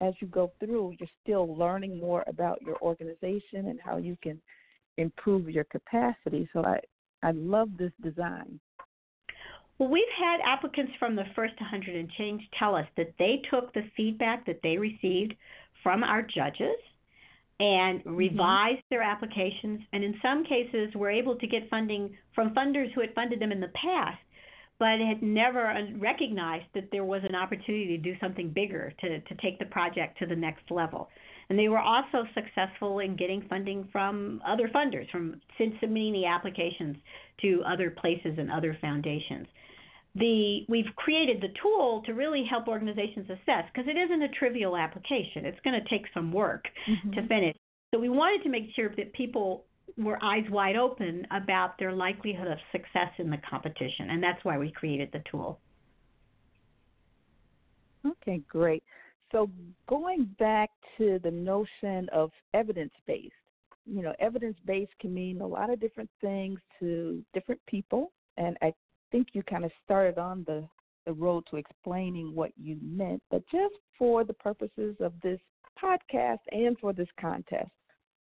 as 0.00 0.14
you 0.20 0.28
go 0.28 0.52
through, 0.60 0.94
you're 0.98 1.08
still 1.22 1.56
learning 1.56 1.98
more 1.98 2.24
about 2.26 2.62
your 2.62 2.76
organization 2.82 3.68
and 3.68 3.80
how 3.84 3.96
you 3.96 4.16
can 4.22 4.40
improve 4.96 5.48
your 5.48 5.64
capacity. 5.64 6.48
So 6.52 6.64
I, 6.64 6.80
I 7.22 7.32
love 7.32 7.70
this 7.78 7.92
design. 8.02 8.60
Well, 9.78 9.88
we've 9.88 10.04
had 10.18 10.40
applicants 10.44 10.92
from 10.98 11.14
the 11.14 11.24
first 11.36 11.54
100 11.60 11.94
and 11.94 12.10
change 12.18 12.42
tell 12.58 12.74
us 12.74 12.86
that 12.96 13.14
they 13.18 13.42
took 13.50 13.72
the 13.72 13.88
feedback 13.96 14.44
that 14.46 14.60
they 14.62 14.76
received 14.76 15.34
from 15.82 16.02
our 16.02 16.22
judges 16.22 16.76
and 17.60 18.00
mm-hmm. 18.00 18.16
revised 18.16 18.78
mm-hmm. 18.78 18.94
their 18.94 19.02
applications, 19.02 19.80
and 19.92 20.02
in 20.02 20.14
some 20.20 20.44
cases 20.44 20.94
were 20.94 21.10
able 21.10 21.36
to 21.36 21.46
get 21.46 21.68
funding 21.70 22.16
from 22.34 22.54
funders 22.54 22.92
who 22.92 23.00
had 23.00 23.14
funded 23.14 23.40
them 23.40 23.52
in 23.52 23.60
the 23.60 23.72
past, 23.80 24.18
but 24.78 25.00
had 25.00 25.22
never 25.22 25.74
recognized 25.98 26.66
that 26.74 26.88
there 26.92 27.04
was 27.04 27.22
an 27.28 27.34
opportunity 27.34 27.96
to 27.96 27.98
do 27.98 28.14
something 28.20 28.50
bigger 28.50 28.92
to, 29.00 29.20
to 29.20 29.34
take 29.42 29.58
the 29.58 29.64
project 29.66 30.18
to 30.18 30.26
the 30.26 30.36
next 30.36 30.70
level. 30.70 31.08
And 31.50 31.58
they 31.58 31.68
were 31.68 31.80
also 31.80 32.24
successful 32.34 32.98
in 32.98 33.16
getting 33.16 33.42
funding 33.48 33.88
from 33.90 34.40
other 34.46 34.68
funders, 34.68 35.10
from 35.10 35.40
submitting 35.56 36.12
the 36.12 36.26
applications 36.26 36.96
to 37.40 37.62
other 37.66 37.90
places 37.90 38.34
and 38.38 38.50
other 38.50 38.76
foundations 38.80 39.46
the 40.14 40.64
we've 40.68 40.94
created 40.96 41.40
the 41.40 41.52
tool 41.62 42.02
to 42.06 42.12
really 42.12 42.44
help 42.48 42.68
organizations 42.68 43.28
assess 43.30 43.64
because 43.72 43.88
it 43.88 43.96
isn't 43.96 44.22
a 44.22 44.28
trivial 44.28 44.76
application. 44.76 45.44
It's 45.44 45.60
going 45.64 45.80
to 45.80 45.88
take 45.88 46.06
some 46.12 46.32
work 46.32 46.64
mm-hmm. 46.88 47.10
to 47.12 47.28
finish. 47.28 47.56
So 47.94 48.00
we 48.00 48.08
wanted 48.08 48.42
to 48.44 48.50
make 48.50 48.68
sure 48.74 48.90
that 48.96 49.12
people 49.12 49.64
were 49.96 50.22
eyes 50.22 50.44
wide 50.50 50.76
open 50.76 51.26
about 51.30 51.78
their 51.78 51.92
likelihood 51.92 52.48
of 52.48 52.58
success 52.72 53.10
in 53.18 53.30
the 53.30 53.38
competition, 53.48 54.10
and 54.10 54.22
that's 54.22 54.44
why 54.44 54.58
we 54.58 54.70
created 54.70 55.10
the 55.12 55.22
tool. 55.30 55.60
Okay, 58.06 58.40
great. 58.48 58.82
So 59.32 59.50
going 59.88 60.24
back 60.38 60.70
to 60.96 61.18
the 61.22 61.30
notion 61.30 62.08
of 62.12 62.30
evidence 62.54 62.92
based, 63.06 63.32
you 63.84 64.02
know, 64.02 64.14
evidence 64.18 64.56
based 64.66 64.92
can 65.00 65.12
mean 65.12 65.40
a 65.40 65.46
lot 65.46 65.70
of 65.70 65.80
different 65.80 66.10
things 66.20 66.58
to 66.80 67.22
different 67.34 67.60
people, 67.66 68.12
and 68.36 68.56
I 68.62 68.72
think 69.10 69.28
you 69.32 69.42
kind 69.42 69.64
of 69.64 69.70
started 69.84 70.18
on 70.18 70.44
the, 70.46 70.66
the 71.06 71.12
road 71.12 71.44
to 71.50 71.56
explaining 71.56 72.34
what 72.34 72.52
you 72.56 72.78
meant, 72.82 73.22
but 73.30 73.42
just 73.50 73.74
for 73.98 74.24
the 74.24 74.34
purposes 74.34 74.96
of 75.00 75.12
this 75.22 75.40
podcast 75.82 76.38
and 76.52 76.78
for 76.78 76.92
this 76.92 77.08
contest, 77.20 77.70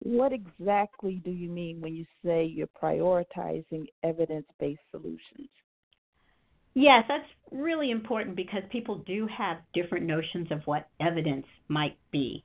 what 0.01 0.33
exactly 0.33 1.21
do 1.25 1.31
you 1.31 1.49
mean 1.49 1.81
when 1.81 1.95
you 1.95 2.05
say 2.25 2.45
you're 2.45 2.69
prioritizing 2.83 3.87
evidence 4.03 4.47
based 4.61 4.81
solutions? 4.91 5.49
Yes, 6.75 7.05
that's 7.09 7.29
really 7.53 7.91
important 7.91 8.37
because 8.37 8.63
people 8.71 8.99
do 9.07 9.29
have 9.37 9.59
different 9.75 10.07
notions 10.07 10.49
of 10.51 10.61
what 10.65 10.89
evidence 11.01 11.47
might 11.69 11.97
be. 12.11 12.43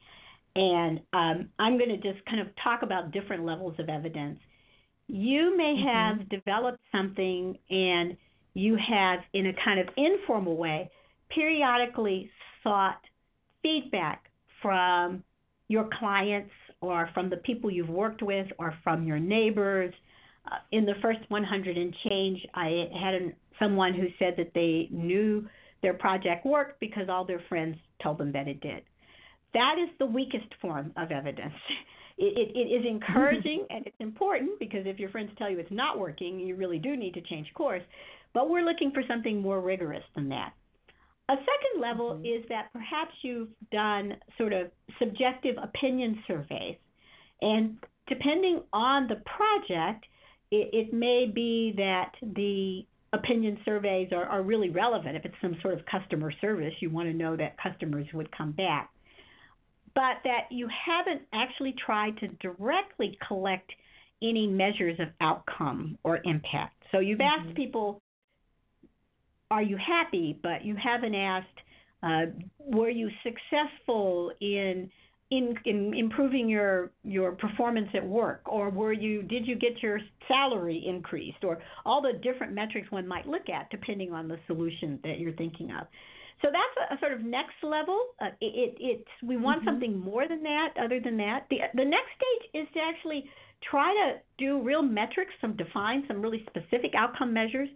And 0.55 0.99
um, 1.13 1.49
I'm 1.57 1.77
going 1.77 1.89
to 1.89 1.97
just 1.97 2.23
kind 2.25 2.39
of 2.39 2.47
talk 2.63 2.83
about 2.83 3.11
different 3.11 3.43
levels 3.43 3.75
of 3.79 3.89
evidence. 3.89 4.39
You 5.07 5.57
may 5.57 5.75
mm-hmm. 5.77 6.19
have 6.19 6.29
developed 6.29 6.79
something 6.91 7.57
and 7.69 8.15
you 8.53 8.77
have, 8.77 9.19
in 9.33 9.47
a 9.47 9.53
kind 9.63 9.79
of 9.79 9.87
informal 9.97 10.57
way, 10.57 10.91
periodically 11.29 12.29
sought 12.63 12.99
feedback 13.63 14.25
from 14.61 15.23
your 15.67 15.87
clients 15.99 16.51
or 16.81 17.09
from 17.13 17.29
the 17.29 17.37
people 17.37 17.69
you've 17.69 17.89
worked 17.89 18.21
with 18.21 18.47
or 18.57 18.73
from 18.83 19.03
your 19.03 19.19
neighbors. 19.19 19.93
Uh, 20.49 20.55
in 20.71 20.85
the 20.85 20.93
first 21.01 21.19
100 21.27 21.77
and 21.77 21.93
change, 22.07 22.39
I 22.53 22.85
had 22.99 23.13
an, 23.13 23.33
someone 23.59 23.93
who 23.93 24.07
said 24.17 24.35
that 24.37 24.51
they 24.53 24.87
knew 24.91 25.47
their 25.81 25.93
project 25.93 26.45
worked 26.45 26.79
because 26.79 27.09
all 27.09 27.25
their 27.25 27.41
friends 27.49 27.77
told 28.01 28.17
them 28.17 28.31
that 28.33 28.47
it 28.47 28.61
did. 28.61 28.83
That 29.53 29.75
is 29.81 29.89
the 29.99 30.05
weakest 30.05 30.47
form 30.61 30.91
of 30.97 31.11
evidence. 31.11 31.53
It, 32.21 32.37
it, 32.37 32.51
it 32.53 32.73
is 32.73 32.85
encouraging 32.85 33.65
and 33.69 33.87
it's 33.87 33.95
important 34.01 34.59
because 34.59 34.81
if 34.85 34.99
your 34.99 35.09
friends 35.09 35.31
tell 35.37 35.49
you 35.49 35.57
it's 35.57 35.71
not 35.71 35.97
working, 35.97 36.37
you 36.37 36.57
really 36.57 36.77
do 36.77 36.97
need 36.97 37.13
to 37.13 37.21
change 37.21 37.47
course. 37.53 37.81
But 38.33 38.49
we're 38.49 38.65
looking 38.65 38.91
for 38.91 39.03
something 39.07 39.41
more 39.41 39.61
rigorous 39.61 40.03
than 40.15 40.27
that. 40.27 40.51
A 41.29 41.35
second 41.35 41.81
level 41.81 42.13
mm-hmm. 42.13 42.25
is 42.25 42.43
that 42.49 42.73
perhaps 42.73 43.13
you've 43.21 43.49
done 43.71 44.13
sort 44.37 44.51
of 44.51 44.71
subjective 44.97 45.55
opinion 45.61 46.23
surveys. 46.27 46.77
And 47.41 47.77
depending 48.07 48.61
on 48.73 49.07
the 49.07 49.21
project, 49.25 50.05
it, 50.51 50.69
it 50.73 50.93
may 50.93 51.31
be 51.33 51.73
that 51.77 52.13
the 52.21 52.81
opinion 53.13 53.59
surveys 53.63 54.09
are, 54.11 54.25
are 54.25 54.41
really 54.41 54.69
relevant. 54.69 55.15
If 55.15 55.25
it's 55.25 55.35
some 55.41 55.55
sort 55.61 55.75
of 55.75 55.85
customer 55.85 56.33
service, 56.41 56.73
you 56.79 56.89
want 56.89 57.09
to 57.09 57.13
know 57.13 57.37
that 57.37 57.57
customers 57.61 58.07
would 58.13 58.35
come 58.35 58.51
back. 58.51 58.89
But 59.93 60.21
that 60.23 60.47
you 60.51 60.67
haven't 60.67 61.23
actually 61.33 61.75
tried 61.85 62.17
to 62.17 62.27
directly 62.41 63.17
collect 63.27 63.71
any 64.21 64.47
measures 64.47 64.99
of 64.99 65.07
outcome 65.21 65.97
or 66.03 66.19
impact. 66.23 66.83
So 66.91 66.99
you've 66.99 67.19
mm-hmm. 67.19 67.47
asked 67.47 67.55
people 67.55 68.01
are 69.51 69.63
you 69.63 69.77
happy? 69.77 70.37
But 70.41 70.63
you 70.63 70.75
haven't 70.75 71.15
asked, 71.15 71.47
uh, 72.03 72.25
were 72.59 72.89
you 72.89 73.09
successful 73.23 74.31
in 74.41 74.89
in, 75.31 75.53
in 75.65 75.93
improving 75.93 76.49
your 76.49 76.91
your 77.03 77.33
performance 77.33 77.89
at 77.93 78.05
work? 78.05 78.41
Or 78.45 78.69
were 78.69 78.93
you 78.93 79.21
did 79.23 79.45
you 79.45 79.55
get 79.55 79.81
your 79.81 79.99
salary 80.27 80.83
increased? 80.87 81.43
Or 81.43 81.59
all 81.85 82.01
the 82.01 82.13
different 82.23 82.53
metrics 82.53 82.91
one 82.91 83.07
might 83.07 83.27
look 83.27 83.49
at 83.49 83.69
depending 83.69 84.13
on 84.13 84.27
the 84.27 84.37
solution 84.47 84.99
that 85.03 85.19
you're 85.19 85.33
thinking 85.33 85.71
of. 85.71 85.87
So 86.41 86.47
that's 86.51 86.91
a, 86.91 86.95
a 86.95 86.99
sort 86.99 87.13
of 87.13 87.21
next 87.21 87.55
level. 87.63 87.99
Uh, 88.21 88.27
it, 88.39 88.53
it 88.55 88.77
it's 88.79 89.09
we 89.23 89.37
want 89.37 89.59
mm-hmm. 89.59 89.69
something 89.69 89.99
more 89.99 90.27
than 90.27 90.41
that 90.43 90.69
other 90.81 90.99
than 90.99 91.17
that. 91.17 91.45
The 91.49 91.57
the 91.75 91.85
next 91.85 92.09
stage 92.15 92.63
is 92.63 92.67
to 92.73 92.79
actually 92.79 93.25
try 93.69 93.93
to 93.93 94.19
do 94.37 94.61
real 94.61 94.81
metrics 94.81 95.31
some 95.41 95.55
define 95.57 96.05
some 96.07 96.21
really 96.21 96.45
specific 96.49 96.93
outcome 96.95 97.33
measures 97.33 97.67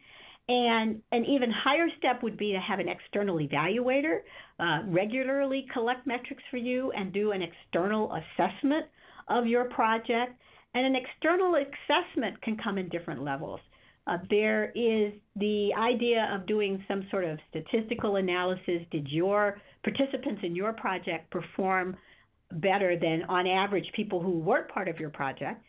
and 0.49 1.01
an 1.11 1.25
even 1.25 1.49
higher 1.51 1.87
step 1.97 2.21
would 2.21 2.37
be 2.37 2.51
to 2.51 2.59
have 2.59 2.79
an 2.79 2.89
external 2.89 3.37
evaluator 3.37 4.19
uh, 4.59 4.79
regularly 4.87 5.65
collect 5.71 6.05
metrics 6.05 6.43
for 6.51 6.57
you 6.57 6.91
and 6.91 7.13
do 7.13 7.31
an 7.31 7.41
external 7.41 8.13
assessment 8.13 8.85
of 9.29 9.47
your 9.47 9.65
project. 9.65 10.33
And 10.75 10.85
an 10.85 10.95
external 10.95 11.55
assessment 11.55 12.41
can 12.41 12.57
come 12.57 12.77
in 12.77 12.89
different 12.89 13.23
levels. 13.23 13.59
Uh, 14.05 14.17
there 14.29 14.71
is 14.75 15.13
the 15.37 15.69
idea 15.77 16.29
of 16.33 16.45
doing 16.45 16.83
some 16.89 17.05
sort 17.09 17.23
of 17.23 17.39
statistical 17.49 18.17
analysis. 18.17 18.81
Did 18.91 19.07
your 19.07 19.61
participants 19.83 20.41
in 20.43 20.55
your 20.55 20.73
project 20.73 21.31
perform 21.31 21.95
better 22.51 22.99
than, 22.99 23.23
on 23.29 23.47
average, 23.47 23.85
people 23.95 24.21
who 24.21 24.39
weren't 24.39 24.67
part 24.67 24.89
of 24.89 24.99
your 24.99 25.09
project? 25.09 25.63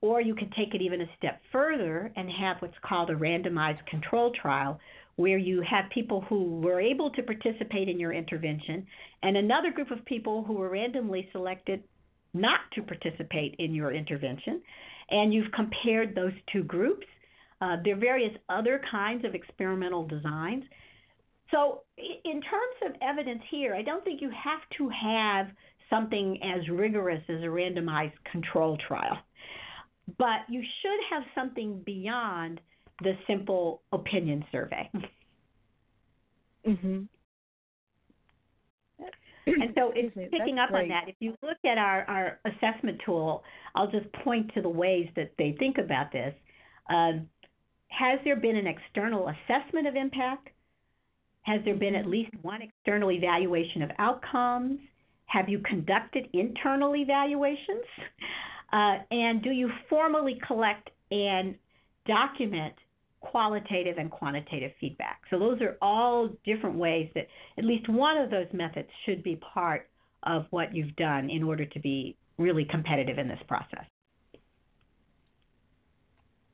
Or 0.00 0.20
you 0.20 0.34
could 0.34 0.52
take 0.52 0.74
it 0.74 0.82
even 0.82 1.00
a 1.00 1.10
step 1.16 1.40
further 1.50 2.12
and 2.14 2.30
have 2.30 2.58
what's 2.60 2.78
called 2.82 3.10
a 3.10 3.14
randomized 3.14 3.84
control 3.86 4.32
trial, 4.40 4.78
where 5.16 5.38
you 5.38 5.62
have 5.68 5.90
people 5.92 6.20
who 6.28 6.60
were 6.60 6.80
able 6.80 7.10
to 7.10 7.22
participate 7.22 7.88
in 7.88 7.98
your 7.98 8.12
intervention 8.12 8.86
and 9.24 9.36
another 9.36 9.72
group 9.72 9.90
of 9.90 10.04
people 10.04 10.44
who 10.44 10.52
were 10.52 10.68
randomly 10.70 11.28
selected 11.32 11.82
not 12.34 12.60
to 12.74 12.82
participate 12.82 13.56
in 13.58 13.74
your 13.74 13.92
intervention. 13.92 14.62
And 15.10 15.34
you've 15.34 15.50
compared 15.52 16.14
those 16.14 16.32
two 16.52 16.62
groups. 16.62 17.06
Uh, 17.60 17.76
there 17.84 17.96
are 17.96 18.00
various 18.00 18.32
other 18.48 18.80
kinds 18.88 19.24
of 19.24 19.34
experimental 19.34 20.06
designs. 20.06 20.62
So, 21.50 21.80
in 21.96 22.40
terms 22.42 22.76
of 22.86 22.92
evidence 23.02 23.42
here, 23.50 23.74
I 23.74 23.82
don't 23.82 24.04
think 24.04 24.20
you 24.20 24.30
have 24.30 24.60
to 24.76 24.88
have 24.90 25.46
something 25.90 26.38
as 26.44 26.68
rigorous 26.68 27.22
as 27.28 27.40
a 27.40 27.46
randomized 27.46 28.12
control 28.30 28.76
trial 28.86 29.16
but 30.16 30.40
you 30.48 30.62
should 30.82 31.00
have 31.10 31.22
something 31.34 31.82
beyond 31.84 32.60
the 33.02 33.12
simple 33.26 33.82
opinion 33.92 34.44
survey. 34.50 34.90
Mm-hmm. 36.66 37.04
And 39.46 39.72
so 39.74 39.92
it's 39.94 40.14
picking 40.14 40.58
up 40.58 40.70
on 40.72 40.88
that. 40.88 41.04
If 41.06 41.14
you 41.20 41.34
look 41.42 41.56
at 41.64 41.78
our, 41.78 42.02
our 42.02 42.40
assessment 42.44 43.00
tool, 43.06 43.42
I'll 43.74 43.90
just 43.90 44.12
point 44.24 44.52
to 44.54 44.60
the 44.60 44.68
ways 44.68 45.08
that 45.16 45.32
they 45.38 45.56
think 45.58 45.78
about 45.78 46.12
this. 46.12 46.34
Um, 46.90 47.28
has 47.88 48.18
there 48.24 48.36
been 48.36 48.56
an 48.56 48.66
external 48.66 49.28
assessment 49.28 49.86
of 49.86 49.96
impact? 49.96 50.48
Has 51.42 51.60
there 51.64 51.76
been 51.76 51.94
at 51.94 52.02
mm-hmm. 52.02 52.10
least 52.10 52.30
one 52.42 52.60
external 52.60 53.10
evaluation 53.10 53.82
of 53.82 53.90
outcomes? 53.98 54.80
Have 55.26 55.48
you 55.48 55.60
conducted 55.60 56.28
internal 56.32 56.94
evaluations? 56.96 57.86
Uh, 58.72 58.98
and 59.10 59.42
do 59.42 59.50
you 59.50 59.70
formally 59.88 60.38
collect 60.46 60.90
and 61.10 61.54
document 62.06 62.74
qualitative 63.20 63.96
and 63.98 64.10
quantitative 64.10 64.72
feedback? 64.80 65.20
So 65.30 65.38
those 65.38 65.60
are 65.60 65.76
all 65.80 66.28
different 66.44 66.76
ways 66.76 67.10
that 67.14 67.26
at 67.56 67.64
least 67.64 67.88
one 67.88 68.18
of 68.18 68.30
those 68.30 68.46
methods 68.52 68.88
should 69.04 69.22
be 69.22 69.36
part 69.36 69.88
of 70.24 70.46
what 70.50 70.74
you've 70.74 70.94
done 70.96 71.30
in 71.30 71.42
order 71.42 71.64
to 71.64 71.80
be 71.80 72.16
really 72.36 72.64
competitive 72.64 73.18
in 73.18 73.28
this 73.28 73.40
process. 73.48 73.84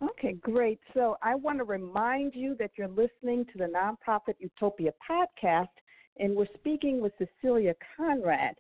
Okay, 0.03 0.35
great. 0.35 0.81
So 0.93 1.17
I 1.23 1.35
want 1.35 1.59
to 1.59 1.65
remind 1.65 2.35
you 2.35 2.57
that 2.59 2.73
you're 2.77 2.89
listening 2.89 3.45
to 3.53 3.59
the 3.59 3.67
Nonprofit 3.67 4.35
Utopia 4.39 4.93
podcast, 5.09 5.69
and 6.19 6.35
we're 6.35 6.47
speaking 6.55 7.01
with 7.01 7.13
Cecilia 7.19 7.75
Conrad. 7.97 8.55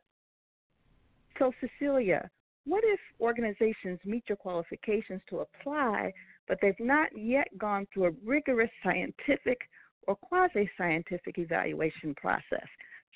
So, 1.38 1.52
Cecilia, 1.60 2.32
what 2.66 2.84
if 2.86 3.00
organizations 3.20 4.00
meet 4.06 4.24
your 4.28 4.36
qualifications 4.36 5.22
to 5.30 5.40
apply, 5.40 6.14
but 6.48 6.58
they've 6.62 6.74
not 6.80 7.10
yet 7.18 7.48
gone 7.58 7.88
through 7.94 8.06
a 8.06 8.12
rigorous 8.26 8.70
scientific 8.84 9.60
or 10.08 10.16
quasi 10.16 10.70
scientific 10.78 11.38
evaluation 11.38 12.14
process? 12.16 12.68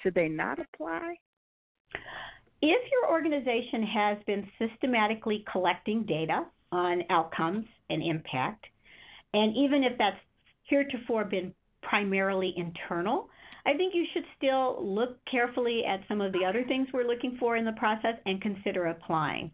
Should 0.01 0.15
they 0.15 0.27
not 0.27 0.60
apply? 0.60 1.15
If 2.62 2.91
your 2.91 3.12
organization 3.12 3.84
has 3.84 4.17
been 4.25 4.47
systematically 4.58 5.45
collecting 5.51 6.03
data 6.03 6.45
on 6.71 7.03
outcomes 7.10 7.65
and 7.89 8.01
impact, 8.01 8.65
and 9.34 9.55
even 9.55 9.84
if 9.84 9.97
that's 9.97 10.17
heretofore 10.63 11.25
been 11.25 11.53
primarily 11.84 12.53
internal, 12.58 13.29
I 13.65 13.73
think 13.75 13.95
you 13.95 14.06
should 14.13 14.25
still 14.38 14.78
look 14.86 15.17
carefully 15.25 15.84
at 15.86 16.01
some 16.08 16.21
of 16.21 16.32
the 16.34 16.45
other 16.45 16.63
things 16.65 16.88
we're 16.93 17.08
looking 17.08 17.38
for 17.39 17.58
in 17.58 17.65
the 17.65 17.71
process 17.73 18.15
and 18.25 18.41
consider 18.41 18.88
applying. 18.88 19.51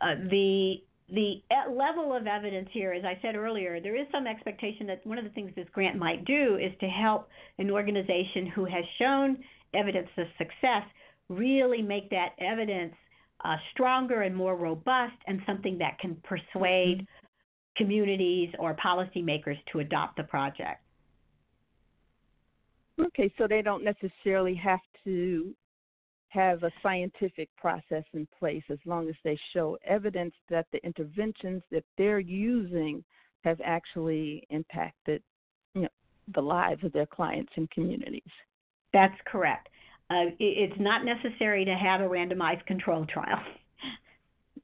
Uh, 0.00 0.16
the 0.30 0.76
the 1.08 1.40
level 1.70 2.12
of 2.12 2.26
evidence 2.26 2.68
here, 2.72 2.92
as 2.92 3.04
I 3.04 3.16
said 3.22 3.36
earlier, 3.36 3.80
there 3.80 3.94
is 3.94 4.08
some 4.10 4.26
expectation 4.26 4.88
that 4.88 5.06
one 5.06 5.18
of 5.18 5.24
the 5.24 5.30
things 5.30 5.52
this 5.54 5.68
grant 5.72 5.96
might 5.96 6.24
do 6.24 6.56
is 6.56 6.72
to 6.80 6.86
help 6.86 7.28
an 7.58 7.70
organization 7.70 8.46
who 8.52 8.64
has 8.64 8.84
shown 8.98 9.38
evidence 9.72 10.08
of 10.18 10.26
success 10.36 10.82
really 11.28 11.80
make 11.80 12.10
that 12.10 12.30
evidence 12.40 12.94
uh, 13.44 13.56
stronger 13.72 14.22
and 14.22 14.34
more 14.34 14.56
robust 14.56 15.14
and 15.28 15.40
something 15.46 15.78
that 15.78 15.98
can 16.00 16.16
persuade 16.24 17.02
mm-hmm. 17.02 17.84
communities 17.84 18.52
or 18.58 18.74
policymakers 18.74 19.58
to 19.70 19.78
adopt 19.78 20.16
the 20.16 20.24
project. 20.24 20.82
Okay, 23.00 23.32
so 23.36 23.46
they 23.46 23.62
don't 23.62 23.84
necessarily 23.84 24.54
have 24.54 24.80
to 25.04 25.54
have 26.28 26.62
a 26.62 26.70
scientific 26.82 27.48
process 27.56 28.04
in 28.12 28.26
place 28.38 28.62
as 28.70 28.78
long 28.84 29.08
as 29.08 29.14
they 29.24 29.38
show 29.52 29.78
evidence 29.86 30.34
that 30.50 30.66
the 30.72 30.84
interventions 30.84 31.62
that 31.70 31.84
they're 31.96 32.20
using 32.20 33.02
have 33.44 33.60
actually 33.64 34.46
impacted 34.50 35.22
you 35.74 35.82
know, 35.82 35.88
the 36.34 36.40
lives 36.40 36.82
of 36.84 36.92
their 36.92 37.06
clients 37.06 37.52
and 37.56 37.70
communities. 37.70 38.22
That's 38.92 39.14
correct. 39.26 39.68
Uh, 40.10 40.30
it's 40.38 40.78
not 40.78 41.04
necessary 41.04 41.64
to 41.64 41.74
have 41.74 42.00
a 42.00 42.04
randomized 42.04 42.66
control 42.66 43.06
trial. 43.06 43.40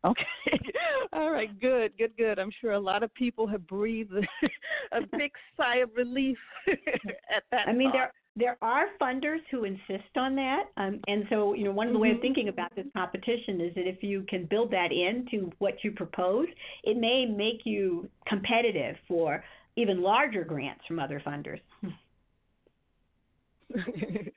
Okay. 0.05 0.25
All 1.13 1.31
right. 1.31 1.49
Good. 1.61 1.97
Good. 1.97 2.17
Good. 2.17 2.41
I'm 2.41 2.51
sure 2.61 2.73
a 2.73 2.81
lot 2.81 3.05
of 3.05 3.15
people 3.15 3.47
have 3.47 3.65
breathed 3.69 4.13
a 4.93 5.01
big 5.17 5.31
sigh 5.57 5.77
of 5.77 5.91
relief 5.97 6.39
at 6.67 7.45
that. 7.53 7.69
I 7.69 7.73
mean, 7.73 7.91
thought. 7.91 7.93
there 7.93 8.13
there 8.35 8.57
are 8.63 8.87
funders 9.01 9.41
who 9.51 9.65
insist 9.65 10.17
on 10.17 10.35
that, 10.37 10.65
um, 10.77 11.01
and 11.07 11.25
so 11.29 11.53
you 11.53 11.65
know 11.65 11.73
one 11.73 11.87
of 11.89 11.93
the 11.93 11.99
mm-hmm. 11.99 12.09
ways 12.11 12.15
of 12.17 12.23
thinking 12.23 12.49
about 12.49 12.75
this 12.75 12.87
competition 12.97 13.61
is 13.61 13.75
that 13.75 13.87
if 13.87 14.03
you 14.03 14.25
can 14.29 14.47
build 14.47 14.71
that 14.71 14.91
into 14.91 15.51
what 15.59 15.75
you 15.85 15.93
propose, 15.93 16.47
it 16.85 16.97
may 16.97 17.27
make 17.27 17.61
you 17.65 18.09
competitive 18.27 18.97
for 19.07 19.45
even 19.77 20.03
larger 20.03 20.45
grants 20.45 20.83
from 20.87 20.99
other 20.99 21.23
funders. 21.25 21.61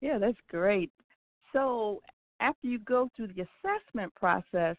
yeah, 0.00 0.18
that's 0.18 0.38
great. 0.50 0.90
So 1.52 2.02
after 2.40 2.66
you 2.66 2.78
go 2.80 3.08
through 3.16 3.28
the 3.28 3.46
assessment 3.64 4.14
process, 4.14 4.76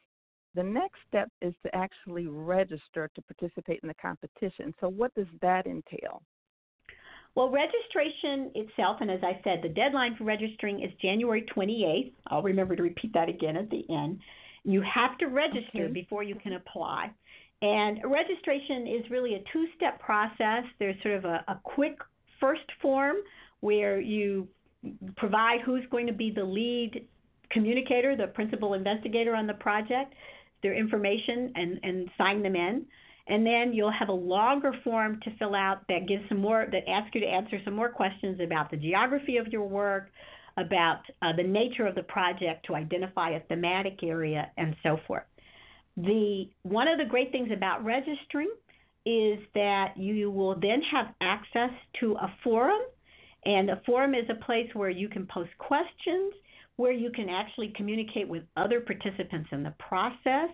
the 0.55 0.63
next 0.63 0.99
step 1.07 1.29
is 1.41 1.53
to 1.63 1.75
actually 1.75 2.27
register 2.27 3.09
to 3.13 3.21
participate 3.23 3.79
in 3.81 3.87
the 3.87 3.95
competition. 3.95 4.73
So 4.79 4.87
what 4.87 5.13
does 5.15 5.27
that 5.41 5.65
entail? 5.65 6.21
Well, 7.35 7.49
registration 7.49 8.51
itself, 8.55 8.97
and 9.01 9.11
as 9.11 9.19
I 9.21 9.39
said, 9.43 9.59
the 9.61 9.69
deadline 9.69 10.15
for 10.15 10.23
registering 10.23 10.81
is 10.81 10.91
January 11.01 11.45
28th. 11.55 12.13
I'll 12.27 12.41
remember 12.41 12.75
to 12.77 12.83
repeat 12.83 13.13
that 13.13 13.27
again 13.27 13.57
at 13.57 13.69
the 13.69 13.85
end. 13.89 14.19
You 14.63 14.81
have 14.81 15.17
to 15.17 15.27
register 15.27 15.83
okay. 15.83 15.91
before 15.91 16.23
you 16.23 16.35
can 16.35 16.53
apply. 16.53 17.11
And 17.61 17.99
registration 18.05 18.87
is 18.87 19.09
really 19.11 19.35
a 19.35 19.43
two 19.51 19.65
step 19.75 19.99
process. 19.99 20.63
There's 20.79 20.95
sort 21.03 21.15
of 21.15 21.25
a, 21.25 21.43
a 21.47 21.59
quick 21.63 21.97
first 22.39 22.65
form 22.81 23.17
where 23.59 23.99
you 23.99 24.47
provide 25.17 25.61
who's 25.65 25.83
going 25.91 26.07
to 26.07 26.13
be 26.13 26.31
the 26.31 26.43
lead 26.43 27.05
communicator, 27.51 28.15
the 28.15 28.27
principal 28.27 28.73
investigator 28.73 29.35
on 29.35 29.47
the 29.47 29.53
project, 29.55 30.13
their 30.63 30.73
information, 30.73 31.51
and, 31.55 31.79
and 31.83 32.09
sign 32.17 32.41
them 32.43 32.55
in. 32.55 32.85
And 33.27 33.45
then 33.45 33.73
you'll 33.73 33.91
have 33.91 34.09
a 34.09 34.13
longer 34.13 34.71
form 34.83 35.19
to 35.23 35.35
fill 35.37 35.55
out 35.55 35.81
that 35.89 36.07
gives 36.07 36.27
some 36.29 36.39
more 36.39 36.67
that 36.71 36.87
asks 36.89 37.13
you 37.13 37.21
to 37.21 37.27
answer 37.27 37.59
some 37.65 37.75
more 37.75 37.89
questions 37.89 38.39
about 38.39 38.69
the 38.69 38.77
geography 38.77 39.37
of 39.37 39.47
your 39.47 39.67
work, 39.67 40.09
about 40.57 41.01
uh, 41.21 41.33
the 41.35 41.43
nature 41.43 41.87
of 41.87 41.95
the 41.95 42.03
project 42.03 42.65
to 42.67 42.75
identify 42.75 43.31
a 43.31 43.39
thematic 43.41 43.99
area 44.03 44.51
and 44.57 44.75
so 44.83 44.97
forth. 45.07 45.23
The 45.97 46.49
one 46.63 46.87
of 46.87 46.97
the 46.97 47.05
great 47.05 47.31
things 47.31 47.49
about 47.51 47.83
registering 47.83 48.51
is 49.05 49.39
that 49.53 49.93
you 49.97 50.31
will 50.31 50.55
then 50.59 50.81
have 50.91 51.07
access 51.21 51.71
to 51.99 52.13
a 52.13 52.33
forum 52.43 52.81
and 53.45 53.69
a 53.69 53.81
forum 53.85 54.15
is 54.15 54.25
a 54.29 54.43
place 54.43 54.69
where 54.73 54.89
you 54.89 55.07
can 55.07 55.27
post 55.27 55.51
questions, 55.59 56.33
where 56.77 56.91
you 56.91 57.11
can 57.11 57.29
actually 57.29 57.71
communicate 57.75 58.27
with 58.27 58.43
other 58.57 58.81
participants 58.81 59.49
in 59.51 59.63
the 59.63 59.73
process 59.77 60.49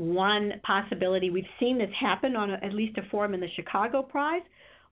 one 0.00 0.54
possibility. 0.62 1.28
We've 1.30 1.44
seen 1.60 1.76
this 1.78 1.90
happen 1.98 2.34
on 2.34 2.50
a, 2.50 2.54
at 2.64 2.72
least 2.72 2.96
a 2.96 3.02
forum 3.10 3.34
in 3.34 3.40
the 3.40 3.50
Chicago 3.54 4.02
Prize 4.02 4.42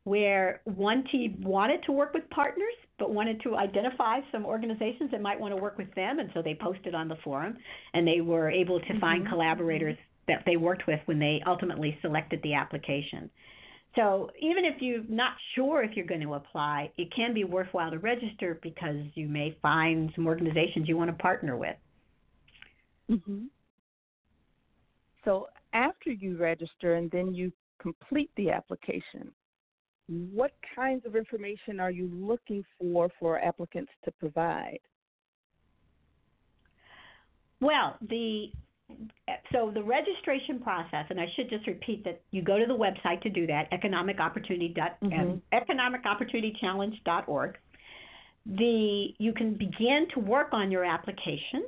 where 0.04 0.60
one 0.64 1.04
team 1.10 1.36
wanted 1.42 1.82
to 1.84 1.92
work 1.92 2.14
with 2.14 2.28
partners 2.30 2.74
but 2.98 3.12
wanted 3.12 3.40
to 3.42 3.56
identify 3.56 4.20
some 4.32 4.44
organizations 4.44 5.10
that 5.10 5.20
might 5.20 5.38
want 5.38 5.54
to 5.54 5.60
work 5.60 5.78
with 5.78 5.92
them 5.94 6.18
and 6.18 6.30
so 6.34 6.42
they 6.42 6.56
posted 6.60 6.94
on 6.94 7.08
the 7.08 7.16
forum 7.24 7.56
and 7.94 8.06
they 8.06 8.20
were 8.20 8.50
able 8.50 8.80
to 8.80 8.86
mm-hmm. 8.86 9.00
find 9.00 9.28
collaborators 9.28 9.96
that 10.26 10.42
they 10.46 10.56
worked 10.56 10.86
with 10.86 11.00
when 11.06 11.18
they 11.18 11.40
ultimately 11.46 11.96
selected 12.02 12.40
the 12.42 12.54
application. 12.54 13.30
So 13.96 14.30
even 14.40 14.64
if 14.64 14.80
you're 14.80 15.04
not 15.08 15.32
sure 15.54 15.82
if 15.82 15.96
you're 15.96 16.06
going 16.06 16.20
to 16.20 16.34
apply, 16.34 16.92
it 16.98 17.08
can 17.14 17.32
be 17.32 17.44
worthwhile 17.44 17.90
to 17.90 17.98
register 17.98 18.58
because 18.62 19.06
you 19.14 19.28
may 19.28 19.56
find 19.62 20.10
some 20.14 20.26
organizations 20.26 20.86
you 20.86 20.96
want 20.96 21.10
to 21.10 21.16
partner 21.16 21.56
with. 21.56 21.76
Mm-hmm. 23.10 23.46
So 25.24 25.48
after 25.72 26.10
you 26.10 26.36
register 26.36 26.94
and 26.94 27.10
then 27.10 27.34
you 27.34 27.52
complete 27.80 28.30
the 28.36 28.50
application, 28.50 29.30
what 30.08 30.52
kinds 30.74 31.04
of 31.04 31.16
information 31.16 31.80
are 31.80 31.90
you 31.90 32.10
looking 32.12 32.64
for 32.78 33.10
for 33.20 33.38
applicants 33.38 33.92
to 34.04 34.12
provide? 34.12 34.78
Well, 37.60 37.96
the 38.08 38.46
so 39.52 39.70
the 39.74 39.82
registration 39.82 40.60
process, 40.60 41.04
and 41.10 41.20
I 41.20 41.26
should 41.36 41.50
just 41.50 41.66
repeat 41.66 42.04
that 42.04 42.22
you 42.30 42.40
go 42.40 42.58
to 42.58 42.64
the 42.64 42.72
website 42.72 43.20
to 43.22 43.28
do 43.28 43.46
that, 43.46 43.68
economic 43.70 44.18
opportunity 44.18 44.74
mm-hmm. 44.74 45.54
economicopportunitychallenge.org. 45.54 47.58
The 48.46 49.08
you 49.18 49.34
can 49.34 49.54
begin 49.54 50.06
to 50.14 50.20
work 50.20 50.48
on 50.52 50.70
your 50.70 50.86
application 50.86 51.64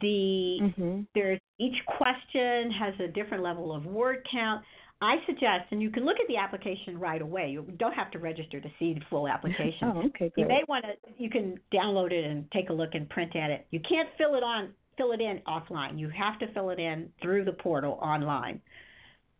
the 0.00 0.58
mm-hmm. 0.60 1.00
there's 1.14 1.40
each 1.58 1.76
question 1.86 2.70
has 2.70 2.94
a 3.00 3.08
different 3.08 3.42
level 3.42 3.74
of 3.74 3.84
word 3.84 4.26
count. 4.30 4.64
I 5.00 5.16
suggest, 5.26 5.70
and 5.70 5.80
you 5.80 5.90
can 5.90 6.04
look 6.04 6.16
at 6.20 6.26
the 6.26 6.36
application 6.36 6.98
right 6.98 7.22
away. 7.22 7.50
You 7.50 7.62
don't 7.78 7.92
have 7.92 8.10
to 8.12 8.18
register 8.18 8.60
to 8.60 8.68
see 8.78 8.94
the 8.94 9.00
full 9.08 9.28
application. 9.34 9.84
oh, 9.84 10.02
okay, 10.06 10.30
great. 10.30 10.32
You 10.36 10.46
may 10.46 10.62
want 10.68 10.84
to. 10.84 10.92
You 11.22 11.30
can 11.30 11.58
download 11.72 12.12
it 12.12 12.24
and 12.24 12.50
take 12.52 12.70
a 12.70 12.72
look 12.72 12.90
and 12.94 13.08
print 13.08 13.36
at 13.36 13.50
it. 13.50 13.66
You 13.70 13.80
can't 13.80 14.08
fill 14.18 14.34
it 14.34 14.42
on 14.42 14.74
fill 14.98 15.12
it 15.12 15.20
in 15.20 15.40
offline. 15.46 15.98
You 15.98 16.10
have 16.10 16.38
to 16.40 16.52
fill 16.52 16.70
it 16.70 16.78
in 16.78 17.08
through 17.22 17.44
the 17.44 17.52
portal 17.52 17.98
online. 18.02 18.60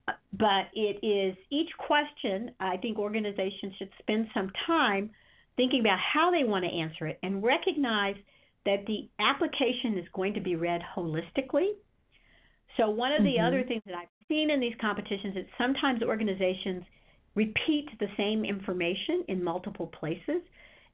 Uh, 0.07 0.13
but 0.33 0.67
it 0.73 1.05
is 1.05 1.37
each 1.51 1.71
question. 1.77 2.53
I 2.61 2.79
think 2.79 2.99
organizations 2.99 3.75
should 3.79 3.91
spend 3.99 4.29
some 4.33 4.51
time 4.67 5.11
thinking 5.57 5.81
about 5.81 5.99
how 5.99 6.31
they 6.31 6.45
want 6.45 6.65
to 6.65 6.71
answer 6.71 7.09
it 7.09 7.19
and 7.23 7.43
recognize 7.43 8.15
that 8.65 8.87
the 8.87 9.09
application 9.19 9.99
is 9.99 10.07
going 10.15 10.35
to 10.35 10.41
be 10.41 10.55
read 10.57 10.81
holistically. 10.97 11.73
So, 12.77 12.91
one 12.91 13.13
of 13.13 13.23
the 13.23 13.37
mm-hmm. 13.37 13.47
other 13.47 13.65
things 13.67 13.83
that 13.87 13.95
I've 13.95 14.09
seen 14.29 14.51
in 14.51 14.61
these 14.61 14.75
competitions 14.81 15.37
is 15.37 15.47
sometimes 15.57 16.03
organizations 16.03 16.85
repeat 17.35 17.89
the 18.01 18.09
same 18.17 18.45
information 18.45 19.25
in 19.29 19.43
multiple 19.43 19.87
places, 19.87 20.43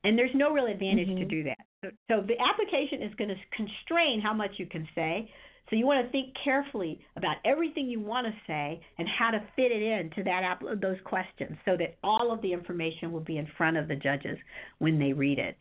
and 0.05 0.19
there's 0.19 0.35
no 0.35 0.53
real 0.53 0.67
advantage 0.67 1.09
mm-hmm. 1.09 1.19
to 1.19 1.25
do 1.25 1.43
that. 1.45 1.59
So, 1.83 1.91
so, 2.11 2.27
the 2.27 2.37
application 2.41 3.03
is 3.03 3.15
going 3.17 3.29
to 3.29 3.37
constrain 3.57 4.21
how 4.21 4.33
much 4.33 4.53
you 4.57 4.67
can 4.67 4.89
say. 4.95 5.31
So, 5.69 5.77
you 5.77 5.87
want 5.87 6.07
to 6.07 6.13
think 6.13 6.35
carefully 6.43 7.01
about 7.17 7.37
everything 7.45 7.89
you 7.89 8.01
want 8.01 8.27
to 8.27 8.33
say 8.47 8.81
and 8.99 9.09
how 9.09 9.31
to 9.31 9.41
fit 9.57 9.73
it 9.73 9.83
into 9.83 10.23
that 10.25 10.43
app, 10.43 10.63
those 10.81 10.99
questions 11.05 11.57
so 11.65 11.77
that 11.77 11.97
all 12.03 12.33
of 12.33 12.41
the 12.43 12.53
information 12.53 13.13
will 13.13 13.21
be 13.21 13.39
in 13.39 13.49
front 13.59 13.77
of 13.77 13.89
the 13.89 13.97
judges 13.97 14.39
when 14.79 14.99
they 14.99 15.13
read 15.13 15.39
it. 15.39 15.57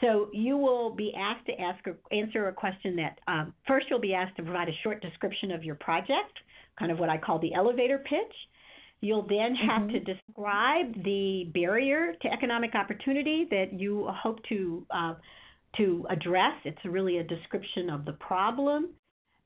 So 0.00 0.28
you 0.32 0.56
will 0.58 0.94
be 0.94 1.12
asked 1.16 1.46
to 1.46 1.52
ask 1.60 1.86
or 1.86 1.96
answer 2.12 2.48
a 2.48 2.52
question 2.52 2.96
that 2.96 3.18
um, 3.26 3.54
first 3.66 3.86
you'll 3.88 3.98
be 4.00 4.14
asked 4.14 4.36
to 4.36 4.42
provide 4.42 4.68
a 4.68 4.76
short 4.82 5.00
description 5.00 5.50
of 5.50 5.64
your 5.64 5.76
project, 5.76 6.38
kind 6.78 6.92
of 6.92 6.98
what 6.98 7.08
I 7.08 7.16
call 7.16 7.38
the 7.38 7.54
elevator 7.54 7.98
pitch. 7.98 8.34
You'll 9.00 9.26
then 9.26 9.54
have 9.54 9.82
mm-hmm. 9.82 10.04
to 10.04 10.14
describe 10.14 11.04
the 11.04 11.50
barrier 11.54 12.14
to 12.20 12.28
economic 12.28 12.74
opportunity 12.74 13.46
that 13.50 13.72
you 13.72 14.06
hope 14.08 14.38
to 14.48 14.86
uh, 14.90 15.14
to 15.76 16.06
address. 16.08 16.54
It's 16.64 16.78
really 16.84 17.18
a 17.18 17.24
description 17.24 17.90
of 17.90 18.04
the 18.04 18.12
problem. 18.12 18.90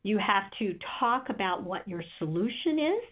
You 0.03 0.19
have 0.19 0.45
to 0.61 0.79
talk 1.01 1.27
about 1.29 1.65
what 1.65 1.87
your 1.87 2.03
solution 2.19 2.79
is, 2.79 3.03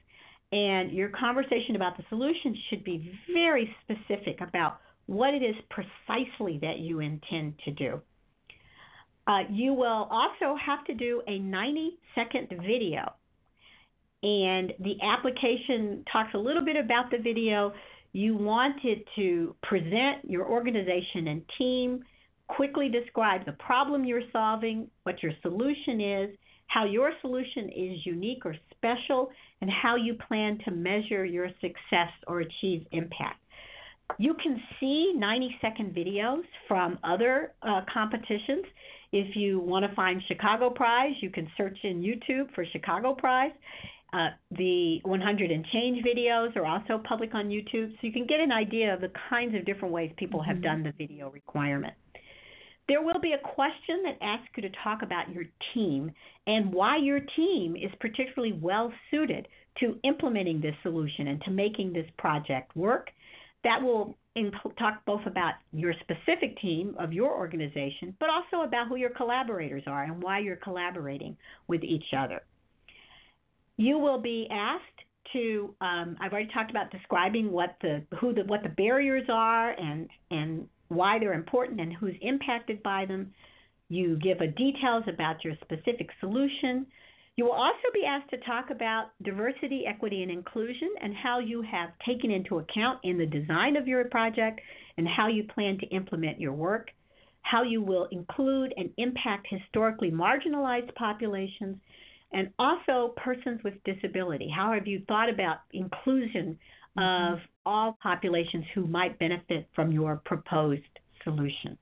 and 0.52 0.92
your 0.92 1.10
conversation 1.10 1.76
about 1.76 1.96
the 1.96 2.04
solution 2.08 2.56
should 2.70 2.84
be 2.84 3.12
very 3.32 3.74
specific 3.82 4.40
about 4.40 4.78
what 5.08 5.32
it 5.32 5.42
is 5.42 5.56
precisely 5.70 6.58
that 6.60 6.78
you 6.80 7.00
intend 7.00 7.54
to 7.64 7.70
do. 7.70 8.00
Uh, 9.26 9.40
you 9.50 9.72
will 9.72 10.06
also 10.10 10.54
have 10.64 10.84
to 10.84 10.94
do 10.94 11.22
a 11.26 11.38
90 11.38 11.98
second 12.14 12.48
video. 12.50 13.12
And 14.22 14.72
the 14.80 14.96
application 15.02 16.04
talks 16.12 16.34
a 16.34 16.38
little 16.38 16.64
bit 16.64 16.76
about 16.76 17.10
the 17.10 17.16
video. 17.16 17.72
You 18.12 18.36
want 18.36 18.76
it 18.84 19.06
to 19.16 19.54
present 19.62 20.24
your 20.24 20.46
organization 20.46 21.28
and 21.28 21.42
team, 21.56 22.04
quickly 22.48 22.90
describe 22.90 23.46
the 23.46 23.52
problem 23.52 24.04
you're 24.04 24.22
solving, 24.30 24.88
what 25.04 25.22
your 25.22 25.32
solution 25.40 26.00
is, 26.02 26.36
how 26.66 26.84
your 26.84 27.12
solution 27.22 27.70
is 27.74 28.04
unique 28.04 28.44
or 28.44 28.54
special, 28.76 29.30
and 29.62 29.70
how 29.70 29.96
you 29.96 30.14
plan 30.28 30.58
to 30.66 30.70
measure 30.70 31.24
your 31.24 31.48
success 31.62 32.12
or 32.26 32.40
achieve 32.40 32.86
impact. 32.92 33.40
You 34.18 34.34
can 34.34 34.60
see 34.80 35.12
90 35.14 35.56
second 35.60 35.94
videos 35.94 36.42
from 36.66 36.98
other 37.04 37.52
uh, 37.62 37.82
competitions. 37.92 38.64
If 39.12 39.36
you 39.36 39.60
want 39.60 39.88
to 39.88 39.94
find 39.94 40.22
Chicago 40.28 40.70
Prize, 40.70 41.14
you 41.20 41.30
can 41.30 41.48
search 41.56 41.78
in 41.84 42.02
YouTube 42.02 42.52
for 42.54 42.64
Chicago 42.72 43.14
Prize. 43.14 43.52
Uh, 44.12 44.28
the 44.52 45.00
100 45.02 45.50
and 45.50 45.64
change 45.66 46.02
videos 46.04 46.56
are 46.56 46.64
also 46.64 47.02
public 47.06 47.34
on 47.34 47.48
YouTube, 47.48 47.90
so 47.92 47.98
you 48.00 48.12
can 48.12 48.26
get 48.26 48.40
an 48.40 48.50
idea 48.50 48.94
of 48.94 49.02
the 49.02 49.12
kinds 49.28 49.54
of 49.54 49.66
different 49.66 49.92
ways 49.92 50.10
people 50.16 50.42
have 50.42 50.56
mm-hmm. 50.56 50.64
done 50.64 50.82
the 50.82 50.92
video 50.96 51.30
requirement. 51.30 51.92
There 52.88 53.02
will 53.02 53.20
be 53.20 53.32
a 53.32 53.38
question 53.38 54.02
that 54.04 54.16
asks 54.22 54.48
you 54.56 54.62
to 54.62 54.70
talk 54.82 55.02
about 55.02 55.30
your 55.30 55.44
team 55.74 56.10
and 56.46 56.72
why 56.72 56.96
your 56.96 57.20
team 57.36 57.76
is 57.76 57.90
particularly 58.00 58.58
well 58.58 58.90
suited 59.10 59.46
to 59.80 59.98
implementing 60.04 60.62
this 60.62 60.74
solution 60.82 61.28
and 61.28 61.42
to 61.42 61.50
making 61.50 61.92
this 61.92 62.06
project 62.16 62.74
work 62.74 63.10
that 63.64 63.82
will 63.82 64.16
talk 64.78 65.04
both 65.04 65.26
about 65.26 65.54
your 65.72 65.92
specific 66.00 66.60
team 66.60 66.94
of 66.98 67.12
your 67.12 67.36
organization, 67.36 68.14
but 68.20 68.28
also 68.30 68.64
about 68.64 68.88
who 68.88 68.96
your 68.96 69.10
collaborators 69.10 69.82
are 69.86 70.04
and 70.04 70.22
why 70.22 70.38
you're 70.38 70.56
collaborating 70.56 71.36
with 71.66 71.82
each 71.82 72.14
other. 72.16 72.42
You 73.76 73.98
will 73.98 74.20
be 74.20 74.46
asked 74.50 74.84
to 75.32 75.74
um, 75.80 76.16
I've 76.20 76.32
already 76.32 76.50
talked 76.52 76.70
about 76.70 76.90
describing 76.90 77.50
what 77.52 77.76
the 77.82 78.02
who 78.20 78.32
the 78.32 78.44
what 78.44 78.62
the 78.62 78.70
barriers 78.70 79.26
are 79.28 79.70
and 79.70 80.08
and 80.30 80.66
why 80.88 81.18
they're 81.18 81.34
important 81.34 81.80
and 81.80 81.92
who's 81.92 82.14
impacted 82.22 82.82
by 82.82 83.04
them. 83.06 83.32
You 83.90 84.18
give 84.18 84.40
a 84.40 84.46
details 84.46 85.04
about 85.06 85.44
your 85.44 85.54
specific 85.62 86.08
solution. 86.20 86.86
You 87.38 87.44
will 87.44 87.52
also 87.52 87.88
be 87.94 88.04
asked 88.04 88.30
to 88.30 88.36
talk 88.38 88.70
about 88.70 89.10
diversity, 89.22 89.84
equity, 89.86 90.24
and 90.24 90.30
inclusion 90.30 90.92
and 91.00 91.14
how 91.14 91.38
you 91.38 91.62
have 91.62 91.90
taken 92.04 92.32
into 92.32 92.58
account 92.58 92.98
in 93.04 93.16
the 93.16 93.26
design 93.26 93.76
of 93.76 93.86
your 93.86 94.04
project 94.06 94.60
and 94.96 95.06
how 95.06 95.28
you 95.28 95.44
plan 95.44 95.78
to 95.78 95.86
implement 95.94 96.40
your 96.40 96.52
work, 96.52 96.88
how 97.42 97.62
you 97.62 97.80
will 97.80 98.08
include 98.10 98.74
and 98.76 98.90
impact 98.96 99.46
historically 99.48 100.10
marginalized 100.10 100.92
populations, 100.96 101.76
and 102.32 102.50
also 102.58 103.14
persons 103.16 103.60
with 103.62 103.74
disability. 103.84 104.50
How 104.52 104.72
have 104.72 104.88
you 104.88 105.04
thought 105.06 105.30
about 105.30 105.58
inclusion 105.72 106.58
mm-hmm. 106.98 107.34
of 107.34 107.38
all 107.64 107.96
populations 108.02 108.64
who 108.74 108.88
might 108.88 109.16
benefit 109.20 109.68
from 109.76 109.92
your 109.92 110.20
proposed 110.24 110.82
solution? 111.22 111.78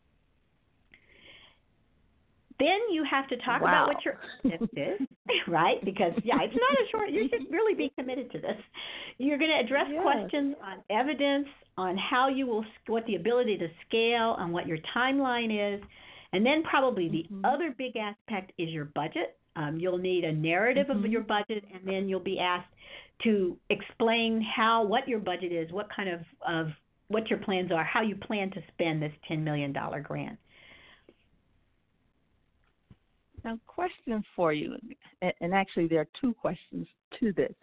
Then 2.59 2.79
you 2.91 3.05
have 3.09 3.29
to 3.29 3.37
talk 3.39 3.61
wow. 3.61 3.69
about 3.69 3.89
what 3.89 4.05
your 4.05 4.19
evidence 4.45 4.71
is, 4.73 5.07
right? 5.49 5.85
Because 5.85 6.13
yeah, 6.25 6.37
it's 6.43 6.55
not 6.55 6.73
a 6.73 6.91
short. 6.91 7.11
You 7.11 7.29
should 7.31 7.51
really 7.53 7.75
be 7.75 7.93
committed 7.99 8.31
to 8.33 8.39
this. 8.39 8.57
You're 9.19 9.39
going 9.39 9.51
to 9.51 9.65
address 9.65 9.87
yes. 9.91 10.03
questions 10.03 10.55
on 10.65 10.79
evidence, 10.91 11.49
on 11.77 11.99
how 11.99 12.29
you 12.29 12.47
will, 12.47 12.65
what 12.87 13.05
the 13.07 13.17
ability 13.17 13.59
to 13.59 13.69
scale, 13.87 14.37
on 14.39 14.53
what 14.53 14.67
your 14.67 14.79
timeline 14.97 15.77
is, 15.77 15.83
and 16.33 16.45
then 16.45 16.63
probably 16.63 17.09
the 17.09 17.25
mm-hmm. 17.33 17.45
other 17.45 17.75
big 17.77 17.97
aspect 17.97 18.53
is 18.59 18.71
your 18.71 18.87
budget. 18.87 19.37
Um, 19.55 19.79
you'll 19.79 19.99
need 19.99 20.25
a 20.25 20.33
narrative 20.33 20.87
mm-hmm. 20.89 21.05
of 21.05 21.11
your 21.11 21.23
budget, 21.23 21.65
and 21.73 21.87
then 21.87 22.09
you'll 22.09 22.21
be 22.21 22.39
asked 22.39 22.69
to 23.25 23.57
explain 23.71 24.45
how 24.55 24.85
what 24.85 25.09
your 25.09 25.19
budget 25.19 25.53
is, 25.53 25.71
what 25.73 25.89
kind 25.95 26.09
of, 26.09 26.21
of 26.47 26.69
what 27.09 27.31
your 27.31 27.39
plans 27.39 27.71
are, 27.73 27.85
how 27.85 28.03
you 28.03 28.17
plan 28.17 28.51
to 28.51 28.61
spend 28.73 29.03
this 29.03 29.13
$10 29.31 29.43
million 29.43 29.75
grant. 30.03 30.39
Now, 33.47 33.61
question 33.69 34.25
for 34.35 34.53
you, 34.53 34.77
and 35.23 35.55
actually 35.55 35.87
there 35.87 36.01
are 36.01 36.09
two 36.21 36.35
questions 36.35 36.89
to 37.21 37.33
this. 37.33 37.55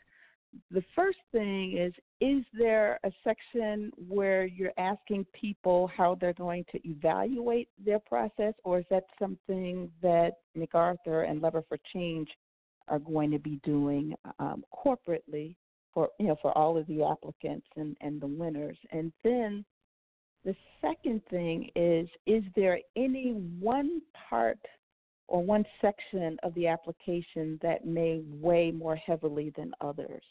The 0.71 0.84
first 0.95 1.17
thing 1.34 1.77
is 1.77 1.93
Is 2.21 2.45
there 2.57 3.01
a 3.03 3.11
section 3.21 3.91
where 4.07 4.45
you're 4.45 4.71
asking 4.77 5.25
people 5.34 5.91
how 5.93 6.15
they're 6.15 6.31
going 6.31 6.63
to 6.71 6.79
evaluate 6.88 7.67
their 7.84 7.99
process, 7.99 8.53
or 8.63 8.79
is 8.79 8.86
that 8.91 9.03
something 9.19 9.91
that 10.01 10.36
MacArthur 10.55 11.23
and 11.23 11.41
Lever 11.41 11.65
for 11.67 11.77
Change 11.91 12.29
are 12.88 12.99
going 12.99 13.29
to 13.31 13.39
be 13.39 13.59
doing 13.65 14.15
um, 14.39 14.63
corporately 14.73 15.53
for 15.93 16.07
you 16.17 16.27
know 16.27 16.38
for 16.41 16.57
all 16.57 16.77
of 16.77 16.88
the 16.88 17.03
applicants 17.03 17.67
and, 17.75 17.97
and 17.99 18.21
the 18.21 18.27
winners? 18.27 18.77
And 18.91 19.11
then 19.21 19.65
the 20.45 20.55
second 20.79 21.21
thing 21.29 21.69
is 21.75 22.07
is 22.25 22.43
there 22.55 22.79
any 22.95 23.31
one 23.59 24.01
part 24.29 24.59
or 25.28 25.43
one 25.43 25.65
section 25.82 26.38
of 26.43 26.53
the 26.53 26.67
application 26.67 27.59
that 27.61 27.86
may 27.86 28.21
weigh 28.26 28.71
more 28.71 28.95
heavily 28.95 29.53
than 29.55 29.71
others? 29.82 30.24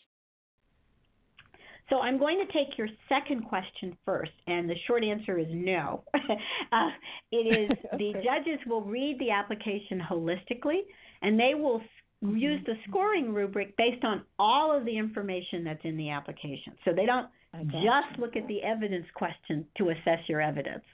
So 1.90 1.98
I'm 1.98 2.18
going 2.18 2.38
to 2.38 2.52
take 2.52 2.78
your 2.78 2.88
second 3.08 3.44
question 3.44 3.96
first, 4.04 4.30
and 4.46 4.68
the 4.68 4.74
short 4.86 5.04
answer 5.04 5.38
is 5.38 5.46
no. 5.50 6.04
uh, 6.14 6.88
it 7.30 7.36
is 7.36 7.70
okay. 7.94 7.96
the 7.98 8.12
judges 8.14 8.60
will 8.66 8.82
read 8.82 9.18
the 9.18 9.30
application 9.30 10.00
holistically, 10.00 10.80
and 11.20 11.38
they 11.38 11.54
will 11.54 11.80
mm-hmm. 12.24 12.36
use 12.36 12.60
the 12.64 12.74
scoring 12.88 13.34
rubric 13.34 13.76
based 13.76 14.04
on 14.04 14.22
all 14.38 14.74
of 14.76 14.84
the 14.84 14.96
information 14.96 15.64
that's 15.64 15.84
in 15.84 15.96
the 15.96 16.08
application. 16.08 16.72
So 16.84 16.92
they 16.94 17.04
don't 17.04 17.26
just 17.72 18.18
look 18.18 18.36
at 18.36 18.46
the 18.48 18.62
evidence 18.62 19.06
question 19.14 19.66
to 19.76 19.90
assess 19.90 20.20
your 20.28 20.40
evidence. 20.40 20.84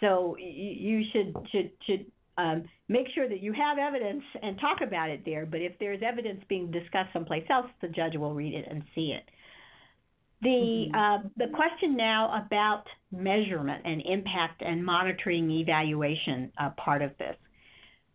So 0.00 0.36
you 0.38 1.02
should 1.12 1.34
should 1.50 1.72
should 1.84 2.06
um, 2.38 2.64
make 2.88 3.06
sure 3.14 3.28
that 3.28 3.42
you 3.42 3.52
have 3.52 3.78
evidence 3.78 4.22
and 4.42 4.58
talk 4.60 4.78
about 4.80 5.10
it 5.10 5.22
there. 5.26 5.44
But 5.44 5.60
if 5.60 5.72
there's 5.80 6.00
evidence 6.06 6.40
being 6.48 6.70
discussed 6.70 7.12
someplace 7.12 7.44
else, 7.50 7.66
the 7.82 7.88
judge 7.88 8.16
will 8.16 8.32
read 8.32 8.54
it 8.54 8.64
and 8.70 8.82
see 8.94 9.12
it. 9.12 9.28
The 10.40 10.86
mm-hmm. 10.94 10.94
uh, 10.94 11.28
the 11.36 11.52
question 11.52 11.96
now 11.96 12.46
about 12.46 12.84
measurement 13.10 13.82
and 13.84 14.00
impact 14.06 14.62
and 14.62 14.84
monitoring 14.84 15.50
evaluation 15.50 16.52
uh, 16.58 16.70
part 16.82 17.02
of 17.02 17.10
this. 17.18 17.34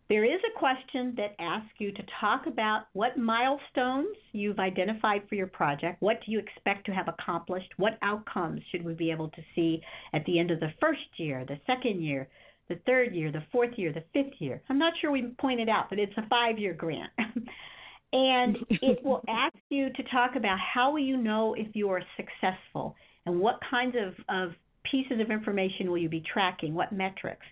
There 0.08 0.24
is 0.24 0.40
a 0.46 0.58
question 0.58 1.14
that 1.16 1.34
asks 1.38 1.72
you 1.78 1.90
to 1.92 2.02
talk 2.20 2.46
about 2.46 2.84
what 2.92 3.16
milestones 3.16 4.16
you've 4.32 4.58
identified 4.58 5.22
for 5.28 5.34
your 5.34 5.46
project. 5.46 6.00
What 6.00 6.20
do 6.24 6.32
you 6.32 6.38
expect 6.38 6.86
to 6.86 6.92
have 6.92 7.08
accomplished? 7.08 7.72
What 7.78 7.98
outcomes 8.02 8.60
should 8.70 8.84
we 8.84 8.92
be 8.92 9.10
able 9.10 9.30
to 9.30 9.42
see 9.54 9.80
at 10.12 10.24
the 10.26 10.38
end 10.38 10.50
of 10.50 10.60
the 10.60 10.72
first 10.78 11.00
year, 11.16 11.46
the 11.46 11.58
second 11.66 12.02
year, 12.02 12.28
the 12.68 12.76
third 12.86 13.14
year, 13.14 13.30
the 13.30 13.44
fourth 13.52 13.72
year, 13.76 13.92
the 13.92 14.04
fifth 14.12 14.34
year. 14.40 14.62
I'm 14.68 14.78
not 14.78 14.94
sure 15.00 15.10
we 15.10 15.34
pointed 15.38 15.68
out, 15.68 15.90
but 15.90 15.98
it's 15.98 16.16
a 16.16 16.26
five 16.28 16.58
year 16.58 16.72
grant. 16.72 17.10
and 18.12 18.56
it 18.70 19.04
will 19.04 19.22
ask 19.28 19.56
you 19.68 19.90
to 19.92 20.02
talk 20.04 20.36
about 20.36 20.58
how 20.58 20.92
will 20.92 21.00
you 21.00 21.16
know 21.16 21.54
if 21.54 21.68
you 21.74 21.90
are 21.90 22.02
successful 22.16 22.96
and 23.26 23.38
what 23.38 23.58
kinds 23.68 23.96
of, 23.96 24.14
of 24.28 24.54
pieces 24.90 25.20
of 25.20 25.30
information 25.30 25.90
will 25.90 25.98
you 25.98 26.08
be 26.08 26.22
tracking, 26.32 26.74
what 26.74 26.92
metrics 26.92 27.46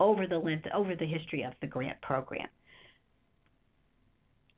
over 0.00 0.26
the 0.26 0.38
length 0.38 0.66
over 0.74 0.94
the 0.96 1.06
history 1.06 1.42
of 1.42 1.52
the 1.60 1.66
grant 1.66 2.00
program. 2.02 2.48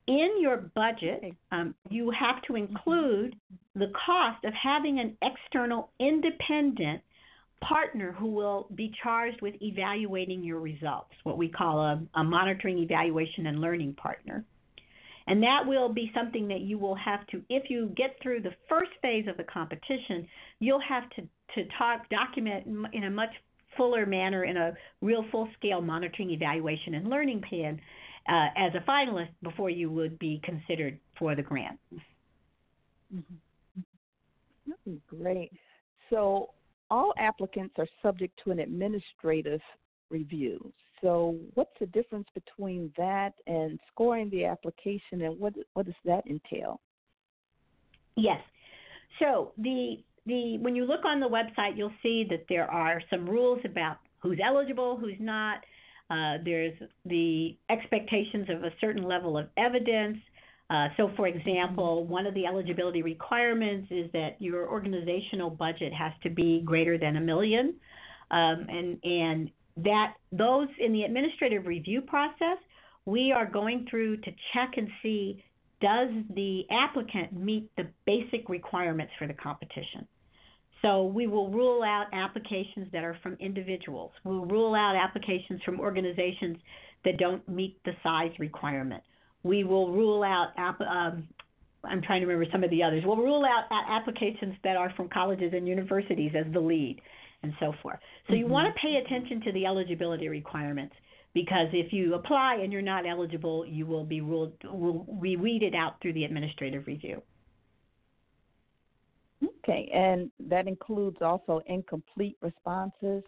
In 0.06 0.36
your 0.40 0.70
budget, 0.74 1.34
um, 1.50 1.74
you 1.88 2.10
have 2.10 2.42
to 2.42 2.56
include 2.56 3.36
the 3.74 3.90
cost 4.06 4.44
of 4.44 4.52
having 4.52 5.00
an 5.00 5.16
external 5.22 5.90
independent 5.98 7.02
partner 7.60 8.12
who 8.12 8.28
will 8.28 8.68
be 8.74 8.92
charged 9.02 9.40
with 9.40 9.54
evaluating 9.62 10.42
your 10.42 10.60
results, 10.60 11.12
what 11.22 11.38
we 11.38 11.48
call 11.48 11.80
a, 11.80 12.02
a, 12.14 12.24
monitoring, 12.24 12.78
evaluation, 12.78 13.46
and 13.46 13.60
learning 13.60 13.94
partner. 13.94 14.44
And 15.26 15.42
that 15.42 15.60
will 15.66 15.88
be 15.88 16.10
something 16.14 16.48
that 16.48 16.60
you 16.60 16.78
will 16.78 16.96
have 16.96 17.26
to, 17.28 17.42
if 17.48 17.70
you 17.70 17.92
get 17.96 18.16
through 18.22 18.42
the 18.42 18.54
first 18.68 18.90
phase 19.00 19.26
of 19.26 19.38
the 19.38 19.44
competition, 19.44 20.26
you'll 20.60 20.82
have 20.86 21.08
to, 21.10 21.22
to 21.54 21.68
talk, 21.78 22.08
document 22.10 22.66
in 22.92 23.04
a 23.04 23.10
much 23.10 23.30
fuller 23.76 24.04
manner 24.06 24.44
in 24.44 24.56
a 24.56 24.74
real 25.00 25.24
full 25.32 25.48
scale 25.56 25.80
monitoring, 25.80 26.30
evaluation, 26.30 26.94
and 26.94 27.08
learning 27.08 27.42
plan 27.48 27.80
uh, 28.28 28.48
as 28.56 28.72
a 28.74 28.80
finalist 28.88 29.30
before 29.42 29.70
you 29.70 29.90
would 29.90 30.18
be 30.18 30.40
considered 30.44 30.98
for 31.18 31.34
the 31.34 31.42
grant. 31.42 31.78
Mm-hmm. 33.14 34.94
Great. 35.08 35.52
So, 36.10 36.50
all 36.94 37.12
applicants 37.18 37.74
are 37.78 37.88
subject 38.00 38.40
to 38.44 38.52
an 38.52 38.60
administrative 38.60 39.60
review. 40.10 40.72
So, 41.02 41.36
what's 41.54 41.72
the 41.80 41.86
difference 41.86 42.28
between 42.34 42.92
that 42.96 43.32
and 43.48 43.80
scoring 43.92 44.30
the 44.30 44.44
application, 44.44 45.22
and 45.22 45.38
what 45.40 45.54
what 45.72 45.86
does 45.86 45.94
that 46.04 46.24
entail? 46.28 46.80
Yes. 48.16 48.40
So 49.18 49.52
the 49.58 50.04
the 50.26 50.58
when 50.58 50.76
you 50.76 50.84
look 50.84 51.04
on 51.04 51.18
the 51.18 51.28
website, 51.28 51.76
you'll 51.76 51.98
see 52.00 52.24
that 52.30 52.44
there 52.48 52.70
are 52.70 53.02
some 53.10 53.28
rules 53.28 53.60
about 53.64 53.96
who's 54.20 54.38
eligible, 54.42 54.96
who's 54.96 55.18
not. 55.18 55.64
Uh, 56.10 56.36
there's 56.44 56.74
the 57.06 57.56
expectations 57.70 58.46
of 58.50 58.62
a 58.62 58.70
certain 58.80 59.02
level 59.02 59.36
of 59.36 59.48
evidence. 59.56 60.18
Uh, 60.70 60.88
so, 60.96 61.10
for 61.16 61.26
example, 61.26 62.02
mm-hmm. 62.02 62.12
one 62.12 62.26
of 62.26 62.34
the 62.34 62.46
eligibility 62.46 63.02
requirements 63.02 63.86
is 63.90 64.10
that 64.12 64.36
your 64.38 64.68
organizational 64.68 65.50
budget 65.50 65.92
has 65.92 66.12
to 66.22 66.30
be 66.30 66.62
greater 66.64 66.96
than 66.98 67.16
a 67.16 67.20
million, 67.20 67.74
um, 68.30 68.66
and 68.68 68.98
and 69.04 69.50
that 69.76 70.14
those 70.32 70.68
in 70.78 70.92
the 70.92 71.02
administrative 71.02 71.66
review 71.66 72.00
process, 72.00 72.58
we 73.04 73.32
are 73.32 73.46
going 73.46 73.86
through 73.90 74.16
to 74.18 74.30
check 74.52 74.70
and 74.76 74.88
see 75.02 75.44
does 75.80 76.08
the 76.34 76.62
applicant 76.70 77.32
meet 77.34 77.68
the 77.76 77.86
basic 78.06 78.48
requirements 78.48 79.12
for 79.18 79.26
the 79.26 79.34
competition. 79.34 80.06
So 80.80 81.04
we 81.04 81.26
will 81.26 81.50
rule 81.50 81.82
out 81.82 82.06
applications 82.12 82.90
that 82.92 83.04
are 83.04 83.18
from 83.22 83.36
individuals. 83.40 84.12
We'll 84.22 84.46
rule 84.46 84.74
out 84.74 84.96
applications 84.96 85.62
from 85.62 85.80
organizations 85.80 86.56
that 87.04 87.18
don't 87.18 87.46
meet 87.48 87.82
the 87.84 87.92
size 88.02 88.32
requirement 88.38 89.02
we 89.44 89.62
will 89.62 89.92
rule 89.92 90.24
out 90.24 90.48
app, 90.56 90.80
um, 90.80 91.28
I'm 91.84 92.02
trying 92.02 92.22
to 92.22 92.26
remember 92.26 92.50
some 92.50 92.64
of 92.64 92.70
the 92.70 92.82
others. 92.82 93.04
We'll 93.06 93.16
rule 93.16 93.44
out 93.44 93.64
applications 93.70 94.54
that 94.64 94.76
are 94.76 94.92
from 94.96 95.08
colleges 95.10 95.52
and 95.54 95.68
universities 95.68 96.32
as 96.36 96.52
the 96.52 96.60
lead 96.60 97.00
and 97.44 97.52
so 97.60 97.72
forth. 97.82 97.98
So 98.26 98.32
mm-hmm. 98.32 98.40
you 98.40 98.46
want 98.48 98.74
to 98.74 98.80
pay 98.80 98.96
attention 99.04 99.42
to 99.42 99.52
the 99.52 99.66
eligibility 99.66 100.28
requirements 100.28 100.94
because 101.34 101.68
if 101.72 101.92
you 101.92 102.14
apply 102.14 102.58
and 102.62 102.72
you're 102.72 102.82
not 102.82 103.06
eligible, 103.06 103.66
you 103.66 103.86
will 103.86 104.04
be 104.04 104.20
ruled 104.20 104.52
will 104.64 105.04
we 105.08 105.36
weed 105.36 105.62
it 105.62 105.74
out 105.74 106.00
through 106.00 106.14
the 106.14 106.24
administrative 106.24 106.86
review. 106.86 107.22
Okay, 109.62 109.90
and 109.92 110.30
that 110.48 110.66
includes 110.66 111.18
also 111.20 111.60
incomplete 111.66 112.36
responses, 112.40 113.22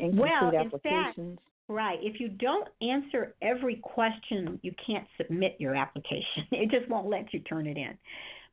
incomplete 0.00 0.20
well, 0.20 0.52
applications. 0.54 1.38
Fact, 1.38 1.48
Right. 1.68 1.98
If 2.00 2.18
you 2.18 2.28
don't 2.28 2.66
answer 2.80 3.34
every 3.42 3.76
question, 3.76 4.58
you 4.62 4.72
can't 4.84 5.06
submit 5.16 5.56
your 5.58 5.74
application. 5.74 6.46
It 6.52 6.70
just 6.70 6.88
won't 6.88 7.08
let 7.08 7.32
you 7.32 7.40
turn 7.40 7.66
it 7.66 7.76
in. 7.76 7.96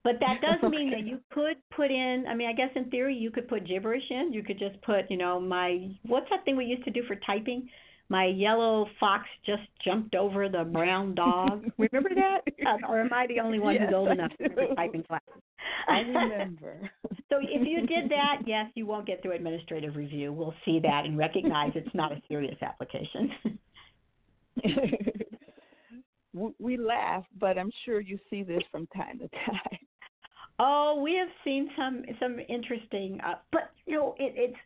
But 0.03 0.19
that 0.19 0.41
does 0.41 0.63
okay. 0.63 0.67
mean 0.77 0.91
that 0.91 1.07
you 1.07 1.19
could 1.31 1.57
put 1.75 1.91
in, 1.91 2.25
I 2.29 2.35
mean, 2.35 2.49
I 2.49 2.53
guess 2.53 2.69
in 2.75 2.89
theory 2.89 3.15
you 3.15 3.31
could 3.31 3.47
put 3.47 3.65
gibberish 3.65 4.03
in. 4.09 4.33
You 4.33 4.43
could 4.43 4.59
just 4.59 4.79
put, 4.81 5.09
you 5.09 5.17
know, 5.17 5.39
my, 5.39 5.89
what's 6.03 6.29
that 6.29 6.43
thing 6.45 6.57
we 6.57 6.65
used 6.65 6.83
to 6.83 6.91
do 6.91 7.03
for 7.07 7.15
typing? 7.25 7.69
My 8.09 8.25
yellow 8.25 8.85
fox 8.99 9.23
just 9.45 9.63
jumped 9.83 10.15
over 10.15 10.47
the 10.47 10.63
brown 10.63 11.15
dog. 11.15 11.65
remember 11.77 12.09
that? 12.15 12.41
Uh, 12.65 12.77
or 12.87 13.01
am 13.01 13.11
I 13.11 13.25
the 13.27 13.39
only 13.39 13.59
one 13.59 13.75
yes, 13.75 13.85
who's 13.85 13.95
old 13.95 14.09
enough 14.09 14.31
to 14.37 14.43
remember 14.43 14.75
typing 14.75 15.03
classes? 15.03 15.41
I 15.87 15.99
remember. 15.99 16.89
so 17.29 17.37
if 17.41 17.67
you 17.67 17.87
did 17.87 18.09
that, 18.11 18.43
yes, 18.45 18.67
you 18.75 18.85
won't 18.85 19.07
get 19.07 19.21
through 19.21 19.33
administrative 19.33 19.95
review. 19.95 20.31
We'll 20.31 20.53
see 20.65 20.79
that 20.83 21.05
and 21.05 21.17
recognize 21.17 21.71
it's 21.75 21.93
not 21.95 22.11
a 22.11 22.21
serious 22.27 22.57
application. 22.61 23.59
we 26.59 26.77
laugh, 26.77 27.23
but 27.39 27.57
I'm 27.57 27.71
sure 27.85 27.99
you 27.99 28.19
see 28.29 28.43
this 28.43 28.61
from 28.71 28.87
time 28.87 29.19
to 29.19 29.27
time. 29.29 29.79
Oh, 30.57 31.01
we 31.03 31.15
have 31.15 31.27
seen 31.43 31.69
some 31.77 32.03
some 32.19 32.37
interesting, 32.47 33.19
uh, 33.25 33.35
but 33.51 33.71
you 33.85 33.95
know, 33.95 34.15
it, 34.17 34.33
it's 34.37 34.57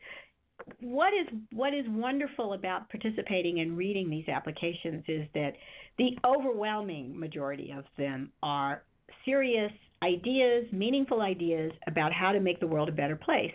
what 0.81 1.13
is 1.13 1.27
what 1.51 1.73
is 1.73 1.85
wonderful 1.89 2.53
about 2.53 2.89
participating 2.89 3.59
and 3.59 3.77
reading 3.77 4.09
these 4.09 4.27
applications 4.27 5.03
is 5.07 5.27
that 5.33 5.53
the 5.97 6.17
overwhelming 6.25 7.17
majority 7.17 7.73
of 7.77 7.85
them 7.97 8.31
are 8.43 8.83
serious 9.25 9.71
ideas, 10.03 10.65
meaningful 10.71 11.21
ideas 11.21 11.71
about 11.87 12.13
how 12.13 12.31
to 12.31 12.39
make 12.39 12.59
the 12.59 12.67
world 12.67 12.89
a 12.89 12.91
better 12.91 13.15
place. 13.15 13.53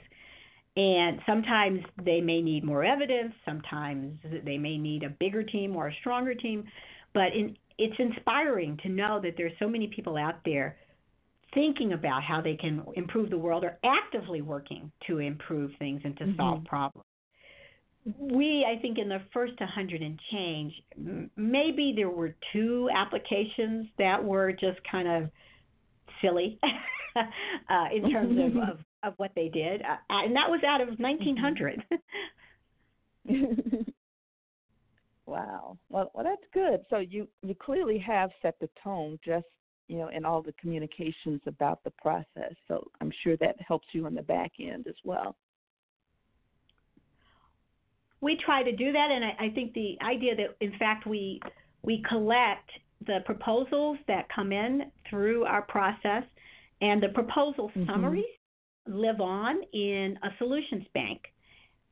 And 0.77 1.21
sometimes 1.25 1.81
they 2.05 2.21
may 2.21 2.43
need 2.43 2.65
more 2.65 2.85
evidence, 2.85 3.33
sometimes 3.45 4.19
they 4.45 4.59
may 4.59 4.77
need 4.77 5.05
a 5.05 5.09
bigger 5.09 5.43
team 5.43 5.77
or 5.77 5.89
a 5.89 5.95
stronger 6.01 6.35
team, 6.35 6.65
but 7.13 7.33
in, 7.33 7.57
it's 7.79 7.95
inspiring 7.99 8.79
to 8.83 8.89
know 8.89 9.21
that 9.23 9.35
there's 9.37 9.53
so 9.59 9.69
many 9.69 9.87
people 9.95 10.17
out 10.17 10.37
there 10.45 10.77
thinking 11.53 11.93
about 11.93 12.23
how 12.23 12.41
they 12.41 12.57
can 12.57 12.83
improve 12.95 13.31
the 13.31 13.39
world 13.39 13.65
or 13.65 13.79
actively 13.85 14.43
working 14.43 14.91
to 15.07 15.19
improve 15.19 15.71
things 15.79 16.01
and 16.05 16.17
to 16.19 16.25
mm-hmm. 16.25 16.37
solve 16.37 16.65
problems. 16.65 17.07
We, 18.19 18.67
I 18.71 18.81
think, 18.83 18.99
in 18.99 19.09
the 19.09 19.23
first 19.33 19.59
100 19.59 20.03
and 20.03 20.21
change, 20.31 20.73
maybe 21.37 21.95
there 21.97 22.11
were 22.11 22.35
two 22.53 22.91
applications 22.95 23.87
that 23.99 24.23
were 24.23 24.53
just 24.53 24.79
kind 24.91 25.09
of 25.09 25.31
silly 26.21 26.59
uh, 27.17 27.87
in 27.95 28.11
terms 28.11 28.39
of, 28.39 28.57
of, 28.63 28.79
of, 29.03 29.15
what 29.17 29.31
they 29.35 29.49
did, 29.49 29.81
uh, 29.81 29.97
and 30.11 30.37
that 30.37 30.51
was 30.51 30.61
out 30.67 30.83
of 30.83 30.89
1900. 30.99 31.83
wow. 35.27 35.79
Well, 35.89 36.11
well, 36.15 36.25
that's 36.25 36.45
good. 36.53 36.81
So 36.91 36.99
you 36.99 37.27
you 37.43 37.55
clearly 37.55 37.99
have 37.99 38.31
set 38.43 38.59
the 38.61 38.69
tone 38.83 39.19
just 39.25 39.47
you 39.89 39.99
know, 39.99 40.09
in 40.09 40.25
all 40.25 40.43
the 40.43 40.53
communications 40.61 41.41
about 41.47 41.83
the 41.85 41.91
process. 41.91 42.55
So 42.69 42.91
I'm 43.01 43.13
sure 43.23 43.37
that 43.39 43.57
helps 43.67 43.87
you 43.93 44.07
on 44.07 44.15
the 44.15 44.23
back 44.23 44.53
end 44.61 44.87
as 44.87 44.95
well. 45.05 45.37
We 48.21 48.39
try 48.45 48.63
to 48.63 48.73
do 48.73 48.91
that, 48.93 49.09
and 49.11 49.25
I, 49.25 49.47
I 49.47 49.51
think 49.51 49.75
the 49.75 49.99
idea 50.03 50.35
that, 50.37 50.57
in 50.61 50.73
fact, 50.79 51.07
we 51.07 51.41
we 51.83 52.03
collect 52.09 52.71
the 53.07 53.19
proposals 53.27 53.99
that 54.09 54.27
come 54.35 54.51
in 54.51 54.91
through 55.11 55.45
our 55.45 55.63
process, 55.63 56.25
and 56.81 57.03
the 57.03 57.09
proposal 57.09 57.71
mm-hmm. 57.71 57.91
summaries 57.91 58.25
live 58.87 59.21
on 59.21 59.63
in 59.73 60.19
a 60.23 60.29
solutions 60.39 60.85
bank 60.95 61.21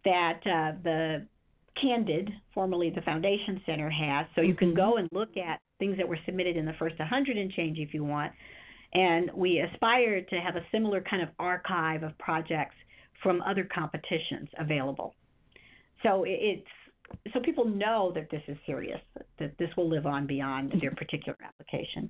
that 0.04 0.40
uh, 0.46 0.78
the 0.82 1.26
Candid, 1.80 2.30
formerly 2.54 2.90
the 2.90 3.02
Foundation 3.02 3.60
Center, 3.66 3.90
has. 3.90 4.26
So 4.34 4.40
you 4.40 4.54
can 4.54 4.68
mm-hmm. 4.68 4.76
go 4.76 4.96
and 4.96 5.08
look 5.12 5.36
at 5.36 5.60
things 5.82 5.96
that 5.96 6.06
were 6.06 6.18
submitted 6.24 6.56
in 6.56 6.64
the 6.64 6.74
first 6.78 6.96
100 7.00 7.36
and 7.36 7.50
change 7.50 7.76
if 7.78 7.92
you 7.92 8.04
want. 8.04 8.30
And 8.94 9.32
we 9.34 9.58
aspire 9.58 10.20
to 10.20 10.36
have 10.36 10.54
a 10.54 10.64
similar 10.70 11.00
kind 11.00 11.24
of 11.24 11.30
archive 11.40 12.04
of 12.04 12.16
projects 12.18 12.76
from 13.20 13.42
other 13.42 13.68
competitions 13.74 14.48
available. 14.60 15.16
So 16.04 16.22
it's 16.24 16.62
so 17.34 17.40
people 17.40 17.64
know 17.64 18.12
that 18.14 18.30
this 18.30 18.42
is 18.46 18.56
serious, 18.64 19.00
that 19.40 19.58
this 19.58 19.70
will 19.76 19.88
live 19.88 20.06
on 20.06 20.24
beyond 20.28 20.70
mm-hmm. 20.70 20.78
their 20.78 20.92
particular 20.92 21.36
application. 21.44 22.08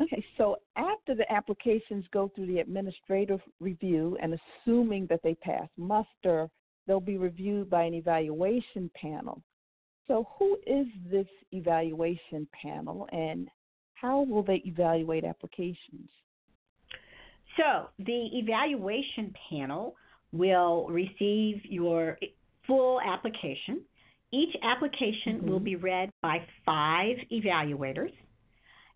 Okay, 0.00 0.24
so 0.38 0.56
after 0.76 1.16
the 1.16 1.30
applications 1.30 2.04
go 2.12 2.30
through 2.34 2.46
the 2.46 2.60
administrative 2.60 3.40
review 3.58 4.16
and 4.22 4.38
assuming 4.38 5.06
that 5.08 5.20
they 5.24 5.34
pass 5.34 5.68
muster, 5.76 6.48
they'll 6.86 7.00
be 7.00 7.18
reviewed 7.18 7.68
by 7.68 7.82
an 7.82 7.94
evaluation 7.94 8.88
panel. 8.94 9.42
So, 10.08 10.28
who 10.38 10.58
is 10.66 10.86
this 11.10 11.26
evaluation 11.52 12.46
panel 12.60 13.08
and 13.12 13.48
how 13.94 14.22
will 14.22 14.42
they 14.42 14.62
evaluate 14.66 15.24
applications? 15.24 16.10
So, 17.56 17.88
the 17.98 18.28
evaluation 18.32 19.32
panel 19.50 19.94
will 20.32 20.86
receive 20.88 21.60
your 21.64 22.18
full 22.66 23.00
application. 23.00 23.82
Each 24.32 24.54
application 24.62 25.38
mm-hmm. 25.38 25.48
will 25.48 25.60
be 25.60 25.76
read 25.76 26.10
by 26.22 26.38
five 26.64 27.16
evaluators. 27.30 28.12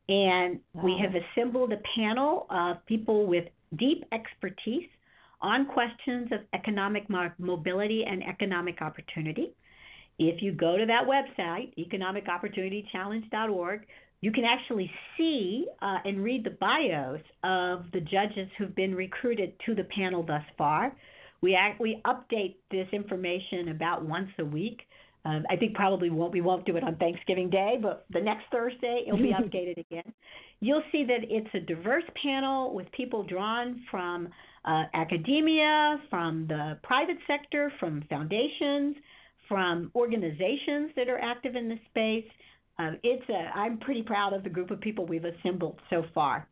And 0.09 0.61
wow. 0.73 0.85
we 0.85 0.99
have 1.03 1.13
assembled 1.15 1.73
a 1.73 1.81
panel 1.97 2.47
of 2.51 2.85
people 2.87 3.27
with 3.27 3.45
deep 3.77 4.05
expertise 4.13 4.89
on 5.43 5.67
questions 5.67 6.31
of 6.33 6.41
economic 6.55 7.05
mobility 7.39 8.05
and 8.09 8.23
economic 8.23 8.81
opportunity. 8.81 9.53
If 10.19 10.43
you 10.43 10.53
go 10.53 10.77
to 10.77 10.87
that 10.87 11.05
website, 11.07 11.73
economicopportunitychallenge.org, 11.79 13.87
you 14.23 14.33
can 14.33 14.45
actually 14.45 14.91
see 15.17 15.67
uh, 15.83 15.99
and 16.05 16.25
read 16.25 16.45
the 16.45 16.51
bios 16.51 17.21
of 17.45 17.85
the 17.93 18.01
judges 18.01 18.49
who've 18.57 18.75
been 18.75 18.95
recruited 18.95 19.53
to 19.67 19.75
the 19.75 19.85
panel 19.85 20.23
thus 20.23 20.43
far. 20.57 20.97
We 21.43 21.55
act, 21.55 21.81
we 21.81 22.01
update 22.07 22.57
this 22.71 22.89
information 22.93 23.69
about 23.69 24.05
once 24.05 24.31
a 24.39 24.45
week. 24.45 24.81
Um, 25.27 25.45
I 25.51 25.57
think 25.57 25.75
probably 25.75 26.09
won't 26.09 26.33
we 26.33 26.41
won't 26.41 26.65
do 26.65 26.77
it 26.77 26.85
on 26.85 26.97
Thanksgiving 26.97 27.51
Day, 27.51 27.79
but 27.83 28.07
the 28.11 28.21
next 28.21 28.45
Thursday 28.51 29.05
it'll 29.07 29.19
be 29.19 29.35
updated 29.39 29.79
again. 29.79 30.13
You'll 30.61 30.85
see 30.93 31.05
that 31.05 31.19
it's 31.23 31.53
a 31.53 31.61
diverse 31.61 32.05
panel 32.23 32.73
with 32.73 32.91
people 32.93 33.25
drawn 33.25 33.83
from 33.91 34.29
uh, 34.65 34.85
academia, 34.95 36.01
from 36.09 36.47
the 36.47 36.79
private 36.83 37.19
sector, 37.27 37.73
from 37.79 38.05
foundations, 38.09 38.97
from 39.49 39.91
organizations 39.95 40.91
that 40.97 41.09
are 41.09 41.19
active 41.19 41.57
in 41.57 41.69
the 41.69 41.79
space. 41.91 42.31
Uh, 42.79 42.93
it's 43.03 43.29
a, 43.29 43.59
I'm 43.59 43.79
pretty 43.79 44.03
proud 44.03 44.33
of 44.33 44.43
the 44.43 44.51
group 44.51 44.71
of 44.71 44.81
people 44.81 45.07
we've 45.07 45.25
assembled 45.25 45.81
so 45.91 46.05
far. 46.15 46.47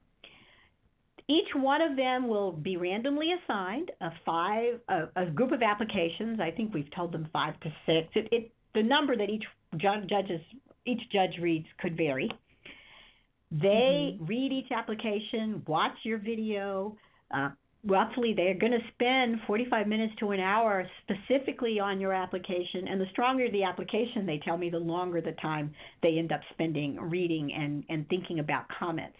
Each 1.28 1.48
one 1.54 1.80
of 1.80 1.96
them 1.96 2.28
will 2.28 2.52
be 2.52 2.76
randomly 2.76 3.30
assigned 3.32 3.90
a 4.00 4.10
five 4.26 4.80
a, 4.88 5.04
a 5.16 5.26
group 5.26 5.52
of 5.52 5.62
applications. 5.62 6.38
I 6.40 6.50
think 6.50 6.74
we've 6.74 6.90
told 6.94 7.12
them 7.12 7.28
five 7.32 7.58
to 7.60 7.72
six. 7.86 8.08
It, 8.14 8.28
it 8.30 8.52
the 8.74 8.82
number 8.82 9.16
that 9.16 9.30
each 9.30 9.44
judges 9.78 10.40
each 10.84 11.00
judge 11.10 11.38
reads 11.40 11.66
could 11.78 11.96
vary. 11.96 12.30
They 13.50 14.16
mm-hmm. 14.16 14.26
read 14.26 14.52
each 14.52 14.70
application, 14.72 15.62
watch 15.66 15.96
your 16.02 16.18
video, 16.18 16.96
uh, 17.34 17.50
roughly 17.86 18.32
they're 18.34 18.58
going 18.58 18.72
to 18.72 18.78
spend 18.94 19.40
45 19.46 19.86
minutes 19.86 20.14
to 20.20 20.30
an 20.30 20.40
hour 20.40 20.86
specifically 21.02 21.78
on 21.78 22.00
your 22.00 22.12
application 22.12 22.88
and 22.88 23.00
the 23.00 23.06
stronger 23.12 23.50
the 23.50 23.62
application 23.62 24.24
they 24.24 24.40
tell 24.44 24.56
me 24.56 24.70
the 24.70 24.78
longer 24.78 25.20
the 25.20 25.32
time 25.32 25.74
they 26.02 26.18
end 26.18 26.32
up 26.32 26.40
spending 26.52 26.98
reading 26.98 27.52
and, 27.52 27.84
and 27.88 28.08
thinking 28.08 28.38
about 28.38 28.64
comments. 28.78 29.16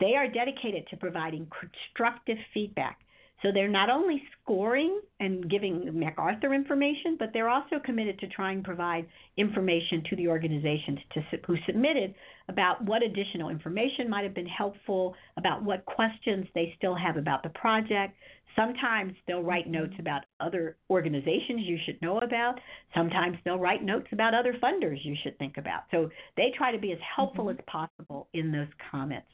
They 0.00 0.14
are 0.14 0.28
dedicated 0.28 0.86
to 0.90 0.96
providing 0.96 1.48
constructive 1.60 2.38
feedback 2.54 3.00
so 3.42 3.50
they're 3.52 3.68
not 3.68 3.88
only 3.88 4.20
scoring 4.42 5.00
and 5.20 5.48
giving 5.48 5.96
MacArthur 5.96 6.52
information, 6.52 7.16
but 7.18 7.30
they're 7.32 7.48
also 7.48 7.78
committed 7.84 8.18
to 8.18 8.26
trying 8.28 8.58
to 8.58 8.64
provide 8.64 9.06
information 9.36 10.02
to 10.10 10.16
the 10.16 10.26
organizations 10.26 10.98
to, 11.12 11.20
who 11.46 11.56
submitted 11.66 12.14
about 12.48 12.82
what 12.84 13.02
additional 13.02 13.48
information 13.48 14.10
might 14.10 14.24
have 14.24 14.34
been 14.34 14.46
helpful, 14.46 15.14
about 15.36 15.62
what 15.62 15.84
questions 15.84 16.46
they 16.54 16.74
still 16.76 16.96
have 16.96 17.16
about 17.16 17.44
the 17.44 17.50
project. 17.50 18.14
Sometimes 18.56 19.12
they'll 19.28 19.42
write 19.42 19.64
mm-hmm. 19.64 19.84
notes 19.84 19.94
about 20.00 20.22
other 20.40 20.76
organizations 20.90 21.60
you 21.60 21.78
should 21.86 22.00
know 22.02 22.18
about. 22.18 22.58
Sometimes 22.92 23.36
they'll 23.44 23.58
write 23.58 23.84
notes 23.84 24.08
about 24.10 24.34
other 24.34 24.54
funders 24.60 24.98
you 25.04 25.14
should 25.22 25.38
think 25.38 25.58
about. 25.58 25.82
So 25.92 26.10
they 26.36 26.52
try 26.56 26.72
to 26.72 26.78
be 26.78 26.90
as 26.90 26.98
helpful 27.16 27.44
mm-hmm. 27.44 27.60
as 27.60 27.64
possible 27.68 28.26
in 28.34 28.50
those 28.50 28.66
comments. 28.90 29.28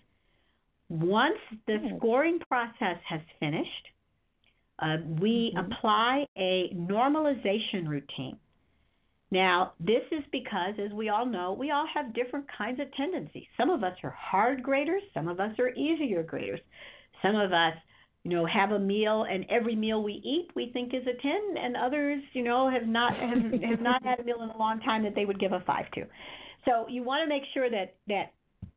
Once 0.90 1.38
the 1.66 1.78
scoring 1.96 2.38
process 2.46 2.98
has 3.08 3.20
finished, 3.40 3.88
uh, 4.78 4.96
we 5.20 5.52
mm-hmm. 5.54 5.72
apply 5.72 6.26
a 6.36 6.70
normalization 6.74 7.86
routine. 7.86 8.38
Now, 9.30 9.72
this 9.80 10.02
is 10.12 10.22
because, 10.30 10.74
as 10.84 10.92
we 10.92 11.08
all 11.08 11.26
know, 11.26 11.56
we 11.58 11.70
all 11.70 11.86
have 11.92 12.14
different 12.14 12.46
kinds 12.56 12.78
of 12.80 12.86
tendencies. 12.94 13.46
Some 13.56 13.70
of 13.70 13.82
us 13.82 13.96
are 14.04 14.16
hard 14.16 14.62
graders, 14.62 15.02
some 15.12 15.28
of 15.28 15.40
us 15.40 15.50
are 15.58 15.70
easier 15.70 16.22
graders. 16.22 16.60
Some 17.22 17.36
of 17.36 17.52
us, 17.52 17.74
you 18.22 18.30
know, 18.30 18.46
have 18.46 18.70
a 18.70 18.78
meal 18.78 19.26
and 19.28 19.44
every 19.50 19.74
meal 19.74 20.02
we 20.02 20.12
eat 20.12 20.50
we 20.54 20.70
think 20.72 20.94
is 20.94 21.02
a 21.02 21.20
10 21.20 21.64
and 21.64 21.76
others, 21.76 22.22
you 22.32 22.44
know, 22.44 22.70
have 22.70 22.86
not 22.86 23.16
have, 23.16 23.60
have 23.62 23.80
not 23.80 24.04
had 24.04 24.20
a 24.20 24.24
meal 24.24 24.42
in 24.42 24.50
a 24.50 24.56
long 24.56 24.80
time 24.80 25.02
that 25.02 25.14
they 25.14 25.24
would 25.24 25.40
give 25.40 25.52
a 25.52 25.60
5 25.66 25.90
to. 25.92 26.02
So, 26.64 26.86
you 26.88 27.02
want 27.02 27.24
to 27.24 27.28
make 27.28 27.42
sure 27.52 27.68
that 27.70 27.94
that 28.08 28.32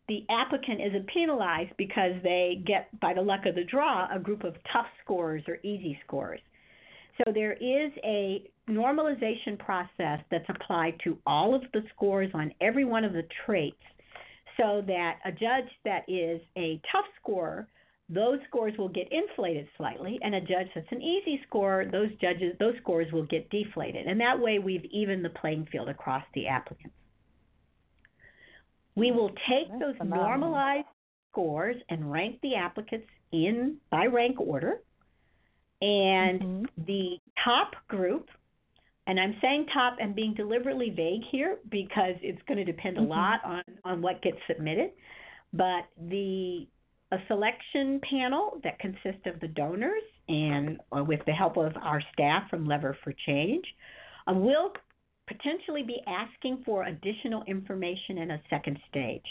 the 0.08 0.26
applicant 0.30 0.80
isn't 0.82 1.08
penalized 1.08 1.72
because 1.78 2.14
they 2.24 2.62
get, 2.66 2.88
by 3.00 3.14
the 3.14 3.22
luck 3.22 3.46
of 3.46 3.56
the 3.56 3.64
draw, 3.64 4.08
a 4.14 4.20
group 4.20 4.44
of 4.44 4.56
tough 4.72 4.88
scores 5.04 5.44
or 5.48 5.58
easy 5.64 6.00
scores. 6.06 6.40
So 7.18 7.32
there 7.34 7.54
is 7.54 7.92
a 8.04 8.44
normalization 8.70 9.58
process 9.58 10.20
that's 10.30 10.48
applied 10.50 11.00
to 11.04 11.18
all 11.26 11.56
of 11.56 11.64
the 11.74 11.82
scores 11.96 12.30
on 12.34 12.54
every 12.62 12.86
one 12.86 13.04
of 13.04 13.14
the 13.14 13.24
traits 13.46 13.76
so 14.58 14.84
that 14.88 15.20
a 15.26 15.32
judge 15.32 15.70
that 15.86 16.04
is 16.08 16.42
a 16.58 16.82
tough 16.92 17.06
scorer 17.22 17.68
those 18.10 18.40
scores 18.48 18.74
will 18.78 18.90
get 18.90 19.08
inflated 19.12 19.68
slightly 19.78 20.18
and 20.22 20.34
a 20.34 20.42
judge 20.42 20.68
that's 20.74 20.88
an 20.92 21.02
easy 21.02 21.42
score 21.48 21.86
those 21.92 22.10
judges 22.22 22.56
those 22.60 22.74
scores 22.82 23.12
will 23.12 23.26
get 23.26 23.50
deflated 23.50 24.08
and 24.08 24.20
that 24.20 24.40
way 24.40 24.60
we've 24.60 24.86
evened 24.86 25.24
the 25.24 25.30
playing 25.30 25.68
field 25.72 25.90
across 25.90 26.24
the 26.34 26.48
applicants 26.48 26.96
we 28.98 29.12
will 29.12 29.30
take 29.30 29.70
That's 29.70 29.80
those 29.80 29.98
phenomenal. 29.98 30.50
normalized 30.50 30.88
scores 31.32 31.76
and 31.90 32.12
rank 32.12 32.40
the 32.42 32.56
applicants 32.56 33.08
in 33.32 33.78
by 33.92 34.08
rank 34.08 34.40
order. 34.40 34.80
And 35.82 36.42
mm-hmm. 36.42 36.84
the 36.88 37.18
top 37.44 37.74
group, 37.88 38.28
and 39.06 39.20
I'm 39.20 39.36
saying 39.40 39.68
top 39.72 39.98
and 40.02 40.16
being 40.16 40.34
deliberately 40.34 40.90
vague 40.90 41.22
here 41.32 41.58
because 41.70 42.16
it's 42.24 42.42
going 42.48 42.58
to 42.58 42.66
depend 42.66 42.98
a 42.98 43.02
mm-hmm. 43.02 43.12
lot 43.12 43.40
on, 43.46 43.64
on 43.86 44.02
what 44.02 44.24
gets 44.24 44.38
submitted. 44.48 44.90
But 45.54 45.86
the 46.10 46.68
a 47.12 47.18
selection 47.28 48.02
panel 48.10 48.60
that 48.66 48.80
consists 48.80 49.26
of 49.28 49.40
the 49.40 49.48
donors 49.48 50.04
and 50.28 50.78
uh, 50.92 51.02
with 51.02 51.22
the 51.26 51.32
help 51.32 51.56
of 51.56 51.72
our 51.82 52.02
staff 52.12 52.50
from 52.50 52.66
Lever 52.66 52.98
for 53.02 53.14
Change 53.26 53.64
uh, 54.30 54.34
will 54.34 54.74
potentially 55.28 55.84
be 55.84 56.02
asking 56.08 56.64
for 56.66 56.84
additional 56.84 57.44
information 57.48 58.18
in 58.18 58.32
a 58.32 58.42
second 58.50 58.80
stage. 58.90 59.26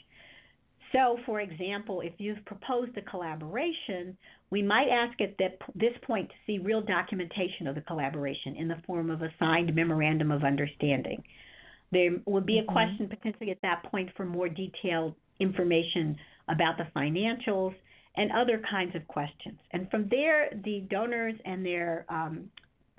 So, 0.92 1.18
for 1.26 1.40
example, 1.40 2.00
if 2.00 2.12
you've 2.18 2.44
proposed 2.44 2.96
a 2.96 3.02
collaboration, 3.02 4.16
we 4.50 4.62
might 4.62 4.88
ask 4.88 5.20
at 5.20 5.36
this 5.74 5.92
point 6.02 6.28
to 6.28 6.34
see 6.46 6.58
real 6.58 6.80
documentation 6.80 7.66
of 7.66 7.74
the 7.74 7.80
collaboration 7.80 8.54
in 8.56 8.68
the 8.68 8.80
form 8.86 9.10
of 9.10 9.22
a 9.22 9.32
signed 9.38 9.74
memorandum 9.74 10.30
of 10.30 10.44
understanding. 10.44 11.22
There 11.92 12.12
would 12.26 12.46
be 12.46 12.58
a 12.58 12.62
mm-hmm. 12.62 12.72
question 12.72 13.08
potentially 13.08 13.50
at 13.50 13.62
that 13.62 13.82
point 13.90 14.10
for 14.16 14.24
more 14.24 14.48
detailed 14.48 15.14
information 15.40 16.16
about 16.48 16.76
the 16.78 16.86
financials 16.96 17.74
and 18.16 18.30
other 18.32 18.62
kinds 18.70 18.94
of 18.94 19.06
questions. 19.08 19.58
And 19.72 19.90
from 19.90 20.08
there, 20.08 20.50
the 20.64 20.86
donors 20.88 21.34
and 21.44 21.64
their 21.64 22.06
um, 22.08 22.48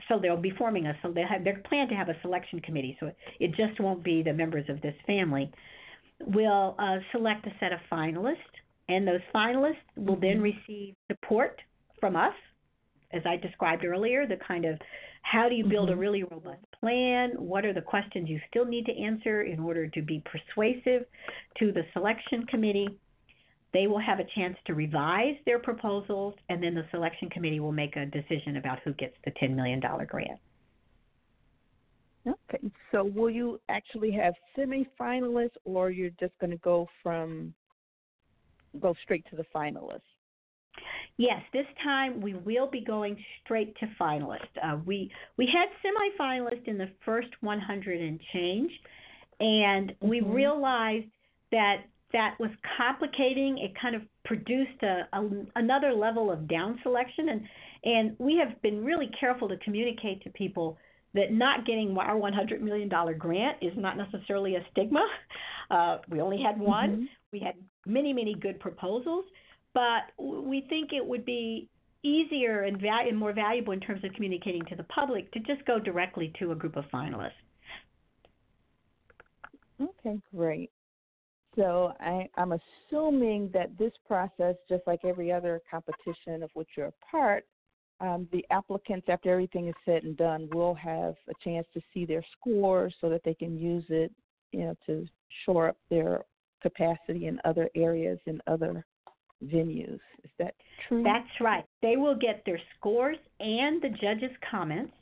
so 0.07 0.19
they'll 0.19 0.37
be 0.37 0.53
forming 0.57 0.87
a 0.87 0.97
so 1.01 1.11
they 1.11 1.23
have 1.29 1.43
they 1.43 1.53
plan 1.67 1.87
to 1.89 1.95
have 1.95 2.09
a 2.09 2.15
selection 2.21 2.59
committee. 2.61 2.97
So 2.99 3.11
it 3.39 3.49
just 3.49 3.79
won't 3.79 4.03
be 4.03 4.23
the 4.23 4.33
members 4.33 4.65
of 4.69 4.81
this 4.81 4.95
family. 5.05 5.51
Will 6.19 6.75
uh, 6.79 6.97
select 7.11 7.45
a 7.45 7.51
set 7.59 7.71
of 7.71 7.79
finalists, 7.91 8.35
and 8.89 9.07
those 9.07 9.21
finalists 9.33 9.75
will 9.95 10.15
then 10.15 10.37
mm-hmm. 10.37 10.51
receive 10.67 10.95
support 11.11 11.61
from 11.99 12.15
us, 12.15 12.33
as 13.11 13.21
I 13.25 13.37
described 13.37 13.85
earlier. 13.85 14.25
The 14.25 14.37
kind 14.47 14.65
of 14.65 14.79
how 15.21 15.49
do 15.49 15.55
you 15.55 15.65
build 15.65 15.89
mm-hmm. 15.89 15.97
a 15.97 16.01
really 16.01 16.23
robust 16.23 16.63
plan? 16.79 17.31
What 17.37 17.65
are 17.65 17.73
the 17.73 17.81
questions 17.81 18.29
you 18.29 18.39
still 18.49 18.65
need 18.65 18.85
to 18.85 18.97
answer 18.97 19.43
in 19.43 19.59
order 19.59 19.87
to 19.87 20.01
be 20.01 20.23
persuasive 20.25 21.05
to 21.59 21.71
the 21.71 21.83
selection 21.93 22.45
committee? 22.47 22.87
They 23.73 23.87
will 23.87 23.99
have 23.99 24.19
a 24.19 24.25
chance 24.35 24.57
to 24.65 24.73
revise 24.73 25.35
their 25.45 25.59
proposals, 25.59 26.33
and 26.49 26.63
then 26.63 26.73
the 26.73 26.85
selection 26.91 27.29
committee 27.29 27.59
will 27.59 27.71
make 27.71 27.95
a 27.95 28.05
decision 28.05 28.57
about 28.57 28.79
who 28.83 28.93
gets 28.93 29.15
the 29.25 29.31
$10 29.31 29.55
million 29.55 29.79
grant. 29.79 30.39
Okay, 32.27 32.69
so 32.91 33.03
will 33.05 33.29
you 33.29 33.59
actually 33.69 34.11
have 34.11 34.33
semifinalists, 34.57 35.55
or 35.63 35.91
you're 35.91 36.11
just 36.19 36.37
going 36.39 36.51
to 36.51 36.57
go 36.57 36.87
from 37.01 37.53
go 38.81 38.93
straight 39.03 39.25
to 39.29 39.35
the 39.35 39.45
finalists? 39.55 40.01
Yes, 41.17 41.41
this 41.51 41.65
time 41.83 42.21
we 42.21 42.35
will 42.35 42.69
be 42.69 42.81
going 42.81 43.17
straight 43.43 43.75
to 43.77 43.87
finalists. 43.99 44.39
Uh, 44.61 44.77
we 44.85 45.11
we 45.37 45.47
had 45.51 45.67
semifinalists 45.83 46.67
in 46.67 46.77
the 46.77 46.89
first 47.05 47.29
100 47.41 48.01
and 48.01 48.19
change, 48.33 48.71
and 49.39 49.89
mm-hmm. 49.91 50.07
we 50.07 50.21
realized 50.21 51.07
that 51.51 51.77
that 52.13 52.35
was 52.39 52.49
complicating. 52.77 53.57
It 53.57 53.73
kind 53.79 53.95
of 53.95 54.01
produced 54.23 54.81
a, 54.83 55.07
a, 55.13 55.29
another 55.55 55.93
level 55.93 56.31
of 56.31 56.47
down 56.47 56.79
selection, 56.83 57.29
and 57.29 57.41
and 57.83 58.15
we 58.19 58.41
have 58.43 58.61
been 58.61 58.83
really 58.83 59.09
careful 59.19 59.47
to 59.49 59.57
communicate 59.57 60.23
to 60.23 60.29
people 60.31 60.77
that 61.13 61.31
not 61.31 61.65
getting 61.65 61.97
our 61.97 62.15
$100 62.15 62.61
million 62.61 62.89
grant 63.17 63.57
is 63.61 63.73
not 63.75 63.97
necessarily 63.97 64.55
a 64.55 64.65
stigma. 64.71 65.05
Uh, 65.69 65.97
we 66.09 66.21
only 66.21 66.41
had 66.41 66.57
one. 66.57 66.89
Mm-hmm. 66.91 67.03
We 67.33 67.39
had 67.41 67.55
many, 67.85 68.13
many 68.13 68.33
good 68.33 68.57
proposals, 68.57 69.25
but 69.73 70.03
we 70.17 70.65
think 70.69 70.93
it 70.93 71.05
would 71.05 71.25
be 71.25 71.67
easier 72.03 72.61
and, 72.61 72.79
va- 72.79 73.03
and 73.05 73.17
more 73.17 73.33
valuable 73.33 73.73
in 73.73 73.81
terms 73.81 74.01
of 74.05 74.13
communicating 74.13 74.63
to 74.69 74.77
the 74.77 74.83
public 74.83 75.29
to 75.33 75.39
just 75.41 75.65
go 75.65 75.77
directly 75.77 76.31
to 76.39 76.53
a 76.53 76.55
group 76.55 76.77
of 76.77 76.85
finalists. 76.85 77.31
Okay, 79.81 80.21
great. 80.33 80.71
So 81.57 81.93
I, 81.99 82.29
am 82.37 82.53
assuming 82.53 83.49
that 83.53 83.77
this 83.77 83.91
process, 84.07 84.55
just 84.69 84.83
like 84.85 85.03
every 85.03 85.31
other 85.31 85.61
competition 85.69 86.43
of 86.43 86.51
which 86.53 86.69
you're 86.77 86.87
a 86.87 86.93
part, 87.09 87.45
um, 87.99 88.27
the 88.31 88.45
applicants, 88.51 89.07
after 89.09 89.31
everything 89.31 89.67
is 89.67 89.75
said 89.83 90.03
and 90.03 90.15
done, 90.15 90.47
will 90.53 90.75
have 90.75 91.15
a 91.27 91.33
chance 91.43 91.65
to 91.73 91.81
see 91.93 92.05
their 92.05 92.23
scores 92.39 92.93
so 93.01 93.09
that 93.09 93.21
they 93.25 93.33
can 93.33 93.57
use 93.57 93.85
it, 93.89 94.11
you 94.51 94.59
know, 94.59 94.75
to 94.85 95.07
shore 95.45 95.69
up 95.69 95.77
their 95.89 96.23
capacity 96.61 97.25
in 97.25 97.39
other 97.43 97.69
areas 97.75 98.19
in 98.27 98.39
other 98.45 98.85
venues. 99.43 99.99
Is 100.23 100.31
that 100.37 100.53
true? 100.87 101.03
That's 101.03 101.41
right. 101.41 101.65
They 101.81 101.95
will 101.95 102.15
get 102.15 102.43
their 102.45 102.59
scores 102.77 103.17
and 103.39 103.81
the 103.81 103.89
judges' 103.89 104.35
comments 104.49 104.93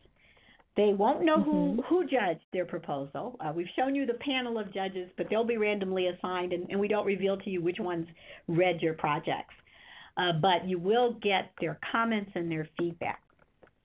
they 0.77 0.93
won't 0.93 1.23
know 1.23 1.37
mm-hmm. 1.37 1.51
who, 1.51 1.83
who 1.87 2.03
judged 2.03 2.43
their 2.51 2.65
proposal. 2.65 3.37
Uh, 3.39 3.51
we've 3.55 3.67
shown 3.75 3.95
you 3.95 4.05
the 4.05 4.15
panel 4.15 4.59
of 4.59 4.73
judges, 4.73 5.09
but 5.17 5.27
they'll 5.29 5.45
be 5.45 5.57
randomly 5.57 6.07
assigned, 6.07 6.51
and, 6.51 6.69
and 6.69 6.79
we 6.79 6.87
don't 6.87 7.05
reveal 7.05 7.37
to 7.37 7.49
you 7.49 7.61
which 7.61 7.79
ones 7.79 8.07
read 8.47 8.81
your 8.81 8.93
projects. 8.93 9.53
Uh, 10.17 10.31
but 10.41 10.67
you 10.67 10.79
will 10.79 11.13
get 11.21 11.51
their 11.59 11.79
comments 11.91 12.31
and 12.35 12.49
their 12.49 12.67
feedback 12.77 13.21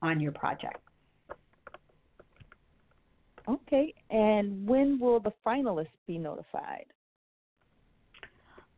on 0.02 0.20
your 0.20 0.32
project. 0.32 0.78
Okay, 3.48 3.94
and 4.10 4.66
when 4.66 4.98
will 5.00 5.18
the 5.18 5.32
finalists 5.46 5.88
be 6.06 6.18
notified? 6.18 6.86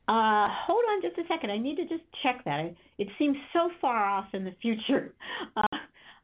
Uh, 0.08 0.48
hold 0.66 0.82
on 0.90 1.02
just 1.02 1.18
a 1.18 1.22
second. 1.28 1.50
I 1.50 1.58
need 1.58 1.76
to 1.76 1.82
just 1.84 2.02
check 2.22 2.44
that. 2.44 2.74
It 2.98 3.08
seems 3.18 3.36
so 3.52 3.70
far 3.80 4.04
off 4.04 4.26
in 4.34 4.44
the 4.44 4.54
future. 4.60 5.14
Uh, 5.56 5.76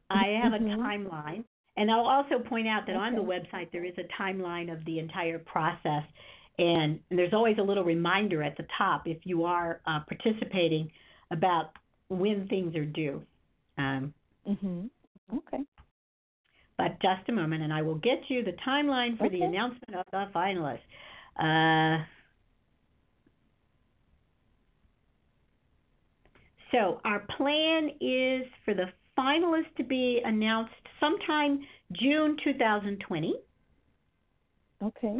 I 0.09 0.39
have 0.41 0.53
a 0.53 0.57
mm-hmm. 0.57 0.81
timeline. 0.81 1.43
And 1.79 1.89
I'll 1.89 2.05
also 2.05 2.39
point 2.39 2.67
out 2.67 2.85
that 2.87 2.97
okay. 2.97 3.01
on 3.01 3.15
the 3.15 3.21
website 3.21 3.71
there 3.71 3.85
is 3.85 3.93
a 3.97 4.21
timeline 4.21 4.71
of 4.71 4.83
the 4.83 4.99
entire 4.99 5.39
process, 5.39 6.03
and, 6.57 6.99
and 7.09 7.17
there's 7.17 7.33
always 7.33 7.55
a 7.57 7.61
little 7.61 7.85
reminder 7.85 8.43
at 8.43 8.57
the 8.57 8.65
top 8.77 9.03
if 9.07 9.19
you 9.23 9.45
are 9.45 9.79
uh, 9.87 10.01
participating 10.01 10.91
about 11.31 11.69
when 12.09 12.49
things 12.49 12.75
are 12.75 12.83
due. 12.83 13.23
Um, 13.77 14.13
mm-hmm. 14.45 15.37
Okay. 15.37 15.63
But 16.77 16.99
just 17.01 17.29
a 17.29 17.31
moment, 17.31 17.63
and 17.63 17.71
I 17.71 17.81
will 17.81 17.95
get 17.95 18.19
you 18.27 18.43
the 18.43 18.57
timeline 18.67 19.17
for 19.17 19.27
okay. 19.27 19.39
the 19.39 19.45
announcement 19.45 19.95
of 19.95 20.05
the 20.11 20.25
finalists. 20.35 20.79
Uh, 21.39 22.03
so 26.73 26.99
our 27.05 27.23
plan 27.37 27.89
is 28.01 28.45
for 28.65 28.73
the 28.73 28.87
finalists 29.19 29.75
to 29.77 29.83
be 29.83 30.21
announced 30.23 30.73
sometime 30.99 31.59
June 31.91 32.37
2020. 32.43 33.33
Okay. 34.83 35.19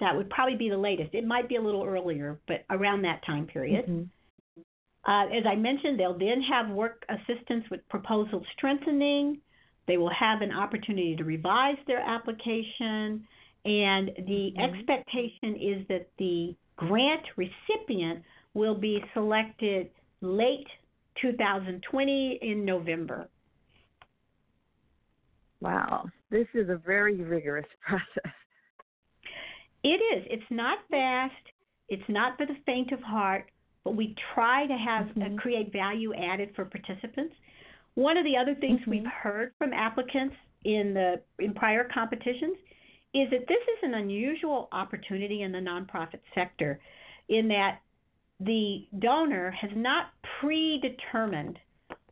That 0.00 0.16
would 0.16 0.30
probably 0.30 0.56
be 0.56 0.68
the 0.68 0.78
latest. 0.78 1.14
It 1.14 1.26
might 1.26 1.48
be 1.48 1.56
a 1.56 1.62
little 1.62 1.84
earlier, 1.84 2.38
but 2.46 2.64
around 2.70 3.02
that 3.02 3.24
time 3.24 3.46
period. 3.46 3.86
Mm-hmm. 3.86 4.02
Uh, 5.10 5.26
as 5.26 5.44
I 5.46 5.56
mentioned, 5.56 5.98
they'll 5.98 6.18
then 6.18 6.42
have 6.42 6.68
work 6.68 7.04
assistance 7.08 7.64
with 7.70 7.86
proposal 7.88 8.44
strengthening. 8.56 9.40
They 9.86 9.96
will 9.96 10.12
have 10.12 10.42
an 10.42 10.52
opportunity 10.52 11.16
to 11.16 11.24
revise 11.24 11.78
their 11.86 12.00
application. 12.00 13.26
And 13.64 14.10
the 14.16 14.52
mm-hmm. 14.56 14.60
expectation 14.60 15.56
is 15.56 15.88
that 15.88 16.08
the 16.18 16.54
grant 16.76 17.22
recipient 17.36 18.22
will 18.54 18.74
be 18.74 19.02
selected 19.14 19.90
late 20.20 20.68
2020 21.20 22.38
in 22.42 22.64
November. 22.64 23.28
Wow, 25.60 26.06
this 26.30 26.46
is 26.54 26.68
a 26.68 26.76
very 26.76 27.16
rigorous 27.16 27.66
process. 27.86 28.32
It 29.82 30.00
is. 30.16 30.26
It's 30.30 30.50
not 30.50 30.78
fast. 30.90 31.34
It's 31.88 32.08
not 32.08 32.36
for 32.36 32.46
the 32.46 32.56
faint 32.66 32.92
of 32.92 33.00
heart, 33.00 33.50
but 33.84 33.96
we 33.96 34.14
try 34.34 34.66
to 34.66 34.74
have 34.74 35.06
uh, 35.06 35.20
mm-hmm. 35.20 35.38
uh, 35.38 35.40
create 35.40 35.72
value 35.72 36.14
added 36.14 36.50
for 36.54 36.64
participants. 36.64 37.34
One 37.94 38.16
of 38.16 38.24
the 38.24 38.36
other 38.36 38.54
things 38.54 38.80
mm-hmm. 38.80 38.90
we've 38.90 39.06
heard 39.22 39.52
from 39.58 39.72
applicants 39.72 40.34
in 40.64 40.94
the 40.94 41.20
in 41.42 41.54
prior 41.54 41.88
competitions 41.92 42.56
is 43.14 43.28
that 43.30 43.48
this 43.48 43.62
is 43.62 43.78
an 43.82 43.94
unusual 43.94 44.68
opportunity 44.72 45.42
in 45.42 45.50
the 45.50 45.58
nonprofit 45.58 46.20
sector 46.34 46.78
in 47.28 47.48
that 47.48 47.80
the 48.40 48.86
donor 48.98 49.50
has 49.50 49.70
not 49.76 50.06
predetermined 50.40 51.58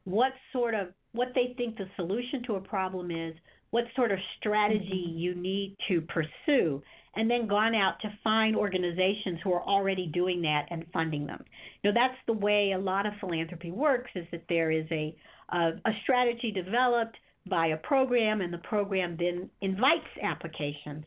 what 0.05 0.33
sort 0.53 0.75
of 0.75 0.89
what 1.13 1.29
they 1.35 1.55
think 1.57 1.77
the 1.77 1.89
solution 1.97 2.43
to 2.47 2.57
a 2.57 2.61
problem 2.61 3.11
is, 3.11 3.35
what 3.71 3.85
sort 3.97 4.13
of 4.13 4.19
strategy 4.39 5.07
mm-hmm. 5.09 5.19
you 5.19 5.35
need 5.35 5.77
to 5.89 6.03
pursue, 6.03 6.83
and 7.17 7.31
then 7.31 7.47
gone 7.47 7.75
out 7.75 7.99
to 8.01 8.09
find 8.23 8.55
organizations 8.55 9.39
who 9.43 9.53
are 9.53 9.63
already 9.63 10.07
doing 10.07 10.43
that 10.43 10.67
and 10.71 10.85
funding 10.93 11.27
them. 11.27 11.43
You 11.83 11.91
know, 11.91 12.01
that's 12.01 12.19
the 12.27 12.35
way 12.35 12.73
a 12.73 12.79
lot 12.79 13.07
of 13.07 13.15
philanthropy 13.21 13.71
works 13.71 14.11
is 14.15 14.27
that 14.33 14.45
there 14.49 14.71
is 14.71 14.87
a 14.91 15.17
a, 15.51 15.71
a 15.87 15.93
strategy 16.03 16.53
developed 16.53 17.17
by 17.49 17.69
a 17.69 17.77
program 17.79 18.43
and 18.43 18.53
the 18.53 18.59
program 18.59 19.17
then 19.19 19.49
invites 19.63 20.09
applications 20.23 21.05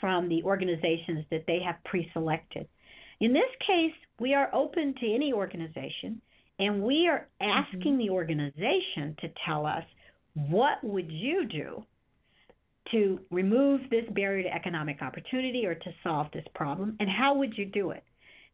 from 0.00 0.28
the 0.28 0.42
organizations 0.42 1.24
that 1.30 1.44
they 1.46 1.60
have 1.64 1.76
pre-selected. 1.84 2.66
In 3.22 3.32
this 3.32 3.42
case, 3.64 3.94
we 4.18 4.34
are 4.34 4.52
open 4.52 4.94
to 5.00 5.14
any 5.14 5.32
organization 5.32 6.20
and 6.58 6.82
we 6.82 7.08
are 7.08 7.28
asking 7.40 7.92
mm-hmm. 7.92 7.98
the 7.98 8.10
organization 8.10 9.16
to 9.20 9.28
tell 9.46 9.64
us 9.64 9.84
what 10.34 10.82
would 10.82 11.08
you 11.08 11.46
do 11.46 11.84
to 12.90 13.20
remove 13.30 13.82
this 13.90 14.04
barrier 14.10 14.42
to 14.42 14.52
economic 14.52 15.02
opportunity 15.02 15.64
or 15.64 15.76
to 15.76 15.90
solve 16.02 16.26
this 16.34 16.44
problem 16.52 16.96
and 16.98 17.08
how 17.08 17.36
would 17.36 17.56
you 17.56 17.64
do 17.64 17.92
it? 17.92 18.02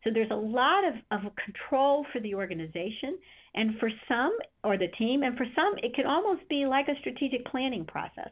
So 0.04 0.10
there's 0.12 0.30
a 0.30 0.34
lot 0.34 0.84
of, 0.86 1.24
of 1.24 1.32
control 1.36 2.04
for 2.12 2.20
the 2.20 2.34
organization 2.34 3.16
and 3.58 3.76
for 3.78 3.90
some 4.06 4.34
or 4.62 4.78
the 4.78 4.86
team 4.96 5.22
and 5.24 5.36
for 5.36 5.44
some 5.54 5.74
it 5.82 5.94
can 5.94 6.06
almost 6.06 6.48
be 6.48 6.64
like 6.64 6.86
a 6.88 6.98
strategic 7.00 7.44
planning 7.46 7.84
process. 7.84 8.30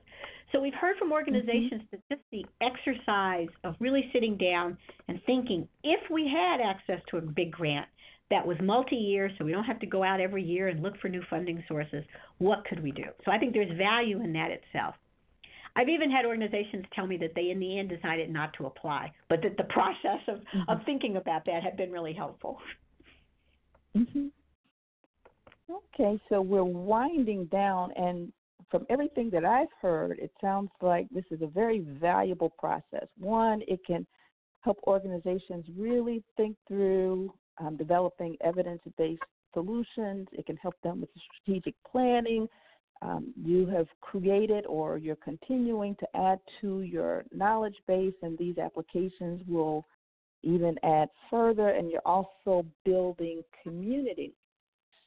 So 0.53 0.61
we've 0.61 0.75
heard 0.75 0.97
from 0.97 1.13
organizations 1.13 1.83
mm-hmm. 1.83 1.97
that 2.09 2.17
just 2.17 2.23
the 2.31 2.47
exercise 2.63 3.49
of 3.65 3.75
really 3.81 4.09
sitting 4.13 4.37
down 4.39 4.79
and 5.09 5.21
thinking 5.27 5.69
if 5.83 6.01
we 6.11 6.33
had 6.33 6.61
access 6.61 7.01
to 7.11 7.17
a 7.19 7.21
big 7.21 7.51
grant 7.51 7.89
that 8.31 8.47
was 8.47 8.57
multi-year 8.63 9.31
so 9.37 9.45
we 9.45 9.53
don't 9.53 9.65
have 9.65 9.81
to 9.81 9.87
go 9.87 10.03
out 10.03 10.21
every 10.21 10.43
year 10.43 10.69
and 10.69 10.83
look 10.83 10.95
for 11.01 11.09
new 11.09 11.23
funding 11.29 11.63
sources, 11.69 12.05
what 12.39 12.65
could 12.65 12.83
we 12.83 12.93
do? 12.93 13.05
So 13.25 13.33
I 13.33 13.39
think 13.39 13.53
there's 13.53 13.77
value 13.77 14.23
in 14.23 14.33
that 14.35 14.51
itself. 14.51 14.95
I've 15.77 15.89
even 15.89 16.11
had 16.11 16.25
organizations 16.25 16.87
tell 16.95 17.07
me 17.07 17.19
that 17.19 17.33
they, 17.35 17.51
in 17.51 17.61
the 17.61 17.79
end, 17.79 17.91
decided 17.91 18.31
not 18.31 18.53
to 18.55 18.67
apply, 18.67 19.13
but 19.29 19.43
that 19.43 19.59
the 19.59 19.65
process 19.65 20.23
of, 20.27 20.39
mm-hmm. 20.39 20.71
of 20.71 20.79
thinking 20.87 21.17
about 21.17 21.45
that 21.45 21.63
had 21.63 21.77
been 21.77 21.93
really 21.93 22.15
helpful. 22.15 22.59
Mm-hmm. 23.97 24.27
Okay, 25.71 26.21
so 26.29 26.41
we're 26.41 26.63
winding 26.65 27.47
down, 27.47 27.93
and 27.93 28.33
from 28.71 28.87
everything 28.89 29.31
that 29.31 29.45
I've 29.45 29.73
heard, 29.81 30.19
it 30.19 30.31
sounds 30.41 30.71
like 30.81 31.09
this 31.11 31.25
is 31.31 31.43
a 31.43 31.47
very 31.47 31.81
valuable 31.81 32.51
process. 32.59 33.07
One, 33.19 33.63
it 33.67 33.81
can 33.85 34.07
help 34.61 34.79
organizations 34.87 35.65
really 35.77 36.23
think 36.37 36.57
through 36.69 37.33
um, 37.59 37.77
developing 37.77 38.37
evidence 38.43 38.83
based 38.97 39.23
solutions, 39.55 40.29
it 40.33 40.47
can 40.47 40.57
help 40.57 40.75
them 40.83 41.01
with 41.01 41.11
strategic 41.43 41.75
planning 41.91 42.49
um, 43.03 43.33
you 43.43 43.67
have 43.67 43.87
created 44.01 44.65
or 44.67 44.97
you're 44.97 45.17
continuing 45.17 45.97
to 45.97 46.07
add 46.17 46.41
to 46.61 46.83
your 46.83 47.25
knowledge 47.33 47.77
base, 47.87 48.15
and 48.23 48.39
these 48.39 48.59
applications 48.59 49.43
will 49.47 49.85
even 50.43 50.77
add 50.83 51.09
further, 51.31 51.71
and 51.71 51.91
you're 51.91 52.07
also 52.07 52.65
building 52.85 53.43
community. 53.63 54.33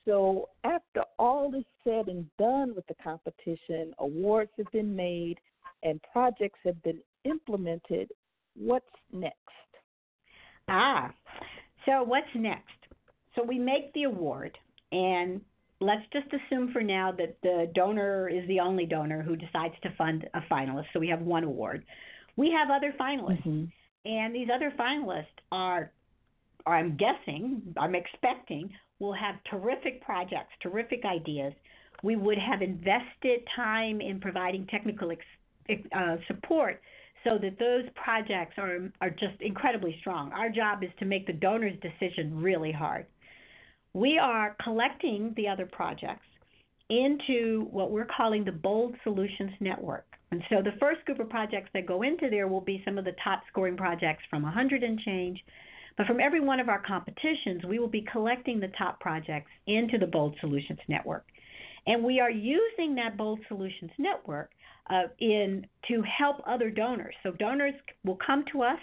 So, 0.09 0.49
after 0.63 1.03
all 1.19 1.53
is 1.53 1.63
said 1.83 2.07
and 2.07 2.25
done 2.39 2.73
with 2.75 2.87
the 2.87 2.95
competition, 2.95 3.93
awards 3.99 4.49
have 4.57 4.71
been 4.71 4.95
made, 4.95 5.37
and 5.83 6.01
projects 6.11 6.57
have 6.65 6.81
been 6.81 6.99
implemented, 7.25 8.09
what's 8.55 8.89
next? 9.13 9.35
Ah, 10.67 11.13
so 11.85 12.01
what's 12.01 12.25
next? 12.33 12.87
So, 13.35 13.43
we 13.43 13.59
make 13.59 13.93
the 13.93 14.03
award, 14.03 14.57
and 14.91 15.41
let's 15.79 16.01
just 16.11 16.25
assume 16.33 16.73
for 16.73 16.81
now 16.81 17.11
that 17.11 17.37
the 17.43 17.71
donor 17.75 18.27
is 18.29 18.47
the 18.47 18.61
only 18.61 18.87
donor 18.87 19.21
who 19.21 19.35
decides 19.35 19.75
to 19.83 19.93
fund 19.95 20.27
a 20.33 20.41
finalist. 20.51 20.85
So 20.91 20.99
we 20.99 21.09
have 21.09 21.21
one 21.21 21.43
award. 21.43 21.85
We 22.35 22.51
have 22.51 22.69
other 22.71 22.95
finalists, 22.99 23.45
mm-hmm. 23.45 23.65
and 24.05 24.33
these 24.33 24.47
other 24.53 24.73
finalists 24.77 25.25
are, 25.51 25.91
I'm 26.65 26.97
guessing, 26.97 27.75
I'm 27.77 27.93
expecting, 27.93 28.71
will 28.99 29.13
have 29.13 29.35
terrific 29.49 30.01
projects, 30.01 30.53
terrific 30.61 31.03
ideas. 31.05 31.53
We 32.03 32.15
would 32.15 32.37
have 32.37 32.61
invested 32.61 33.41
time 33.55 34.01
in 34.01 34.19
providing 34.19 34.67
technical 34.67 35.11
ex, 35.11 35.21
uh, 35.95 36.17
support 36.27 36.81
so 37.23 37.37
that 37.41 37.59
those 37.59 37.83
projects 37.95 38.53
are 38.57 38.91
are 39.01 39.09
just 39.09 39.41
incredibly 39.41 39.95
strong. 39.99 40.31
Our 40.31 40.49
job 40.49 40.83
is 40.83 40.89
to 40.99 41.05
make 41.05 41.27
the 41.27 41.33
donor's 41.33 41.77
decision 41.81 42.41
really 42.41 42.71
hard 42.71 43.05
we 43.93 44.19
are 44.19 44.55
collecting 44.63 45.33
the 45.35 45.47
other 45.47 45.65
projects 45.65 46.25
into 46.89 47.67
what 47.71 47.91
we're 47.91 48.05
calling 48.05 48.43
the 48.43 48.51
Bold 48.51 48.95
Solutions 49.03 49.51
Network. 49.59 50.05
And 50.31 50.43
so 50.49 50.61
the 50.61 50.77
first 50.79 51.03
group 51.05 51.19
of 51.19 51.29
projects 51.29 51.69
that 51.73 51.85
go 51.85 52.03
into 52.03 52.29
there 52.29 52.47
will 52.47 52.61
be 52.61 52.81
some 52.85 52.97
of 52.97 53.05
the 53.05 53.15
top 53.23 53.41
scoring 53.49 53.77
projects 53.77 54.23
from 54.29 54.43
100 54.43 54.83
and 54.83 54.99
change. 54.99 55.39
But 55.99 56.07
from 56.07 56.21
every 56.21 56.39
one 56.39 56.61
of 56.61 56.69
our 56.69 56.81
competitions, 56.81 57.65
we 57.67 57.77
will 57.77 57.89
be 57.89 58.05
collecting 58.09 58.61
the 58.61 58.71
top 58.77 59.01
projects 59.01 59.51
into 59.67 59.97
the 59.97 60.07
Bold 60.07 60.33
Solutions 60.39 60.79
Network. 60.87 61.25
And 61.87 62.05
we 62.05 62.21
are 62.21 62.31
using 62.31 62.95
that 62.95 63.17
Bold 63.17 63.41
Solutions 63.49 63.91
Network 63.97 64.49
uh, 64.89 65.09
in 65.19 65.67
to 65.89 66.01
help 66.03 66.37
other 66.47 66.69
donors. 66.69 67.13
So 67.21 67.31
donors 67.31 67.73
will 68.05 68.17
come 68.25 68.45
to 68.53 68.61
us 68.61 68.79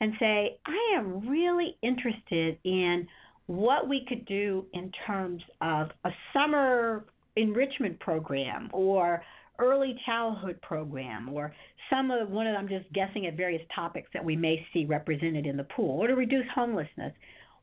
and 0.00 0.14
say, 0.18 0.58
I 0.66 0.96
am 0.98 1.28
really 1.28 1.76
interested 1.80 2.58
in 2.64 3.06
what 3.46 3.88
we 3.88 4.04
could 4.08 4.24
do 4.26 4.66
in 4.72 4.90
terms 5.06 5.40
of 5.60 5.90
a 6.04 6.10
summer 6.32 7.04
enrichment 7.36 8.00
program 8.00 8.68
or 8.72 9.22
early 9.58 9.96
childhood 10.06 10.60
program 10.62 11.28
or 11.28 11.52
some 11.90 12.10
of 12.10 12.30
one 12.30 12.46
of 12.46 12.56
I'm 12.56 12.68
just 12.68 12.90
guessing 12.92 13.26
at 13.26 13.36
various 13.36 13.62
topics 13.74 14.08
that 14.14 14.24
we 14.24 14.36
may 14.36 14.64
see 14.72 14.84
represented 14.84 15.46
in 15.46 15.56
the 15.56 15.64
pool 15.64 16.00
or 16.00 16.06
to 16.06 16.14
reduce 16.14 16.46
homelessness 16.54 17.12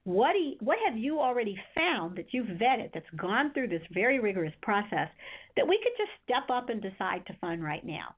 what 0.03 0.33
do 0.33 0.39
you, 0.39 0.55
what 0.59 0.77
have 0.87 0.97
you 0.97 1.19
already 1.19 1.57
found 1.73 2.17
that 2.17 2.27
you've 2.31 2.47
vetted 2.47 2.91
that's 2.93 3.09
gone 3.15 3.51
through 3.53 3.67
this 3.67 3.81
very 3.91 4.19
rigorous 4.19 4.53
process 4.61 5.09
that 5.55 5.67
we 5.67 5.79
could 5.81 5.93
just 5.97 6.11
step 6.23 6.55
up 6.55 6.69
and 6.69 6.81
decide 6.81 7.25
to 7.25 7.33
fund 7.41 7.63
right 7.63 7.85
now 7.85 8.13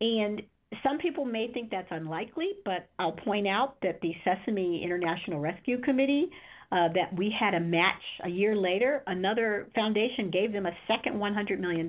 and 0.00 0.42
some 0.82 0.98
people 0.98 1.24
may 1.24 1.50
think 1.52 1.70
that's 1.70 1.88
unlikely 1.90 2.50
but 2.64 2.88
i'll 2.98 3.12
point 3.12 3.46
out 3.46 3.76
that 3.82 4.00
the 4.02 4.12
sesame 4.24 4.82
international 4.84 5.40
rescue 5.40 5.80
committee 5.80 6.28
uh, 6.72 6.88
that 6.94 7.16
we 7.16 7.34
had 7.38 7.54
a 7.54 7.60
match 7.60 8.02
a 8.24 8.28
year 8.28 8.56
later. 8.56 9.02
Another 9.06 9.68
foundation 9.74 10.30
gave 10.30 10.52
them 10.52 10.66
a 10.66 10.72
second 10.88 11.14
$100 11.14 11.60
million, 11.60 11.88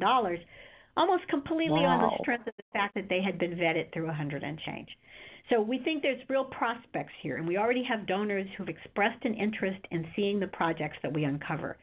almost 0.97 1.27
completely 1.29 1.81
wow. 1.81 1.87
on 1.87 2.01
the 2.01 2.17
strength 2.21 2.47
of 2.47 2.53
the 2.57 2.63
fact 2.73 2.95
that 2.95 3.07
they 3.09 3.21
had 3.21 3.39
been 3.39 3.51
vetted 3.51 3.93
through 3.93 4.07
100 4.07 4.43
and 4.43 4.59
change. 4.65 4.89
So 5.49 5.61
we 5.61 5.79
think 5.79 6.01
there's 6.01 6.21
real 6.27 6.43
prospects 6.43 7.13
here, 7.21 7.37
and 7.37 7.47
we 7.47 7.57
already 7.57 7.83
have 7.83 8.05
donors 8.05 8.47
who've 8.57 8.67
expressed 8.67 9.23
an 9.23 9.33
interest 9.33 9.79
in 9.91 10.05
seeing 10.15 10.39
the 10.39 10.47
projects 10.47 10.97
that 11.03 11.13
we 11.13 11.23
uncover. 11.23 11.77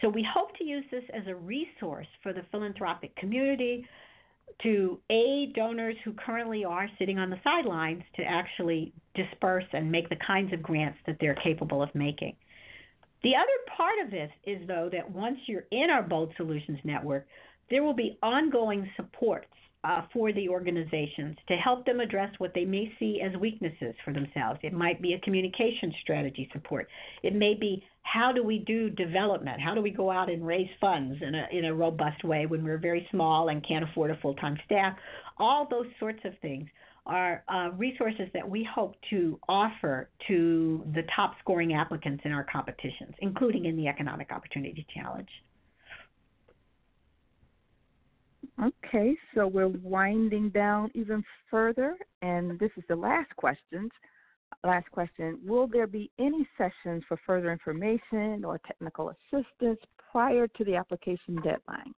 So 0.00 0.08
we 0.08 0.26
hope 0.32 0.56
to 0.58 0.64
use 0.64 0.84
this 0.90 1.04
as 1.12 1.26
a 1.26 1.34
resource 1.34 2.06
for 2.22 2.32
the 2.32 2.42
philanthropic 2.52 3.16
community, 3.16 3.86
to 4.62 4.98
aid 5.10 5.54
donors 5.54 5.96
who 6.04 6.12
currently 6.12 6.64
are 6.64 6.88
sitting 6.98 7.18
on 7.18 7.30
the 7.30 7.40
sidelines 7.42 8.02
to 8.16 8.22
actually 8.22 8.92
disperse 9.14 9.64
and 9.72 9.90
make 9.90 10.08
the 10.08 10.16
kinds 10.26 10.52
of 10.52 10.62
grants 10.62 10.98
that 11.06 11.16
they're 11.20 11.36
capable 11.36 11.82
of 11.82 11.94
making. 11.94 12.36
The 13.22 13.34
other 13.36 13.76
part 13.76 14.04
of 14.04 14.10
this 14.10 14.30
is, 14.44 14.66
though, 14.66 14.88
that 14.92 15.10
once 15.10 15.38
you're 15.46 15.66
in 15.70 15.88
our 15.90 16.02
Bold 16.02 16.32
Solutions 16.36 16.78
Network, 16.84 17.26
there 17.70 17.82
will 17.82 17.94
be 17.94 18.18
ongoing 18.22 18.88
supports 18.96 19.46
uh, 19.82 20.02
for 20.12 20.32
the 20.32 20.48
organizations 20.48 21.36
to 21.48 21.54
help 21.56 21.86
them 21.86 22.00
address 22.00 22.30
what 22.38 22.52
they 22.54 22.64
may 22.64 22.92
see 22.98 23.20
as 23.22 23.34
weaknesses 23.40 23.94
for 24.04 24.12
themselves. 24.12 24.60
It 24.62 24.74
might 24.74 25.00
be 25.00 25.14
a 25.14 25.20
communication 25.20 25.92
strategy 26.02 26.50
support. 26.52 26.86
It 27.22 27.34
may 27.34 27.54
be 27.54 27.82
how 28.02 28.32
do 28.32 28.42
we 28.42 28.58
do 28.58 28.90
development? 28.90 29.60
How 29.60 29.74
do 29.74 29.80
we 29.80 29.90
go 29.90 30.10
out 30.10 30.30
and 30.30 30.46
raise 30.46 30.68
funds 30.80 31.20
in 31.22 31.34
a 31.34 31.46
in 31.52 31.64
a 31.66 31.74
robust 31.74 32.24
way 32.24 32.46
when 32.46 32.64
we're 32.64 32.78
very 32.78 33.06
small 33.10 33.48
and 33.48 33.66
can't 33.66 33.84
afford 33.84 34.10
a 34.10 34.18
full 34.20 34.34
time 34.34 34.58
staff? 34.66 34.96
All 35.38 35.66
those 35.70 35.86
sorts 35.98 36.20
of 36.24 36.32
things 36.42 36.68
are 37.06 37.42
uh, 37.48 37.70
resources 37.76 38.28
that 38.34 38.48
we 38.48 38.68
hope 38.74 38.94
to 39.08 39.38
offer 39.48 40.10
to 40.28 40.84
the 40.94 41.02
top 41.16 41.34
scoring 41.40 41.72
applicants 41.72 42.22
in 42.24 42.32
our 42.32 42.44
competitions, 42.44 43.14
including 43.20 43.64
in 43.64 43.76
the 43.76 43.88
Economic 43.88 44.30
Opportunity 44.30 44.86
Challenge. 44.94 45.28
Okay, 48.62 49.16
so 49.34 49.46
we're 49.46 49.68
winding 49.68 50.50
down 50.50 50.90
even 50.94 51.24
further, 51.50 51.96
and 52.20 52.58
this 52.58 52.70
is 52.76 52.84
the 52.88 52.96
last 52.96 53.34
question. 53.36 53.88
Last 54.64 54.90
question 54.90 55.38
Will 55.46 55.66
there 55.66 55.86
be 55.86 56.10
any 56.18 56.46
sessions 56.58 57.02
for 57.08 57.18
further 57.26 57.52
information 57.52 58.44
or 58.44 58.60
technical 58.66 59.10
assistance 59.10 59.78
prior 60.12 60.46
to 60.46 60.64
the 60.64 60.76
application 60.76 61.36
deadline? 61.36 61.94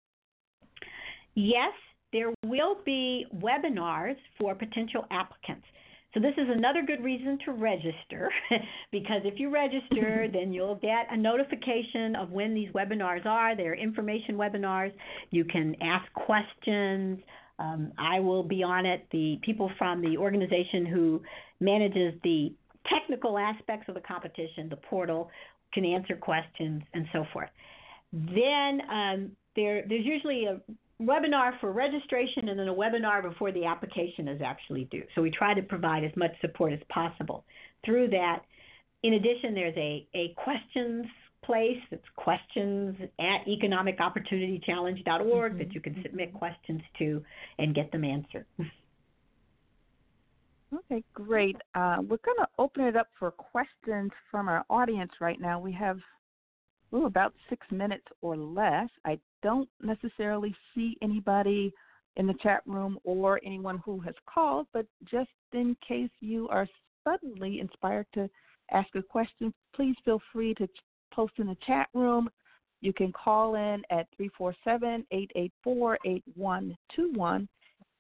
Yes, 1.33 1.73
there 2.13 2.33
will 2.45 2.77
be 2.85 3.25
webinars 3.35 4.17
for 4.37 4.53
potential 4.53 5.05
applicants. 5.09 5.65
So 6.13 6.19
this 6.19 6.33
is 6.37 6.47
another 6.49 6.81
good 6.85 7.03
reason 7.03 7.37
to 7.45 7.53
register 7.53 8.29
because 8.91 9.21
if 9.23 9.39
you 9.39 9.49
register, 9.49 10.27
then 10.31 10.51
you'll 10.51 10.75
get 10.75 11.07
a 11.09 11.15
notification 11.15 12.15
of 12.17 12.31
when 12.31 12.53
these 12.53 12.69
webinars 12.71 13.25
are. 13.25 13.55
They're 13.55 13.75
information 13.75 14.35
webinars. 14.35 14.91
You 15.29 15.45
can 15.45 15.75
ask 15.81 16.11
questions. 16.13 17.19
Um, 17.59 17.93
I 17.97 18.19
will 18.19 18.43
be 18.43 18.61
on 18.61 18.85
it. 18.85 19.07
The 19.11 19.39
people 19.41 19.71
from 19.77 20.01
the 20.01 20.17
organization 20.17 20.85
who 20.85 21.21
manages 21.61 22.13
the 22.23 22.53
technical 22.89 23.37
aspects 23.37 23.87
of 23.87 23.95
the 23.95 24.01
competition, 24.01 24.67
the 24.69 24.77
portal, 24.77 25.29
can 25.73 25.85
answer 25.85 26.17
questions 26.17 26.81
and 26.93 27.05
so 27.13 27.25
forth. 27.31 27.49
Then 28.11 28.81
um, 28.91 29.31
there, 29.55 29.85
there's 29.87 30.05
usually 30.05 30.45
a 30.45 30.59
webinar 31.01 31.59
for 31.59 31.71
registration 31.71 32.49
and 32.49 32.59
then 32.59 32.67
a 32.67 32.73
webinar 32.73 33.21
before 33.21 33.51
the 33.51 33.65
application 33.65 34.27
is 34.27 34.41
actually 34.43 34.85
due. 34.85 35.03
So 35.15 35.21
we 35.21 35.31
try 35.31 35.53
to 35.53 35.61
provide 35.61 36.03
as 36.03 36.11
much 36.15 36.31
support 36.41 36.73
as 36.73 36.79
possible 36.89 37.45
through 37.85 38.09
that. 38.09 38.41
In 39.03 39.13
addition, 39.13 39.53
there's 39.53 39.75
a, 39.77 40.07
a 40.13 40.33
questions 40.37 41.05
place. 41.43 41.79
It's 41.89 42.03
questions 42.15 42.95
at 43.19 43.45
economicopportunitychallenge.org 43.47 45.51
mm-hmm. 45.51 45.57
that 45.57 45.73
you 45.73 45.81
can 45.81 45.99
submit 46.03 46.33
questions 46.33 46.81
to 46.99 47.23
and 47.57 47.73
get 47.73 47.91
them 47.91 48.03
answered. 48.03 48.45
Okay, 50.73 51.03
great. 51.13 51.57
Uh, 51.75 51.97
we're 51.99 52.15
going 52.23 52.37
to 52.37 52.47
open 52.57 52.85
it 52.85 52.95
up 52.95 53.09
for 53.19 53.29
questions 53.29 54.09
from 54.29 54.47
our 54.47 54.63
audience 54.69 55.11
right 55.19 55.37
now. 55.37 55.59
We 55.59 55.73
have 55.73 55.97
ooh, 56.93 57.05
about 57.05 57.33
six 57.49 57.65
minutes 57.71 58.05
or 58.21 58.35
less. 58.35 58.89
I 59.05 59.19
don't 59.43 59.69
necessarily 59.81 60.55
see 60.73 60.97
anybody 61.01 61.73
in 62.17 62.27
the 62.27 62.35
chat 62.41 62.61
room 62.65 62.97
or 63.03 63.39
anyone 63.45 63.81
who 63.85 63.99
has 64.01 64.15
called, 64.31 64.67
but 64.73 64.85
just 65.09 65.29
in 65.53 65.75
case 65.87 66.09
you 66.19 66.47
are 66.49 66.67
suddenly 67.03 67.59
inspired 67.59 68.07
to 68.13 68.29
ask 68.71 68.89
a 68.95 69.01
question, 69.01 69.53
please 69.75 69.95
feel 70.03 70.21
free 70.31 70.53
to 70.55 70.67
post 71.13 71.33
in 71.37 71.47
the 71.47 71.57
chat 71.65 71.87
room. 71.93 72.29
You 72.81 72.93
can 72.93 73.11
call 73.11 73.55
in 73.55 73.83
at 73.89 74.07
347 74.17 75.05
884 75.11 75.97
8121. 76.05 77.47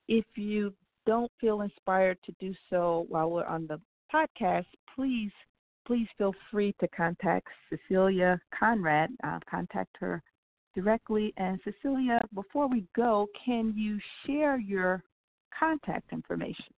If 0.07 0.25
you 0.35 0.73
don't 1.05 1.31
feel 1.39 1.61
inspired 1.61 2.17
to 2.25 2.35
do 2.39 2.53
so 2.69 3.05
while 3.09 3.29
we're 3.29 3.45
on 3.45 3.67
the 3.67 3.79
podcast, 4.13 4.65
please 4.95 5.31
please 5.85 6.07
feel 6.17 6.33
free 6.49 6.73
to 6.79 6.87
contact 6.89 7.47
Cecilia 7.69 8.39
Conrad. 8.57 9.09
Uh, 9.23 9.39
contact 9.49 9.95
her 9.99 10.21
directly. 10.75 11.33
And 11.37 11.59
Cecilia, 11.63 12.19
before 12.33 12.67
we 12.67 12.85
go, 12.95 13.27
can 13.45 13.73
you 13.75 13.99
share 14.25 14.59
your 14.59 15.03
contact 15.57 16.11
information? 16.11 16.73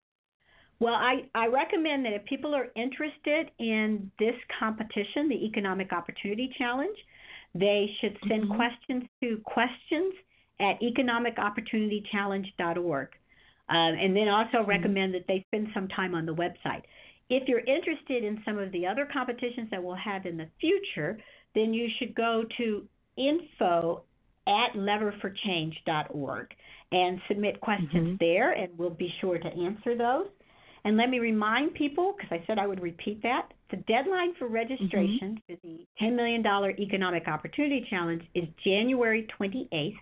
Well, 0.80 0.93
I, 0.95 1.26
I 1.36 1.47
recommend 1.47 2.06
that 2.06 2.14
if 2.14 2.24
people 2.26 2.56
are 2.56 2.68
interested 2.76 3.51
in 3.60 4.10
this 4.20 4.36
competition, 4.60 5.30
the 5.30 5.45
Economic 5.45 5.93
Opportunity 5.93 6.49
Challenge, 6.58 6.97
they 7.56 7.89
should 8.01 8.18
send 8.28 8.45
mm-hmm. 8.45 8.56
questions 8.56 9.04
to 9.22 9.39
questions 9.45 10.16
at 10.60 10.82
economicopportunitychallenge.org. 10.82 13.10
Um, 13.70 13.78
and 13.78 14.14
then 14.16 14.28
also 14.28 14.58
mm-hmm. 14.58 14.70
recommend 14.70 15.14
that 15.14 15.26
they 15.28 15.45
spend 15.47 15.68
some 15.74 15.88
time 15.88 16.14
on 16.16 16.26
the 16.26 16.34
website. 16.34 16.82
If 17.30 17.47
you're 17.47 17.59
interested 17.59 18.24
in 18.24 18.41
some 18.45 18.57
of 18.57 18.71
the 18.71 18.86
other 18.86 19.07
competitions 19.11 19.69
that 19.71 19.84
we'll 19.84 19.95
have 19.95 20.26
in 20.26 20.38
the 20.38 20.47
future, 20.59 21.19
then 21.55 21.74
you 21.74 21.88
should 21.97 22.13
go 22.15 22.43
to 22.57 22.88
info 23.17 24.03
at 24.47 24.74
leverforchange.org 24.76 26.47
and 26.91 27.19
submit 27.28 27.59
questions 27.61 27.91
mm-hmm. 27.93 28.15
there, 28.19 28.51
and 28.51 28.78
we'll 28.78 28.89
be 28.89 29.11
sure 29.21 29.38
to 29.38 29.47
answer 29.47 29.97
those. 29.97 30.28
And 30.86 30.97
let 30.97 31.09
me 31.09 31.19
remind 31.19 31.74
people, 31.76 32.13
because 32.15 32.32
I 32.32 32.45
said 32.45 32.59
I 32.59 32.67
would 32.67 32.82
repeat 32.82 33.24
that, 33.24 33.53
the 33.71 33.78
deadline 33.78 34.36
for 34.38 34.47
registration 34.47 35.39
mm-hmm. 35.49 35.53
for 35.53 35.59
the 35.63 35.86
$10 36.01 36.15
million 36.15 36.45
Economic 36.80 37.28
Opportunity 37.28 37.88
Challenge 37.89 38.21
is 38.36 38.43
January 38.63 39.28
28th 39.39 39.95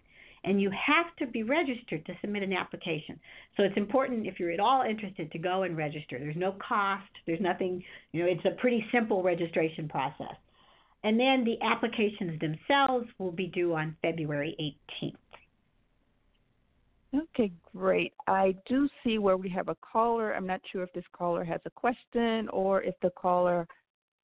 and 0.43 0.61
you 0.61 0.71
have 0.71 1.15
to 1.19 1.27
be 1.27 1.43
registered 1.43 2.05
to 2.05 2.13
submit 2.21 2.43
an 2.43 2.53
application. 2.53 3.19
So 3.57 3.63
it's 3.63 3.77
important 3.77 4.25
if 4.25 4.39
you're 4.39 4.51
at 4.51 4.59
all 4.59 4.83
interested 4.83 5.31
to 5.31 5.37
go 5.37 5.63
and 5.63 5.77
register. 5.77 6.17
There's 6.17 6.35
no 6.35 6.55
cost, 6.67 7.09
there's 7.27 7.41
nothing, 7.41 7.83
you 8.11 8.23
know, 8.23 8.29
it's 8.29 8.45
a 8.45 8.59
pretty 8.59 8.83
simple 8.91 9.21
registration 9.21 9.87
process. 9.87 10.35
And 11.03 11.19
then 11.19 11.43
the 11.43 11.57
applications 11.63 12.39
themselves 12.39 13.07
will 13.17 13.31
be 13.31 13.47
due 13.47 13.73
on 13.73 13.95
February 14.01 14.55
18th. 15.01 15.15
Okay, 17.13 17.51
great. 17.75 18.13
I 18.27 18.55
do 18.67 18.87
see 19.03 19.17
where 19.17 19.35
we 19.35 19.49
have 19.49 19.67
a 19.67 19.75
caller. 19.75 20.33
I'm 20.33 20.47
not 20.47 20.61
sure 20.71 20.83
if 20.83 20.93
this 20.93 21.03
caller 21.11 21.43
has 21.43 21.59
a 21.65 21.69
question 21.69 22.47
or 22.49 22.81
if 22.83 22.95
the 23.01 23.09
caller 23.11 23.67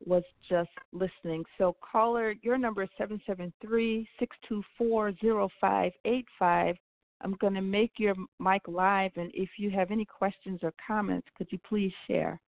was 0.05 0.23
just 0.49 0.69
listening. 0.91 1.43
So, 1.57 1.75
caller, 1.81 2.35
your 2.41 2.57
number 2.57 2.83
is 2.83 2.89
773 2.97 4.07
624 4.19 5.13
0585. 5.59 6.75
I'm 7.21 7.33
going 7.39 7.55
to 7.55 7.61
make 7.61 7.93
your 7.97 8.13
mic 8.39 8.61
live, 8.67 9.11
and 9.15 9.31
if 9.33 9.49
you 9.57 9.71
have 9.71 9.89
any 9.89 10.05
questions 10.05 10.59
or 10.61 10.71
comments, 10.85 11.27
could 11.37 11.47
you 11.49 11.59
please 11.67 11.91
share? 12.07 12.39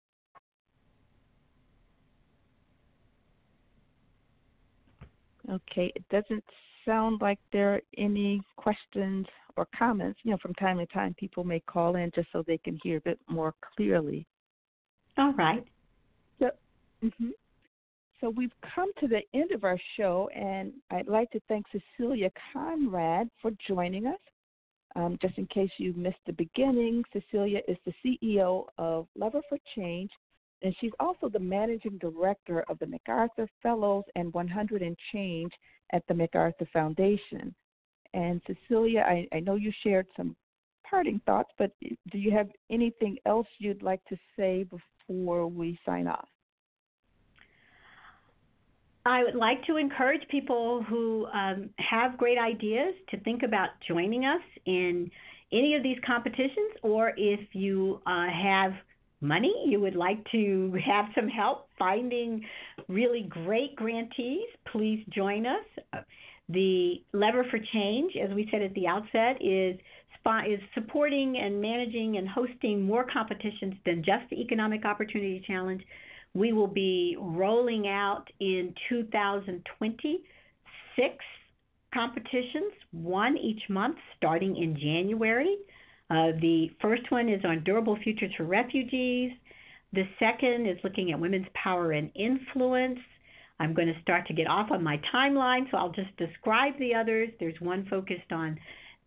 Okay, 5.49 5.91
it 5.95 6.07
doesn't 6.09 6.43
sound 6.85 7.19
like 7.21 7.39
there 7.51 7.73
are 7.73 7.81
any 7.97 8.41
questions 8.57 9.25
or 9.57 9.67
comments. 9.77 10.19
You 10.23 10.31
know, 10.31 10.37
from 10.39 10.53
time 10.55 10.77
to 10.77 10.85
time, 10.87 11.15
people 11.17 11.43
may 11.43 11.59
call 11.61 11.95
in 11.95 12.11
just 12.13 12.27
so 12.31 12.43
they 12.45 12.59
can 12.59 12.79
hear 12.83 12.97
a 12.97 13.01
bit 13.01 13.19
more 13.27 13.55
clearly. 13.75 14.27
All 15.17 15.33
right. 15.33 15.65
Mm-hmm. 17.03 17.29
So 18.21 18.29
we've 18.29 18.53
come 18.75 18.91
to 18.99 19.07
the 19.07 19.21
end 19.33 19.51
of 19.51 19.63
our 19.63 19.79
show, 19.95 20.29
and 20.35 20.73
I'd 20.91 21.07
like 21.07 21.31
to 21.31 21.39
thank 21.47 21.65
Cecilia 21.71 22.29
Conrad 22.51 23.29
for 23.41 23.51
joining 23.65 24.07
us. 24.07 24.19
Um, 24.95 25.17
just 25.21 25.37
in 25.37 25.45
case 25.47 25.69
you 25.77 25.93
missed 25.93 26.17
the 26.25 26.33
beginning, 26.33 27.03
Cecilia 27.13 27.61
is 27.67 27.77
the 27.85 27.93
CEO 28.03 28.65
of 28.77 29.07
Lever 29.15 29.41
for 29.47 29.57
Change, 29.75 30.09
and 30.61 30.75
she's 30.81 30.91
also 30.99 31.29
the 31.29 31.39
managing 31.39 31.97
director 31.99 32.65
of 32.69 32.77
the 32.79 32.87
MacArthur 32.87 33.47
Fellows 33.63 34.03
and 34.15 34.33
100 34.33 34.81
and 34.81 34.97
Change 35.13 35.53
at 35.93 36.03
the 36.07 36.13
MacArthur 36.13 36.67
Foundation. 36.73 37.55
And 38.13 38.41
Cecilia, 38.47 39.01
I, 39.01 39.27
I 39.31 39.39
know 39.39 39.55
you 39.55 39.71
shared 39.83 40.07
some 40.17 40.35
parting 40.89 41.21
thoughts, 41.25 41.51
but 41.57 41.71
do 42.11 42.17
you 42.17 42.31
have 42.31 42.49
anything 42.69 43.17
else 43.25 43.47
you'd 43.59 43.83
like 43.83 44.03
to 44.05 44.17
say 44.35 44.63
before 44.63 45.47
we 45.47 45.79
sign 45.85 46.07
off? 46.07 46.27
I 49.05 49.23
would 49.23 49.35
like 49.35 49.65
to 49.67 49.77
encourage 49.77 50.21
people 50.29 50.83
who 50.87 51.25
um, 51.27 51.69
have 51.77 52.17
great 52.17 52.37
ideas 52.37 52.93
to 53.09 53.19
think 53.21 53.43
about 53.43 53.69
joining 53.87 54.25
us 54.25 54.41
in 54.65 55.09
any 55.51 55.75
of 55.75 55.83
these 55.83 55.97
competitions, 56.05 56.73
or 56.83 57.13
if 57.17 57.39
you 57.53 58.01
uh, 58.05 58.27
have 58.27 58.73
money, 59.21 59.53
you 59.67 59.79
would 59.79 59.95
like 59.95 60.23
to 60.31 60.77
have 60.85 61.05
some 61.15 61.27
help 61.27 61.67
finding 61.77 62.45
really 62.87 63.27
great 63.29 63.75
grantees, 63.75 64.47
please 64.71 65.03
join 65.09 65.45
us. 65.45 66.05
The 66.49 67.01
Lever 67.13 67.45
for 67.49 67.59
Change, 67.73 68.13
as 68.15 68.33
we 68.33 68.47
said 68.51 68.61
at 68.61 68.73
the 68.73 68.87
outset, 68.87 69.41
is 69.41 69.79
is 70.47 70.59
supporting 70.75 71.37
and 71.37 71.59
managing 71.59 72.17
and 72.17 72.29
hosting 72.29 72.83
more 72.83 73.03
competitions 73.11 73.73
than 73.83 74.03
just 74.03 74.29
the 74.29 74.39
Economic 74.39 74.85
Opportunity 74.85 75.43
Challenge. 75.47 75.81
We 76.33 76.53
will 76.53 76.67
be 76.67 77.17
rolling 77.19 77.87
out 77.87 78.25
in 78.39 78.73
2020 78.89 80.23
six 80.95 81.15
competitions, 81.93 82.73
one 82.91 83.37
each 83.37 83.61
month 83.69 83.97
starting 84.17 84.55
in 84.57 84.75
January. 84.75 85.57
Uh, 86.09 86.33
the 86.41 86.67
first 86.81 87.09
one 87.11 87.29
is 87.29 87.41
on 87.45 87.63
durable 87.63 87.97
futures 88.03 88.31
for 88.37 88.43
refugees. 88.43 89.31
The 89.93 90.03
second 90.19 90.67
is 90.67 90.77
looking 90.83 91.11
at 91.11 91.19
women's 91.19 91.47
power 91.53 91.91
and 91.91 92.11
influence. 92.15 92.99
I'm 93.59 93.73
going 93.73 93.87
to 93.87 94.01
start 94.01 94.25
to 94.27 94.33
get 94.33 94.47
off 94.47 94.71
on 94.71 94.83
my 94.83 94.99
timeline, 95.13 95.69
so 95.69 95.77
I'll 95.77 95.91
just 95.91 96.15
describe 96.17 96.77
the 96.79 96.95
others. 96.95 97.29
There's 97.39 97.59
one 97.59 97.85
focused 97.89 98.31
on 98.31 98.57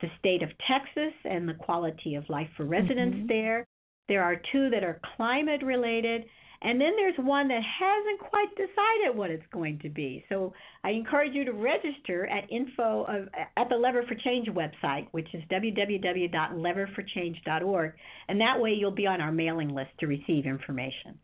the 0.01 0.09
state 0.19 0.43
of 0.43 0.51
Texas 0.69 1.15
and 1.25 1.49
the 1.49 1.55
quality 1.55 2.17
of 2.17 2.29
life 2.29 2.49
for 2.57 2.65
residents 2.65 3.17
mm-hmm. 3.17 3.29
there. 3.29 3.67
There 4.09 4.23
are 4.23 4.37
two 4.51 4.69
that 4.71 4.85
are 4.85 5.01
climate 5.17 5.63
related, 5.63 6.25
and 6.63 6.81
then 6.81 6.93
there's 6.97 7.19
one 7.19 7.49
that 7.49 7.63
hasn't 7.63 8.21
quite 8.21 8.49
decided 8.57 9.15
what 9.17 9.31
it's 9.31 9.47
going 9.53 9.79
to 9.81 9.89
be. 9.89 10.25
So 10.29 10.53
I 10.85 10.91
encourage 10.91 11.35
you 11.35 11.45
to 11.45 11.53
register 11.53 12.27
at 12.27 12.49
info 12.51 13.05
of, 13.05 13.29
at 13.57 13.69
the 13.69 13.77
Lever 13.77 14.05
for 14.07 14.15
Change 14.15 14.49
website, 14.49 15.09
which 15.11 15.29
is 15.35 15.43
www.leverforchange.org, 15.51 17.93
and 18.29 18.41
that 18.41 18.61
way 18.61 18.71
you'll 18.71 18.93
be 18.93 19.07
on 19.07 19.21
our 19.21 19.33
mailing 19.33 19.75
list 19.75 19.91
to 20.01 20.07
receive 20.07 20.47
information. 20.47 21.19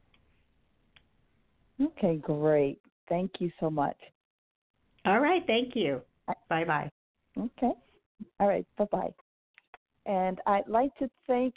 Okay, 1.80 2.16
great. 2.16 2.80
Thank 3.08 3.34
you 3.38 3.52
so 3.60 3.70
much. 3.70 3.96
All 5.06 5.20
right, 5.20 5.44
thank 5.46 5.76
you. 5.76 6.02
Bye 6.48 6.64
bye. 6.64 6.90
Okay. 7.38 7.70
All 8.40 8.48
right, 8.48 8.66
bye 8.76 8.86
bye. 8.90 9.14
And 10.06 10.40
I'd 10.46 10.66
like 10.66 10.92
to 10.96 11.08
thank 11.28 11.54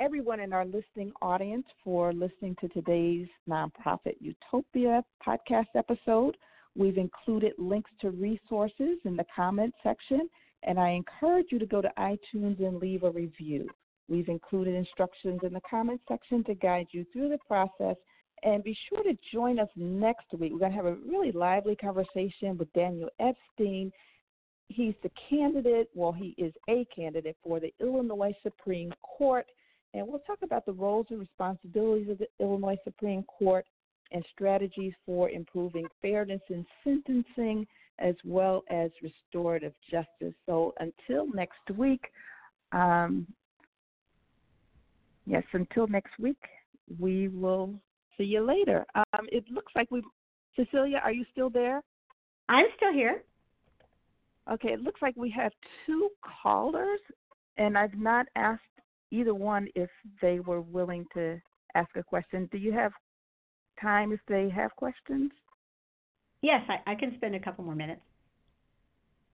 everyone 0.00 0.40
in 0.40 0.54
our 0.54 0.64
listening 0.64 1.12
audience 1.20 1.66
for 1.84 2.14
listening 2.14 2.56
to 2.58 2.68
today's 2.68 3.28
Nonprofit 3.46 4.14
Utopia 4.18 5.04
podcast 5.24 5.66
episode. 5.76 6.38
We've 6.74 6.96
included 6.96 7.52
links 7.58 7.90
to 8.00 8.10
resources 8.10 8.98
in 9.04 9.14
the 9.14 9.26
comment 9.36 9.74
section, 9.82 10.30
and 10.62 10.80
I 10.80 10.90
encourage 10.90 11.48
you 11.50 11.58
to 11.58 11.66
go 11.66 11.82
to 11.82 11.92
iTunes 11.98 12.66
and 12.66 12.78
leave 12.78 13.02
a 13.02 13.10
review. 13.10 13.68
We've 14.08 14.28
included 14.28 14.74
instructions 14.74 15.40
in 15.42 15.52
the 15.52 15.60
comment 15.68 16.00
section 16.08 16.44
to 16.44 16.54
guide 16.54 16.86
you 16.92 17.04
through 17.12 17.28
the 17.28 17.38
process. 17.46 17.96
And 18.42 18.64
be 18.64 18.76
sure 18.88 19.02
to 19.02 19.12
join 19.30 19.58
us 19.58 19.68
next 19.76 20.32
week. 20.32 20.52
We're 20.52 20.60
going 20.60 20.72
to 20.72 20.76
have 20.76 20.86
a 20.86 20.96
really 21.06 21.30
lively 21.30 21.76
conversation 21.76 22.56
with 22.56 22.72
Daniel 22.72 23.10
Epstein. 23.20 23.92
He's 24.68 24.94
the 25.02 25.10
candidate, 25.28 25.90
well, 25.94 26.12
he 26.12 26.34
is 26.38 26.54
a 26.70 26.86
candidate 26.86 27.36
for 27.44 27.60
the 27.60 27.74
Illinois 27.80 28.32
Supreme 28.42 28.94
Court 29.02 29.44
and 29.94 30.06
we'll 30.06 30.20
talk 30.20 30.38
about 30.42 30.66
the 30.66 30.72
roles 30.72 31.06
and 31.10 31.18
responsibilities 31.18 32.08
of 32.08 32.18
the 32.18 32.28
Illinois 32.38 32.76
Supreme 32.84 33.24
Court 33.24 33.66
and 34.12 34.24
strategies 34.32 34.92
for 35.06 35.30
improving 35.30 35.86
fairness 36.02 36.40
in 36.48 36.66
sentencing 36.84 37.66
as 37.98 38.14
well 38.24 38.62
as 38.70 38.90
restorative 39.02 39.72
justice. 39.90 40.34
So 40.46 40.74
until 40.80 41.32
next 41.32 41.70
week, 41.76 42.02
um, 42.72 43.26
yes, 45.26 45.44
until 45.52 45.86
next 45.86 46.18
week, 46.18 46.40
we 46.98 47.28
will 47.28 47.74
see 48.16 48.24
you 48.24 48.44
later. 48.44 48.84
Um, 48.94 49.26
it 49.30 49.44
looks 49.50 49.72
like 49.76 49.90
we, 49.90 50.02
Cecilia, 50.56 51.00
are 51.04 51.12
you 51.12 51.24
still 51.30 51.50
there? 51.50 51.82
I'm 52.48 52.66
still 52.76 52.92
here. 52.92 53.22
Okay, 54.50 54.72
it 54.72 54.80
looks 54.80 55.02
like 55.02 55.14
we 55.16 55.30
have 55.30 55.52
two 55.86 56.08
callers, 56.42 57.00
and 57.58 57.78
I've 57.78 57.94
not 57.94 58.26
asked 58.34 58.62
either 59.10 59.34
one 59.34 59.68
if 59.74 59.90
they 60.20 60.40
were 60.40 60.60
willing 60.60 61.06
to 61.14 61.40
ask 61.74 61.90
a 61.96 62.02
question. 62.02 62.48
Do 62.52 62.58
you 62.58 62.72
have 62.72 62.92
time 63.80 64.12
if 64.12 64.20
they 64.28 64.48
have 64.50 64.74
questions? 64.76 65.30
Yes, 66.42 66.62
I, 66.68 66.92
I 66.92 66.94
can 66.94 67.14
spend 67.16 67.34
a 67.34 67.40
couple 67.40 67.64
more 67.64 67.74
minutes. 67.74 68.00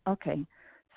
Okay. 0.09 0.45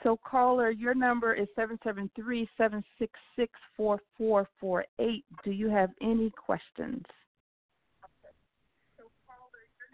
So, 0.03 0.17
caller, 0.25 0.71
your 0.71 0.95
number 0.95 1.33
is 1.33 1.47
773 1.55 2.47
766 2.57 3.51
4448. 3.75 5.25
Do 5.43 5.51
you 5.51 5.69
have 5.69 5.89
any 6.01 6.31
questions? 6.31 7.03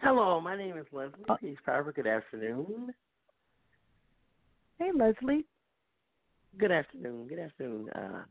Hello, 0.00 0.40
my 0.40 0.56
name 0.56 0.76
is 0.76 0.86
Leslie 0.92 1.24
Peace 1.40 1.58
Power. 1.64 1.90
Good 1.90 2.06
afternoon. 2.06 2.94
Hey, 4.78 4.90
Leslie. 4.94 5.44
Good 6.58 6.70
afternoon. 6.70 7.26
Good 7.26 7.38
afternoon, 7.38 7.88
uh, 7.90 8.22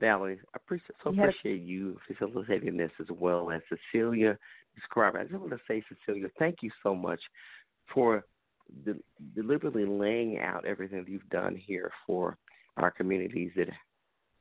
Valerie. 0.00 0.38
I 0.54 0.56
appreciate, 0.56 0.96
so 1.02 1.10
appreciate 1.10 1.62
you 1.62 1.98
facilitating 2.06 2.76
this 2.76 2.90
as 3.00 3.06
well 3.10 3.50
as 3.50 3.62
Cecilia 3.68 4.38
described. 4.74 5.16
I 5.16 5.24
just 5.24 5.34
want 5.34 5.50
to 5.50 5.58
say, 5.66 5.82
Cecilia, 5.88 6.28
thank 6.38 6.56
you 6.62 6.70
so 6.82 6.94
much 6.94 7.20
for 7.92 8.24
de- 8.84 9.02
deliberately 9.34 9.86
laying 9.86 10.38
out 10.38 10.66
everything 10.66 10.98
that 10.98 11.08
you've 11.10 11.28
done 11.30 11.56
here 11.56 11.90
for 12.06 12.36
our 12.76 12.90
communities 12.90 13.52
that 13.56 13.68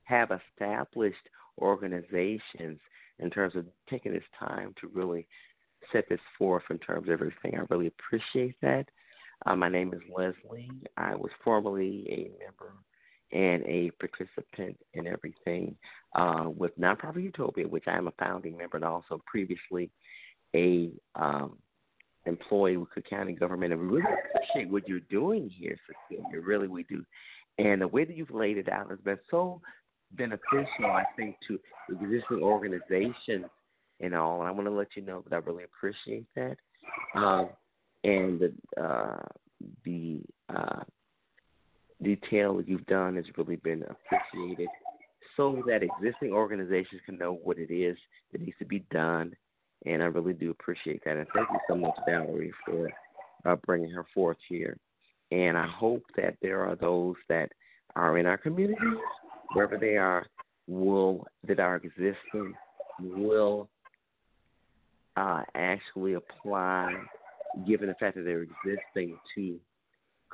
have 0.04 0.32
established 0.32 1.18
organizations 1.60 2.80
in 3.20 3.30
terms 3.30 3.56
of 3.56 3.66
taking 3.90 4.14
this 4.14 4.24
time 4.38 4.74
to 4.82 4.88
really 4.88 5.28
set 5.94 6.06
this 6.10 6.20
forth 6.38 6.64
in 6.70 6.78
terms 6.80 7.08
of 7.08 7.14
everything. 7.14 7.56
I 7.56 7.66
really 7.70 7.88
appreciate 7.88 8.56
that. 8.62 8.86
Uh, 9.46 9.56
my 9.56 9.70
name 9.70 9.94
is 9.94 10.02
Leslie. 10.14 10.70
I 10.98 11.16
was 11.16 11.32
formerly 11.44 12.06
a 12.10 12.44
member 12.44 12.74
and 13.36 13.64
a 13.66 13.92
participant 14.00 14.78
in 14.94 15.08
everything 15.08 15.76
uh, 16.16 16.46
with 16.46 16.78
Nonprofit 16.80 17.22
Utopia, 17.22 17.68
which 17.68 17.84
I 17.86 17.98
am 17.98 18.08
a 18.08 18.14
founding 18.18 18.56
member, 18.56 18.78
and 18.78 18.86
also 18.86 19.22
previously 19.26 19.92
a 20.56 20.90
um, 21.16 21.58
employee 22.26 22.78
with 22.78 22.90
Cook 22.92 23.04
County 23.10 23.34
government. 23.34 23.74
And 23.74 23.82
we 23.82 23.88
really 23.98 24.14
appreciate 24.34 24.72
what 24.72 24.88
you're 24.88 25.02
doing 25.12 25.50
here, 25.50 25.76
Cecilia. 26.10 26.42
Really, 26.42 26.70
we 26.70 26.84
do. 26.84 27.04
And 27.58 27.82
the 27.82 27.88
way 27.90 28.06
that 28.06 28.16
you've 28.16 28.32
laid 28.32 28.58
it 28.58 28.70
out 28.70 28.90
has 28.90 29.00
been 29.00 29.20
so 29.30 29.62
beneficial, 30.14 30.86
I 30.86 31.04
think, 31.18 31.36
to 31.50 31.60
existing 31.90 32.42
organizations 32.42 33.46
and 34.00 34.16
all. 34.16 34.40
And 34.40 34.48
I 34.48 34.52
want 34.52 34.68
to 34.68 34.74
let 34.74 34.96
you 34.96 35.02
know 35.02 35.26
that 35.28 35.36
I 35.36 35.40
really 35.40 35.66
appreciate 35.66 36.26
that. 36.36 36.56
Um, 37.16 37.50
and 38.06 38.40
the 38.40 38.82
uh, 38.82 39.24
the 39.84 40.22
uh, 40.48 40.84
detail 42.02 42.62
you've 42.66 42.86
done 42.86 43.16
has 43.16 43.26
really 43.38 43.56
been 43.58 43.84
appreciated, 43.84 44.68
so 45.38 45.64
that 45.68 45.82
existing 45.84 46.32
organizations 46.32 47.02
can 47.06 47.18
know 47.18 47.40
what 47.44 47.58
it 47.58 47.74
is 47.74 47.98
that 48.32 48.42
needs 48.42 48.58
to 48.60 48.66
be 48.66 48.80
done. 48.92 49.36
And 49.86 50.02
I 50.02 50.08
really 50.08 50.34
do 50.34 50.52
appreciate 50.52 51.04
that. 51.06 51.18
And 51.18 51.28
thank 51.36 51.48
you 51.52 51.60
so 51.68 51.76
much, 51.76 51.96
Valerie, 52.08 52.54
for 52.66 52.90
uh, 53.46 53.56
bringing 53.66 53.92
her 53.92 54.06
forth 54.14 54.38
here. 54.48 54.78
And 55.32 55.58
I 55.58 55.68
hope 55.68 56.04
that 56.18 56.38
there 56.42 56.62
are 56.68 56.76
those 56.76 57.16
that 57.30 57.52
are 57.96 58.18
in 58.18 58.26
our 58.26 58.38
communities, 58.38 58.80
wherever 59.54 59.78
they 59.78 59.98
are, 59.98 60.26
will 60.68 61.26
that 61.48 61.60
are 61.60 61.76
existing 61.76 62.54
will 63.00 63.70
uh, 65.18 65.44
actually 65.54 66.14
apply, 66.14 66.94
given 67.68 67.88
the 67.88 67.96
fact 67.96 68.16
that 68.16 68.24
they're 68.24 68.48
existing, 68.66 69.18
to 69.36 69.60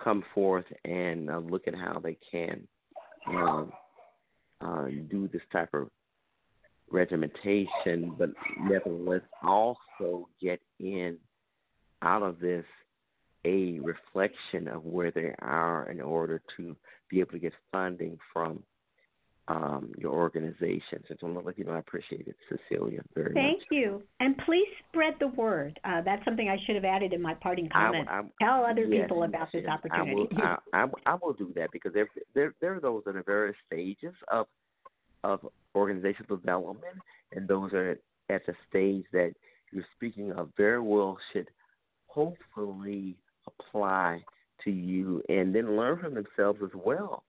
come 0.02 0.24
forth 0.34 0.66
and 0.86 1.30
uh, 1.30 1.38
look 1.38 1.68
at 1.68 1.76
how 1.76 2.00
they 2.00 2.18
can 2.32 2.68
um, 3.28 3.72
uh, 4.62 4.86
do 5.10 5.30
this 5.32 5.42
type 5.52 5.70
of 5.74 5.90
regimentation, 6.90 8.14
but 8.18 8.30
nevertheless 8.60 9.22
also 9.44 10.28
get 10.42 10.60
in 10.80 11.18
out 12.02 12.24
of 12.24 12.40
this 12.40 12.66
a 13.46 13.80
reflection 13.80 14.68
of 14.68 14.86
where 14.86 15.12
they 15.12 15.34
are 15.40 15.90
in 15.90 16.00
order 16.00 16.42
to 16.58 16.76
be 17.10 17.20
able 17.20 17.32
to 17.32 17.40
get 17.40 17.54
funding 17.72 18.18
from 18.32 18.62
um, 19.52 19.92
your 19.98 20.14
organization. 20.14 21.04
So 21.08 21.16
I 21.22 21.26
want 21.26 21.40
to 21.40 21.46
let 21.46 21.60
you 21.60 21.66
know 21.66 21.74
I 21.74 21.80
appreciate 21.80 22.26
it, 22.26 22.36
Cecilia, 22.48 23.02
very 23.14 23.34
Thank 23.34 23.60
much. 23.60 23.68
Thank 23.70 23.72
you. 23.72 24.02
And 24.22 24.38
please 24.46 24.68
spread 24.88 25.16
the 25.20 25.28
word. 25.28 25.78
Uh, 25.84 26.02
that's 26.02 26.24
something 26.24 26.48
I 26.48 26.58
should 26.66 26.76
have 26.76 26.86
added 26.86 27.12
in 27.12 27.22
my 27.22 27.34
parting 27.34 27.68
comment. 27.70 28.08
I, 28.10 28.20
I, 28.20 28.22
Tell 28.42 28.66
other 28.66 28.86
yes, 28.86 29.04
people 29.04 29.24
about 29.24 29.50
yes, 29.54 29.64
this 29.64 29.70
opportunity. 29.70 30.30
I 30.42 30.56
will, 30.74 30.88
I, 31.06 31.12
I, 31.12 31.18
will 31.22 31.34
do 31.34 31.52
that 31.56 31.70
because 31.74 31.94
there, 31.94 32.08
there, 32.34 32.54
there 32.62 32.76
are 32.76 32.80
those 32.80 33.04
in 33.08 33.16
the 33.16 33.24
various 33.24 33.58
stages 33.68 34.14
of 34.32 34.48
of 35.24 35.46
organizational 35.76 36.36
development, 36.36 36.96
and 37.32 37.48
those 37.48 37.74
are 37.74 37.92
at 38.30 38.44
the 38.48 38.56
stage 38.68 39.04
that 39.14 39.34
you're 39.72 39.86
speaking 39.96 40.32
of 40.32 40.50
very 40.58 40.82
well 40.82 41.16
should 41.32 41.48
hopefully 42.08 43.16
apply 43.46 44.24
to 44.64 44.72
you 44.72 45.22
and 45.30 45.54
then 45.54 45.78
learn 45.78 46.00
from 46.00 46.16
themselves 46.16 46.60
as 46.64 46.72
well 46.74 47.24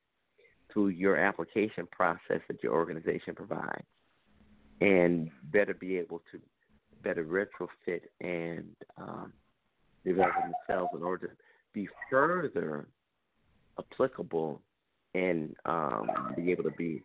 through 0.72 0.88
your 0.88 1.16
application 1.16 1.86
process 1.90 2.40
that 2.48 2.62
your 2.62 2.72
organization 2.72 3.34
provides 3.34 3.84
and 4.80 5.30
better 5.44 5.74
be 5.74 5.96
able 5.96 6.22
to 6.32 6.40
better 7.02 7.24
retrofit 7.24 8.02
and 8.20 8.74
um, 8.96 9.32
develop 10.04 10.32
themselves 10.42 10.90
in 10.94 11.02
order 11.02 11.28
to 11.28 11.34
be 11.72 11.88
further 12.10 12.88
applicable 13.78 14.60
and 15.14 15.54
um, 15.64 16.08
be 16.36 16.50
able 16.50 16.64
to 16.64 16.70
be 16.72 17.02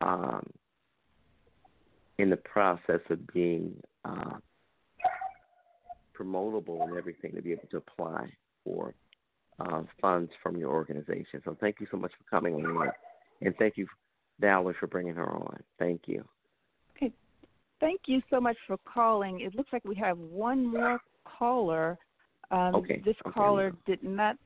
um, 0.00 0.44
in 2.18 2.30
the 2.30 2.36
process 2.36 3.00
of 3.10 3.26
being 3.28 3.74
uh, 4.04 4.38
promotable 6.18 6.82
and 6.82 6.96
everything 6.96 7.32
to 7.34 7.42
be 7.42 7.52
able 7.52 7.66
to 7.70 7.78
apply 7.78 8.26
for 8.64 8.94
uh, 9.60 9.82
funds 10.00 10.30
from 10.42 10.56
your 10.56 10.70
organization. 10.70 11.40
So 11.44 11.56
thank 11.60 11.76
you 11.80 11.86
so 11.90 11.96
much 11.96 12.12
for 12.18 12.24
coming 12.28 12.54
on, 12.54 12.88
and 13.40 13.54
thank 13.58 13.76
you, 13.76 13.86
Dallas, 14.40 14.76
for 14.80 14.86
bringing 14.86 15.14
her 15.14 15.30
on. 15.30 15.62
Thank 15.78 16.02
you. 16.06 16.24
Okay, 16.96 17.12
thank 17.80 18.02
you 18.06 18.20
so 18.30 18.40
much 18.40 18.56
for 18.66 18.76
calling. 18.92 19.40
It 19.40 19.54
looks 19.54 19.72
like 19.72 19.84
we 19.84 19.94
have 19.96 20.18
one 20.18 20.66
more 20.66 21.00
caller. 21.24 21.98
Um, 22.50 22.74
okay. 22.76 23.00
This 23.04 23.16
okay. 23.26 23.34
caller 23.34 23.72
did 23.86 24.02
not. 24.02 24.36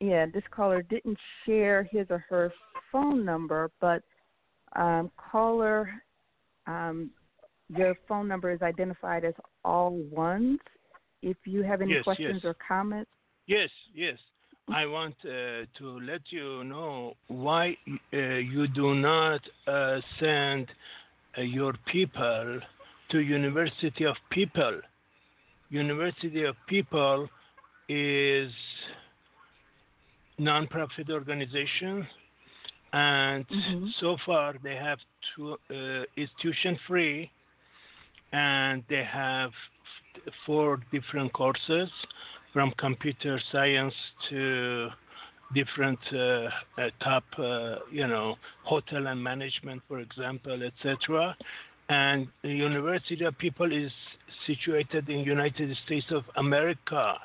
Yeah, 0.00 0.26
this 0.32 0.42
caller 0.50 0.82
didn't 0.82 1.18
share 1.46 1.84
his 1.84 2.06
or 2.10 2.22
her 2.28 2.52
phone 2.92 3.24
number, 3.24 3.70
but 3.80 4.02
um, 4.74 5.10
caller, 5.16 5.88
um, 6.66 7.10
your 7.68 7.94
phone 8.06 8.28
number 8.28 8.50
is 8.50 8.60
identified 8.60 9.24
as 9.24 9.34
all 9.64 9.92
ones. 10.10 10.58
If 11.22 11.38
you 11.44 11.62
have 11.62 11.80
any 11.80 11.94
yes, 11.94 12.04
questions 12.04 12.40
yes. 12.42 12.44
or 12.44 12.56
comments. 12.68 13.10
Yes, 13.46 13.70
yes. 13.94 14.18
I 14.72 14.84
want 14.86 15.14
uh, 15.24 15.64
to 15.78 16.00
let 16.00 16.22
you 16.30 16.64
know 16.64 17.14
why 17.28 17.76
uh, 18.12 18.16
you 18.16 18.66
do 18.66 18.94
not 18.96 19.40
uh, 19.68 20.00
send 20.18 20.66
uh, 21.38 21.42
your 21.42 21.74
people 21.92 22.60
to 23.10 23.18
University 23.20 24.04
of 24.04 24.16
People. 24.30 24.80
University 25.70 26.44
of 26.44 26.56
People 26.66 27.28
is 27.88 28.50
non-profit 30.38 31.10
organization, 31.10 32.04
and 32.92 33.48
mm-hmm. 33.48 33.86
so 34.00 34.16
far 34.26 34.54
they 34.64 34.74
have 34.74 34.98
two, 35.36 35.56
uh, 35.70 36.02
is 36.16 36.28
tuition 36.42 36.76
free, 36.88 37.30
and 38.32 38.82
they 38.90 39.04
have 39.04 39.52
four 40.44 40.80
different 40.90 41.32
courses 41.32 41.88
from 42.56 42.72
computer 42.78 43.38
science 43.52 43.92
to 44.30 44.88
different 45.54 45.98
uh, 46.10 46.16
uh, 46.16 46.88
top, 47.04 47.22
uh, 47.38 47.74
you 47.92 48.06
know, 48.06 48.34
hotel 48.64 49.08
and 49.08 49.22
management, 49.22 49.82
for 49.86 50.00
example, 50.00 50.62
etc. 50.62 51.36
And 51.90 52.28
the 52.40 52.48
University 52.48 53.26
of 53.26 53.36
People 53.36 53.70
is 53.70 53.92
situated 54.46 55.06
in 55.10 55.18
United 55.18 55.76
States 55.84 56.06
of 56.10 56.22
America, 56.36 57.16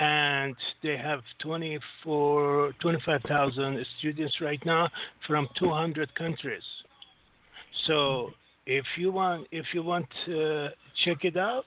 and 0.00 0.54
they 0.82 0.98
have 0.98 1.20
24, 1.38 2.72
25,000 2.82 3.86
students 3.98 4.34
right 4.42 4.60
now 4.66 4.90
from 5.26 5.48
200 5.58 6.14
countries. 6.16 6.62
So 7.86 8.32
if 8.66 8.84
you 8.98 9.10
want, 9.10 9.46
if 9.52 9.64
you 9.72 9.82
want 9.82 10.04
to 10.26 10.68
check 11.02 11.24
it 11.24 11.38
out, 11.38 11.64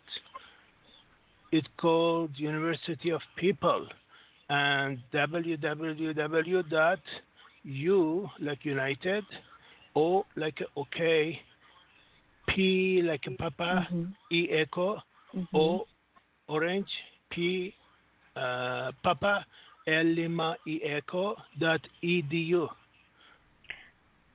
it's 1.52 1.68
called 1.78 2.32
University 2.36 3.10
of 3.12 3.22
People 3.38 3.88
and 4.50 5.00
www.u 5.14 7.00
like 8.42 8.66
United, 8.66 9.24
O 9.96 10.26
like 10.36 10.62
OK, 10.76 11.40
P 12.48 13.02
like 13.04 13.26
a 13.28 13.32
Papa, 13.32 13.88
mm-hmm. 13.92 14.06
E 14.32 14.50
Echo, 14.52 15.02
mm-hmm. 15.36 15.56
O 15.56 15.86
Orange, 16.48 16.90
P 17.32 17.74
uh, 18.36 18.92
Papa, 19.04 19.46
L 19.88 20.06
Lima 20.06 20.56
E 20.68 20.82
Echo 20.84 21.36
dot 21.60 21.82
edu. 22.04 22.68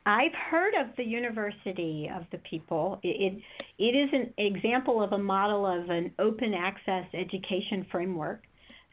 I've 0.05 0.35
heard 0.51 0.75
of 0.75 0.89
the 0.97 1.05
University 1.05 2.11
of 2.15 2.25
the 2.33 2.39
People. 2.39 2.99
It, 3.03 3.35
it, 3.79 3.83
it 3.83 3.97
is 3.97 4.11
an 4.13 4.35
example 4.37 5.03
of 5.03 5.13
a 5.13 5.19
model 5.19 5.65
of 5.65 5.91
an 5.91 6.13
open 6.19 6.55
access 6.55 7.05
education 7.15 7.87
framework. 7.91 8.43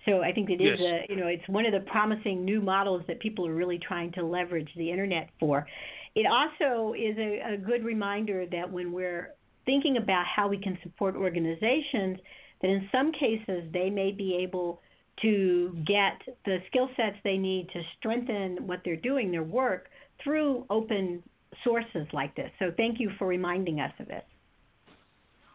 So 0.06 0.22
I 0.22 0.32
think 0.32 0.50
it 0.50 0.62
is 0.62 0.80
yes. 0.80 1.04
a 1.10 1.12
you 1.12 1.20
know 1.20 1.28
it's 1.28 1.48
one 1.48 1.66
of 1.66 1.74
the 1.74 1.82
promising 1.92 2.46
new 2.46 2.62
models 2.62 3.04
that 3.08 3.20
people 3.20 3.46
are 3.46 3.54
really 3.54 3.80
trying 3.80 4.12
to 4.14 4.24
leverage 4.24 4.70
the 4.78 4.90
internet 4.90 5.30
for. 5.40 5.68
It 6.16 6.26
also 6.26 6.94
is 6.94 7.18
a, 7.18 7.54
a 7.54 7.58
good 7.58 7.84
reminder 7.84 8.46
that 8.52 8.72
when 8.72 8.92
we're 8.92 9.34
thinking 9.66 9.98
about 9.98 10.26
how 10.26 10.48
we 10.48 10.58
can 10.58 10.78
support 10.84 11.16
organizations, 11.16 12.18
that 12.62 12.70
in 12.70 12.88
some 12.92 13.12
cases 13.12 13.64
they 13.74 13.90
may 13.90 14.12
be 14.12 14.38
able 14.42 14.82
to 15.22 15.78
get 15.86 16.22
the 16.46 16.60
skill 16.68 16.90
sets 16.96 17.18
they 17.24 17.38
need 17.38 17.68
to 17.74 17.82
strengthen 17.98 18.66
what 18.66 18.80
they're 18.86 18.96
doing, 18.96 19.32
their 19.32 19.44
work, 19.44 19.90
through 20.24 20.66
open 20.70 21.24
sources 21.64 22.08
like 22.14 22.36
this. 22.36 22.52
So 22.60 22.72
thank 22.78 23.00
you 23.00 23.12
for 23.18 23.28
reminding 23.28 23.80
us 23.80 23.92
of 24.00 24.10
it. 24.10 24.26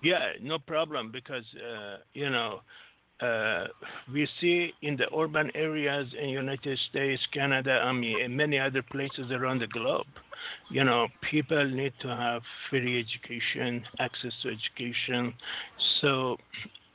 Yeah, 0.02 0.32
no 0.42 0.58
problem 0.58 1.10
because 1.10 1.44
uh, 1.56 1.96
you 2.12 2.28
know 2.28 2.60
uh, 3.20 3.66
we 4.12 4.28
see 4.40 4.72
in 4.82 4.96
the 4.96 5.06
urban 5.16 5.50
areas 5.54 6.08
in 6.20 6.28
United 6.28 6.78
States, 6.90 7.22
Canada, 7.32 7.70
I 7.72 7.92
mean, 7.92 8.20
and 8.22 8.36
many 8.36 8.58
other 8.58 8.82
places 8.82 9.30
around 9.30 9.60
the 9.60 9.66
globe, 9.68 10.06
you 10.70 10.84
know, 10.84 11.06
people 11.30 11.64
need 11.70 11.92
to 12.02 12.08
have 12.08 12.42
free 12.68 13.00
education, 13.00 13.84
access 14.00 14.32
to 14.42 14.48
education. 14.48 15.32
So, 16.00 16.36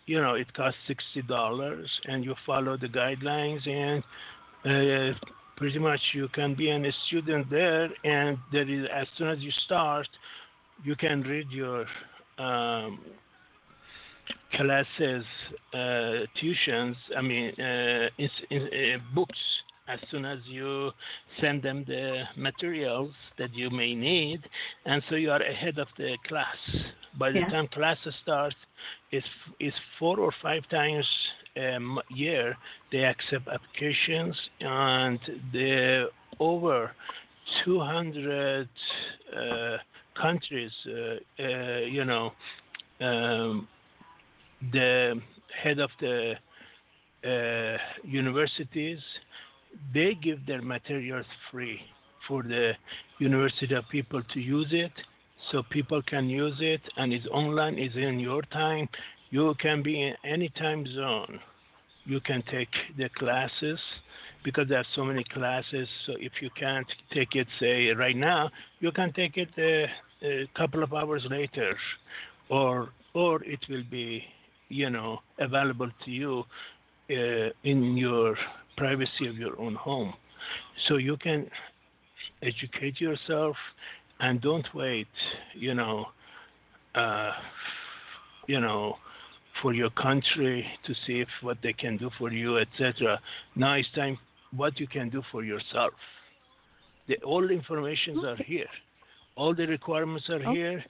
you 0.05 0.21
know, 0.21 0.35
it 0.35 0.53
costs 0.53 0.79
sixty 0.87 1.21
dollars, 1.21 1.89
and 2.05 2.23
you 2.25 2.35
follow 2.45 2.77
the 2.77 2.87
guidelines, 2.87 3.67
and 3.67 4.03
uh, 4.65 5.17
pretty 5.59 5.77
much 5.77 5.99
you 6.13 6.29
can 6.29 6.55
be 6.55 6.71
a 6.71 6.91
student 7.07 7.49
there, 7.49 7.89
and 8.05 8.37
there 8.51 8.67
is 8.67 8.87
as 8.95 9.07
soon 9.17 9.27
as 9.27 9.39
you 9.39 9.51
start, 9.65 10.07
you 10.83 10.95
can 10.95 11.21
read 11.21 11.51
your 11.51 11.85
um, 12.37 12.99
classes, 14.53 15.25
uh, 15.73 16.25
tuitions, 16.41 16.95
I 17.15 17.21
mean, 17.21 17.53
uh, 17.59 18.07
in, 18.17 18.29
in, 18.49 18.61
uh, 18.63 18.97
books 19.13 19.37
as 19.89 19.99
soon 20.11 20.23
as 20.23 20.39
you 20.45 20.91
send 21.41 21.63
them 21.63 21.83
the 21.87 22.23
materials 22.37 23.11
that 23.37 23.53
you 23.53 23.69
may 23.69 23.93
need, 23.95 24.39
and 24.85 25.03
so 25.09 25.15
you 25.15 25.31
are 25.31 25.41
ahead 25.41 25.77
of 25.77 25.87
the 25.97 26.15
class. 26.27 26.55
By 27.17 27.31
the 27.31 27.39
yeah. 27.39 27.49
time 27.49 27.67
class 27.67 27.97
starts, 28.23 28.55
it's, 29.11 29.25
it's 29.59 29.75
four 29.97 30.19
or 30.19 30.31
five 30.41 30.61
times 30.69 31.05
a 31.57 31.79
year 32.09 32.55
they 32.91 33.03
accept 33.05 33.47
applications, 33.47 34.35
and 34.61 35.19
the 35.53 36.05
over 36.39 36.91
200 37.65 38.67
uh, 39.35 39.77
countries, 40.19 40.71
uh, 40.87 41.43
uh, 41.43 41.79
you 41.79 42.05
know, 42.05 42.31
um, 43.01 43.67
the 44.71 45.21
head 45.63 45.79
of 45.79 45.89
the 45.99 46.33
uh, 47.25 47.77
universities, 48.03 48.99
they 49.93 50.15
give 50.21 50.45
their 50.45 50.61
materials 50.61 51.25
free 51.51 51.79
for 52.27 52.43
the 52.43 52.73
university 53.19 53.73
of 53.73 53.83
people 53.89 54.21
to 54.33 54.39
use 54.39 54.67
it, 54.71 54.91
so 55.51 55.63
people 55.69 56.01
can 56.03 56.29
use 56.29 56.55
it, 56.59 56.81
and 56.97 57.13
it's 57.13 57.25
online, 57.27 57.77
it's 57.77 57.95
in 57.95 58.19
your 58.19 58.41
time. 58.43 58.87
You 59.31 59.53
can 59.61 59.83
be 59.83 60.01
in 60.01 60.13
any 60.23 60.49
time 60.49 60.85
zone. 60.95 61.39
You 62.05 62.19
can 62.21 62.43
take 62.51 62.69
the 62.97 63.09
classes 63.09 63.79
because 64.43 64.67
there 64.69 64.79
are 64.79 64.85
so 64.95 65.03
many 65.03 65.23
classes. 65.33 65.87
So 66.05 66.13
if 66.19 66.33
you 66.41 66.49
can't 66.59 66.87
take 67.13 67.35
it, 67.35 67.47
say 67.59 67.89
right 67.89 68.15
now, 68.15 68.49
you 68.79 68.91
can 68.91 69.13
take 69.13 69.37
it 69.37 69.49
a, 69.57 69.85
a 70.25 70.47
couple 70.55 70.81
of 70.81 70.93
hours 70.93 71.23
later, 71.29 71.75
or 72.49 72.89
or 73.13 73.43
it 73.43 73.59
will 73.69 73.83
be 73.91 74.23
you 74.69 74.89
know 74.89 75.19
available 75.39 75.89
to 76.05 76.11
you 76.11 76.43
uh, 77.09 77.49
in 77.63 77.97
your 77.97 78.37
privacy 78.77 79.27
of 79.27 79.35
your 79.35 79.59
own 79.59 79.75
home 79.75 80.13
so 80.87 80.97
you 80.97 81.17
can 81.17 81.49
educate 82.41 83.01
yourself 83.01 83.55
and 84.19 84.41
don't 84.41 84.67
wait 84.73 85.07
you 85.53 85.73
know 85.73 86.05
uh, 86.95 87.31
you 88.47 88.59
know 88.59 88.95
for 89.61 89.73
your 89.73 89.89
country 89.91 90.65
to 90.85 90.93
see 91.05 91.19
if 91.19 91.27
what 91.41 91.57
they 91.61 91.73
can 91.73 91.97
do 91.97 92.09
for 92.17 92.31
you 92.31 92.57
etc 92.57 93.19
now 93.55 93.73
it's 93.73 93.91
time 93.95 94.17
what 94.55 94.79
you 94.79 94.87
can 94.87 95.09
do 95.09 95.21
for 95.31 95.43
yourself 95.43 95.93
the, 97.07 97.15
all 97.17 97.41
the 97.41 97.53
informations 97.53 98.23
are 98.23 98.37
here 98.43 98.67
all 99.35 99.53
the 99.53 99.65
requirements 99.65 100.29
are 100.29 100.41
okay. 100.41 100.53
here 100.53 100.83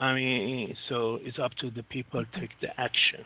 I 0.00 0.14
mean, 0.14 0.76
so 0.88 1.18
it's 1.22 1.38
up 1.38 1.52
to 1.60 1.70
the 1.70 1.82
people 1.84 2.24
to 2.24 2.40
take 2.40 2.50
the 2.60 2.68
action. 2.80 3.24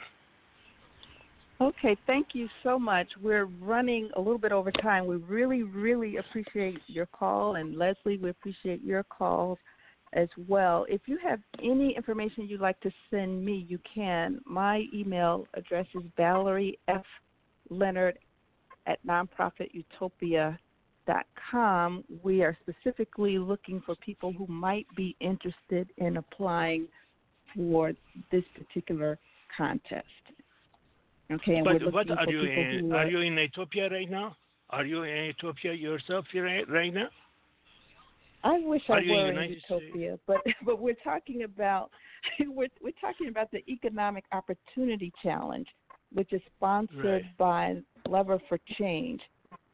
Okay, 1.61 1.97
thank 2.07 2.29
you 2.35 2.49
so 2.63 2.79
much. 2.79 3.09
We're 3.21 3.47
running 3.47 4.11
a 4.17 4.21
little 4.21 4.39
bit 4.39 4.53
over 4.53 4.71
time. 4.71 5.07
We 5.07 5.17
really, 5.17 5.65
really 5.65 6.19
appreciate 6.19 6.79
your 6.87 7.07
call, 7.07 7.57
and 7.57 7.77
Leslie, 7.77 8.19
we 8.19 8.31
appreciate 8.31 8.83
your 8.85 9.03
calls 9.03 9.59
as 10.13 10.29
well. 10.47 10.87
If 10.89 11.03
you 11.07 11.19
have 11.23 11.41
any 11.63 11.95
information 11.97 12.49
you'd 12.49 12.61
like 12.61 12.81
to 12.81 12.91
send 13.11 13.45
me, 13.45 13.67
you 13.69 13.79
can. 13.95 14.41
My 14.45 14.85
email 14.95 15.47
address 15.55 15.87
is 15.95 16.03
Valerie 16.17 16.79
F. 16.89 17.05
Leonard 17.71 18.19
at 18.87 18.99
nonprofitutopia.com 19.07 20.59
com, 21.51 22.05
we 22.23 22.43
are 22.43 22.57
specifically 22.63 23.39
looking 23.39 23.83
for 23.85 23.95
people 23.97 24.33
who 24.33 24.47
might 24.47 24.87
be 24.97 25.17
interested 25.21 25.91
in 25.97 26.17
applying 26.17 26.87
for 27.55 27.93
this 28.31 28.45
particular 28.57 29.19
contest. 29.57 30.05
Okay, 31.31 31.57
and 31.57 31.65
but 31.65 31.83
we're 31.83 31.91
what 31.91 32.11
are 32.11 32.31
you 32.31 32.41
in? 32.41 32.93
Are, 32.93 32.99
are 32.99 33.09
you 33.09 33.21
in 33.21 33.39
Ethiopia 33.39 33.89
right 33.91 34.11
now? 34.11 34.37
Are 34.71 34.85
you 34.85 35.03
in 35.03 35.31
Ethiopia 35.31 35.73
yourself 35.73 36.27
right, 36.35 36.69
right 36.69 36.93
now? 36.93 37.09
I 38.45 38.59
wish 38.61 38.83
I 38.89 39.01
were 39.09 39.43
in, 39.43 39.51
Utopia, 39.53 40.19
but 40.27 40.39
but 40.65 40.81
we're 40.81 40.95
talking 41.05 41.43
about 41.43 41.91
we're 42.41 42.69
we're 42.83 42.93
talking 43.01 43.29
about 43.29 43.51
the 43.51 43.63
Economic 43.69 44.25
Opportunity 44.33 45.13
Challenge, 45.23 45.67
which 46.13 46.33
is 46.33 46.41
sponsored 46.57 47.05
right. 47.05 47.39
by 47.39 47.77
Lever 48.09 48.39
for 48.49 48.59
Change. 48.79 49.21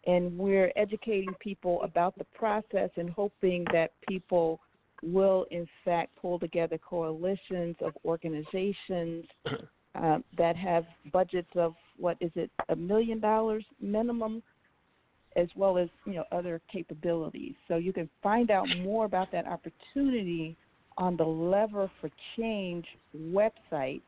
And 0.07 0.37
we're 0.37 0.71
educating 0.77 1.33
people 1.41 1.83
about 1.83 2.17
the 2.19 2.25
process 2.35 2.91
and 2.97 3.09
hoping 3.09 3.65
that 3.73 3.93
people 4.07 4.61
will 5.03 5.47
in 5.51 5.67
fact 5.85 6.15
pull 6.21 6.39
together 6.39 6.79
coalitions 6.79 7.77
of 7.81 7.93
organizations 8.05 9.25
uh, 9.95 10.19
that 10.37 10.57
have 10.57 10.85
budgets 11.13 11.51
of 11.57 11.75
what 11.97 12.17
is 12.21 12.31
it 12.35 12.51
a 12.69 12.77
million 12.77 13.19
dollars 13.21 13.65
minimum 13.81 14.43
as 15.37 15.49
well 15.57 15.79
as 15.79 15.89
you 16.05 16.15
know 16.15 16.25
other 16.33 16.61
capabilities 16.73 17.55
so 17.69 17.77
you 17.77 17.93
can 17.93 18.09
find 18.23 18.51
out 18.51 18.67
more 18.83 19.05
about 19.05 19.31
that 19.33 19.47
opportunity 19.47 20.57
on 20.97 21.17
the 21.17 21.25
lever 21.25 21.91
for 22.01 22.11
change 22.37 22.87
website 23.17 24.01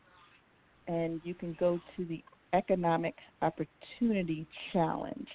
and 0.88 1.20
you 1.24 1.34
can 1.34 1.56
go 1.58 1.80
to 1.96 2.04
the 2.04 2.22
economic 2.52 3.14
opportunity 3.42 4.46
challenge 4.72 5.28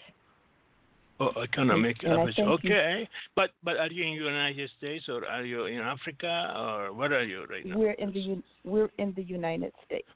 Oh, 1.21 1.39
economic 1.43 1.97
and 2.01 2.13
opportunity. 2.13 2.67
Okay, 2.67 2.95
you. 3.01 3.07
but 3.35 3.51
but 3.63 3.77
are 3.77 3.91
you 3.91 4.03
in 4.03 4.17
the 4.17 4.25
United 4.25 4.71
States 4.79 5.05
or 5.07 5.23
are 5.27 5.45
you 5.45 5.65
in 5.65 5.77
Africa 5.77 6.51
or 6.57 6.93
where 6.93 7.13
are 7.13 7.23
you 7.23 7.45
right 7.47 7.63
now? 7.63 7.77
We're 7.77 7.91
in 7.91 8.11
the 8.11 8.41
we're 8.63 8.89
in 8.97 9.13
the 9.15 9.21
United 9.21 9.71
States. 9.85 10.07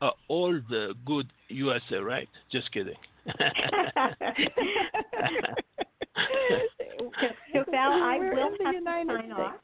Uh, 0.00 0.10
all 0.28 0.52
the 0.70 0.94
good 1.04 1.26
USA, 1.48 1.96
right? 1.96 2.28
Just 2.52 2.70
kidding. 2.70 2.94
So 7.52 7.64
Val, 7.70 7.92
I 7.92 8.18
we're 8.18 8.34
will 8.34 8.46
in 8.48 8.52
the 8.58 8.64
have 8.64 8.74
to 8.74 8.82
sign 8.84 9.06
States. 9.06 9.32
off. 9.38 9.54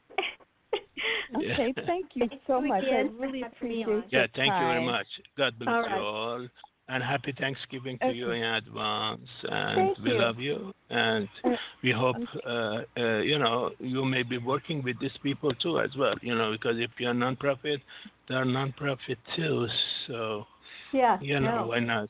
Okay, 1.35 1.73
thank 1.85 2.05
you 2.13 2.27
so 2.47 2.61
much. 2.61 2.83
I 2.83 3.01
really 3.19 3.41
for 3.41 3.49
having 3.55 3.69
me 3.69 3.83
appreciate 3.83 3.87
on. 3.87 4.03
yeah, 4.09 4.19
your 4.19 4.27
thank 4.35 4.53
you 4.53 4.67
very 4.67 4.85
much. 4.85 5.07
God 5.37 5.59
bless 5.59 5.69
All 5.69 5.89
you 5.89 5.95
all. 5.95 6.47
And 6.89 7.01
happy 7.03 7.33
Thanksgiving 7.39 7.97
to 8.01 8.11
you 8.11 8.31
in 8.31 8.43
advance. 8.43 9.21
And 9.43 9.75
Thank 9.95 9.97
we 9.99 10.11
you. 10.11 10.17
love 10.19 10.37
you. 10.39 10.73
And 10.89 11.29
Uh, 11.43 11.49
we 11.81 11.91
hope, 11.91 12.17
okay. 12.17 12.39
uh, 12.45 13.01
uh, 13.01 13.19
you 13.19 13.39
know, 13.39 13.71
you 13.79 14.03
may 14.05 14.21
be 14.23 14.37
working 14.37 14.83
with 14.83 14.99
these 14.99 15.17
people 15.23 15.53
too 15.55 15.79
as 15.79 15.95
well, 15.97 16.15
you 16.21 16.35
know, 16.35 16.51
because 16.51 16.75
if 16.77 16.91
you're 16.99 17.11
a 17.11 17.13
nonprofit, 17.13 17.81
they're 18.27 18.45
nonprofit 18.45 19.17
too. 19.35 19.67
So, 20.07 20.45
Yeah. 20.91 21.17
you 21.21 21.39
know, 21.39 21.55
no. 21.61 21.67
why 21.67 21.79
not? 21.79 22.09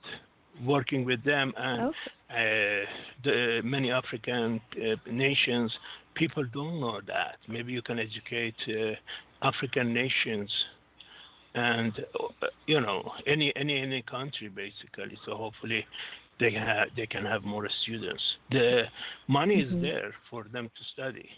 Working 0.66 1.04
with 1.06 1.24
them 1.24 1.54
and 1.58 1.82
Okay. 1.82 2.84
uh, 2.84 2.86
the 3.24 3.62
many 3.64 3.92
African 3.92 4.62
uh, 4.78 4.96
nations, 5.12 5.72
people 6.16 6.44
don't 6.54 6.80
know 6.80 7.02
that. 7.08 7.38
Maybe 7.48 7.74
you 7.74 7.82
can 7.82 8.00
educate 8.00 8.56
uh, 8.68 8.96
African 9.42 9.94
nations 9.94 10.50
and 11.56 11.94
you 12.66 12.82
know 12.82 13.12
any 13.28 13.54
any 13.56 13.80
any 13.80 14.02
country 14.04 14.50
basically. 14.50 15.18
So 15.26 15.36
hopefully 15.36 15.86
they 16.40 16.52
have 16.52 16.88
they 16.96 17.08
can 17.08 17.26
have 17.26 17.44
more 17.44 17.68
students. 17.84 18.24
The 18.52 18.84
money 19.28 19.58
mm-hmm. 19.58 19.78
is 19.78 19.82
there 19.82 20.14
for 20.30 20.46
them 20.52 20.66
to 20.66 20.84
study. 20.94 21.30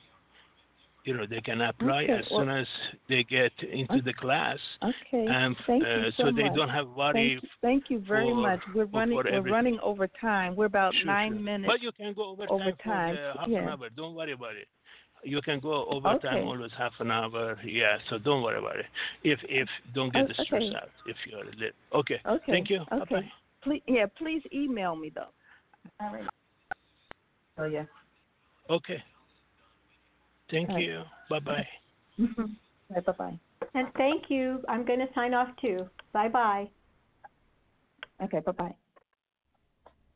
You 1.05 1.15
know 1.15 1.25
they 1.29 1.39
can 1.39 1.61
apply 1.61 2.03
okay, 2.03 2.13
as 2.13 2.25
well, 2.31 2.39
soon 2.41 2.49
as 2.49 2.67
they 3.07 3.23
get 3.23 3.51
into 3.71 3.93
okay. 3.93 4.01
the 4.03 4.13
class. 4.13 4.57
Okay. 4.83 5.27
And 5.27 5.55
Thank 5.67 5.83
uh, 5.83 5.87
you 5.87 6.11
so, 6.17 6.23
so, 6.23 6.31
they 6.31 6.43
much. 6.43 6.55
don't 6.55 6.69
have 6.69 6.87
worry. 6.89 7.13
Thank 7.13 7.43
you, 7.43 7.49
thank 7.61 7.83
you 7.89 8.03
very 8.07 8.31
for, 8.31 8.35
much. 8.35 8.59
We're 8.73 8.85
running 8.85 9.15
we're 9.15 9.41
running 9.41 9.79
over 9.83 10.07
time. 10.19 10.55
We're 10.55 10.65
about 10.65 10.95
sure, 10.95 11.05
nine 11.05 11.33
sure. 11.33 11.41
minutes. 11.41 11.71
But 11.71 11.81
you 11.81 11.91
can 11.91 12.13
go 12.13 12.31
over, 12.31 12.45
over 12.49 12.71
time, 12.71 12.75
time. 12.83 13.15
for 13.15 13.21
uh, 13.21 13.37
half 13.37 13.47
Yeah. 13.49 13.59
an 13.59 13.69
hour. 13.69 13.89
Don't 13.95 14.15
worry 14.15 14.33
about 14.33 14.55
it. 14.55 14.67
You 15.23 15.41
can 15.41 15.59
go 15.59 15.85
over 15.85 16.09
Okay. 16.09 16.27
time 16.27 16.47
always 16.47 16.71
half 16.77 16.93
an 16.99 17.11
hour. 17.11 17.59
Yeah, 17.63 17.97
so 18.09 18.17
don't 18.17 18.41
worry 18.41 18.57
about 18.57 18.77
it. 18.77 18.85
If 19.23 19.39
if 19.43 19.69
don't 19.93 20.11
get 20.11 20.23
Oh, 20.23 20.27
the 20.27 20.33
stress 20.43 20.63
okay. 20.63 20.75
out 20.75 20.89
if 21.05 21.17
you're 21.27 21.45
lit. 21.45 21.75
Okay. 21.93 22.19
Okay. 22.25 22.51
Thank 22.51 22.69
you. 22.71 22.81
Okay. 22.91 23.15
Bye-bye. 23.15 23.31
Please, 23.61 23.81
yeah, 23.87 24.05
please 24.17 24.41
email 24.53 24.95
me 24.95 25.11
though. 25.13 25.33
All 25.99 26.13
right. 26.13 26.25
Oh 27.57 27.65
yeah. 27.65 27.85
Okay. 28.69 29.03
Thank 30.49 30.69
All 30.69 30.75
right. 30.75 30.85
you. 30.85 31.03
Bye 31.29 31.39
bye. 31.39 31.67
Bye 32.89 33.11
bye. 33.17 33.39
And 33.73 33.87
thank 33.97 34.29
you. 34.29 34.63
I'm 34.69 34.85
going 34.85 34.99
to 34.99 35.07
sign 35.15 35.33
off 35.33 35.49
too. 35.61 35.89
Bye 36.13 36.29
bye. 36.29 36.69
Okay. 38.23 38.39
Bye 38.45 38.51
bye. 38.51 38.75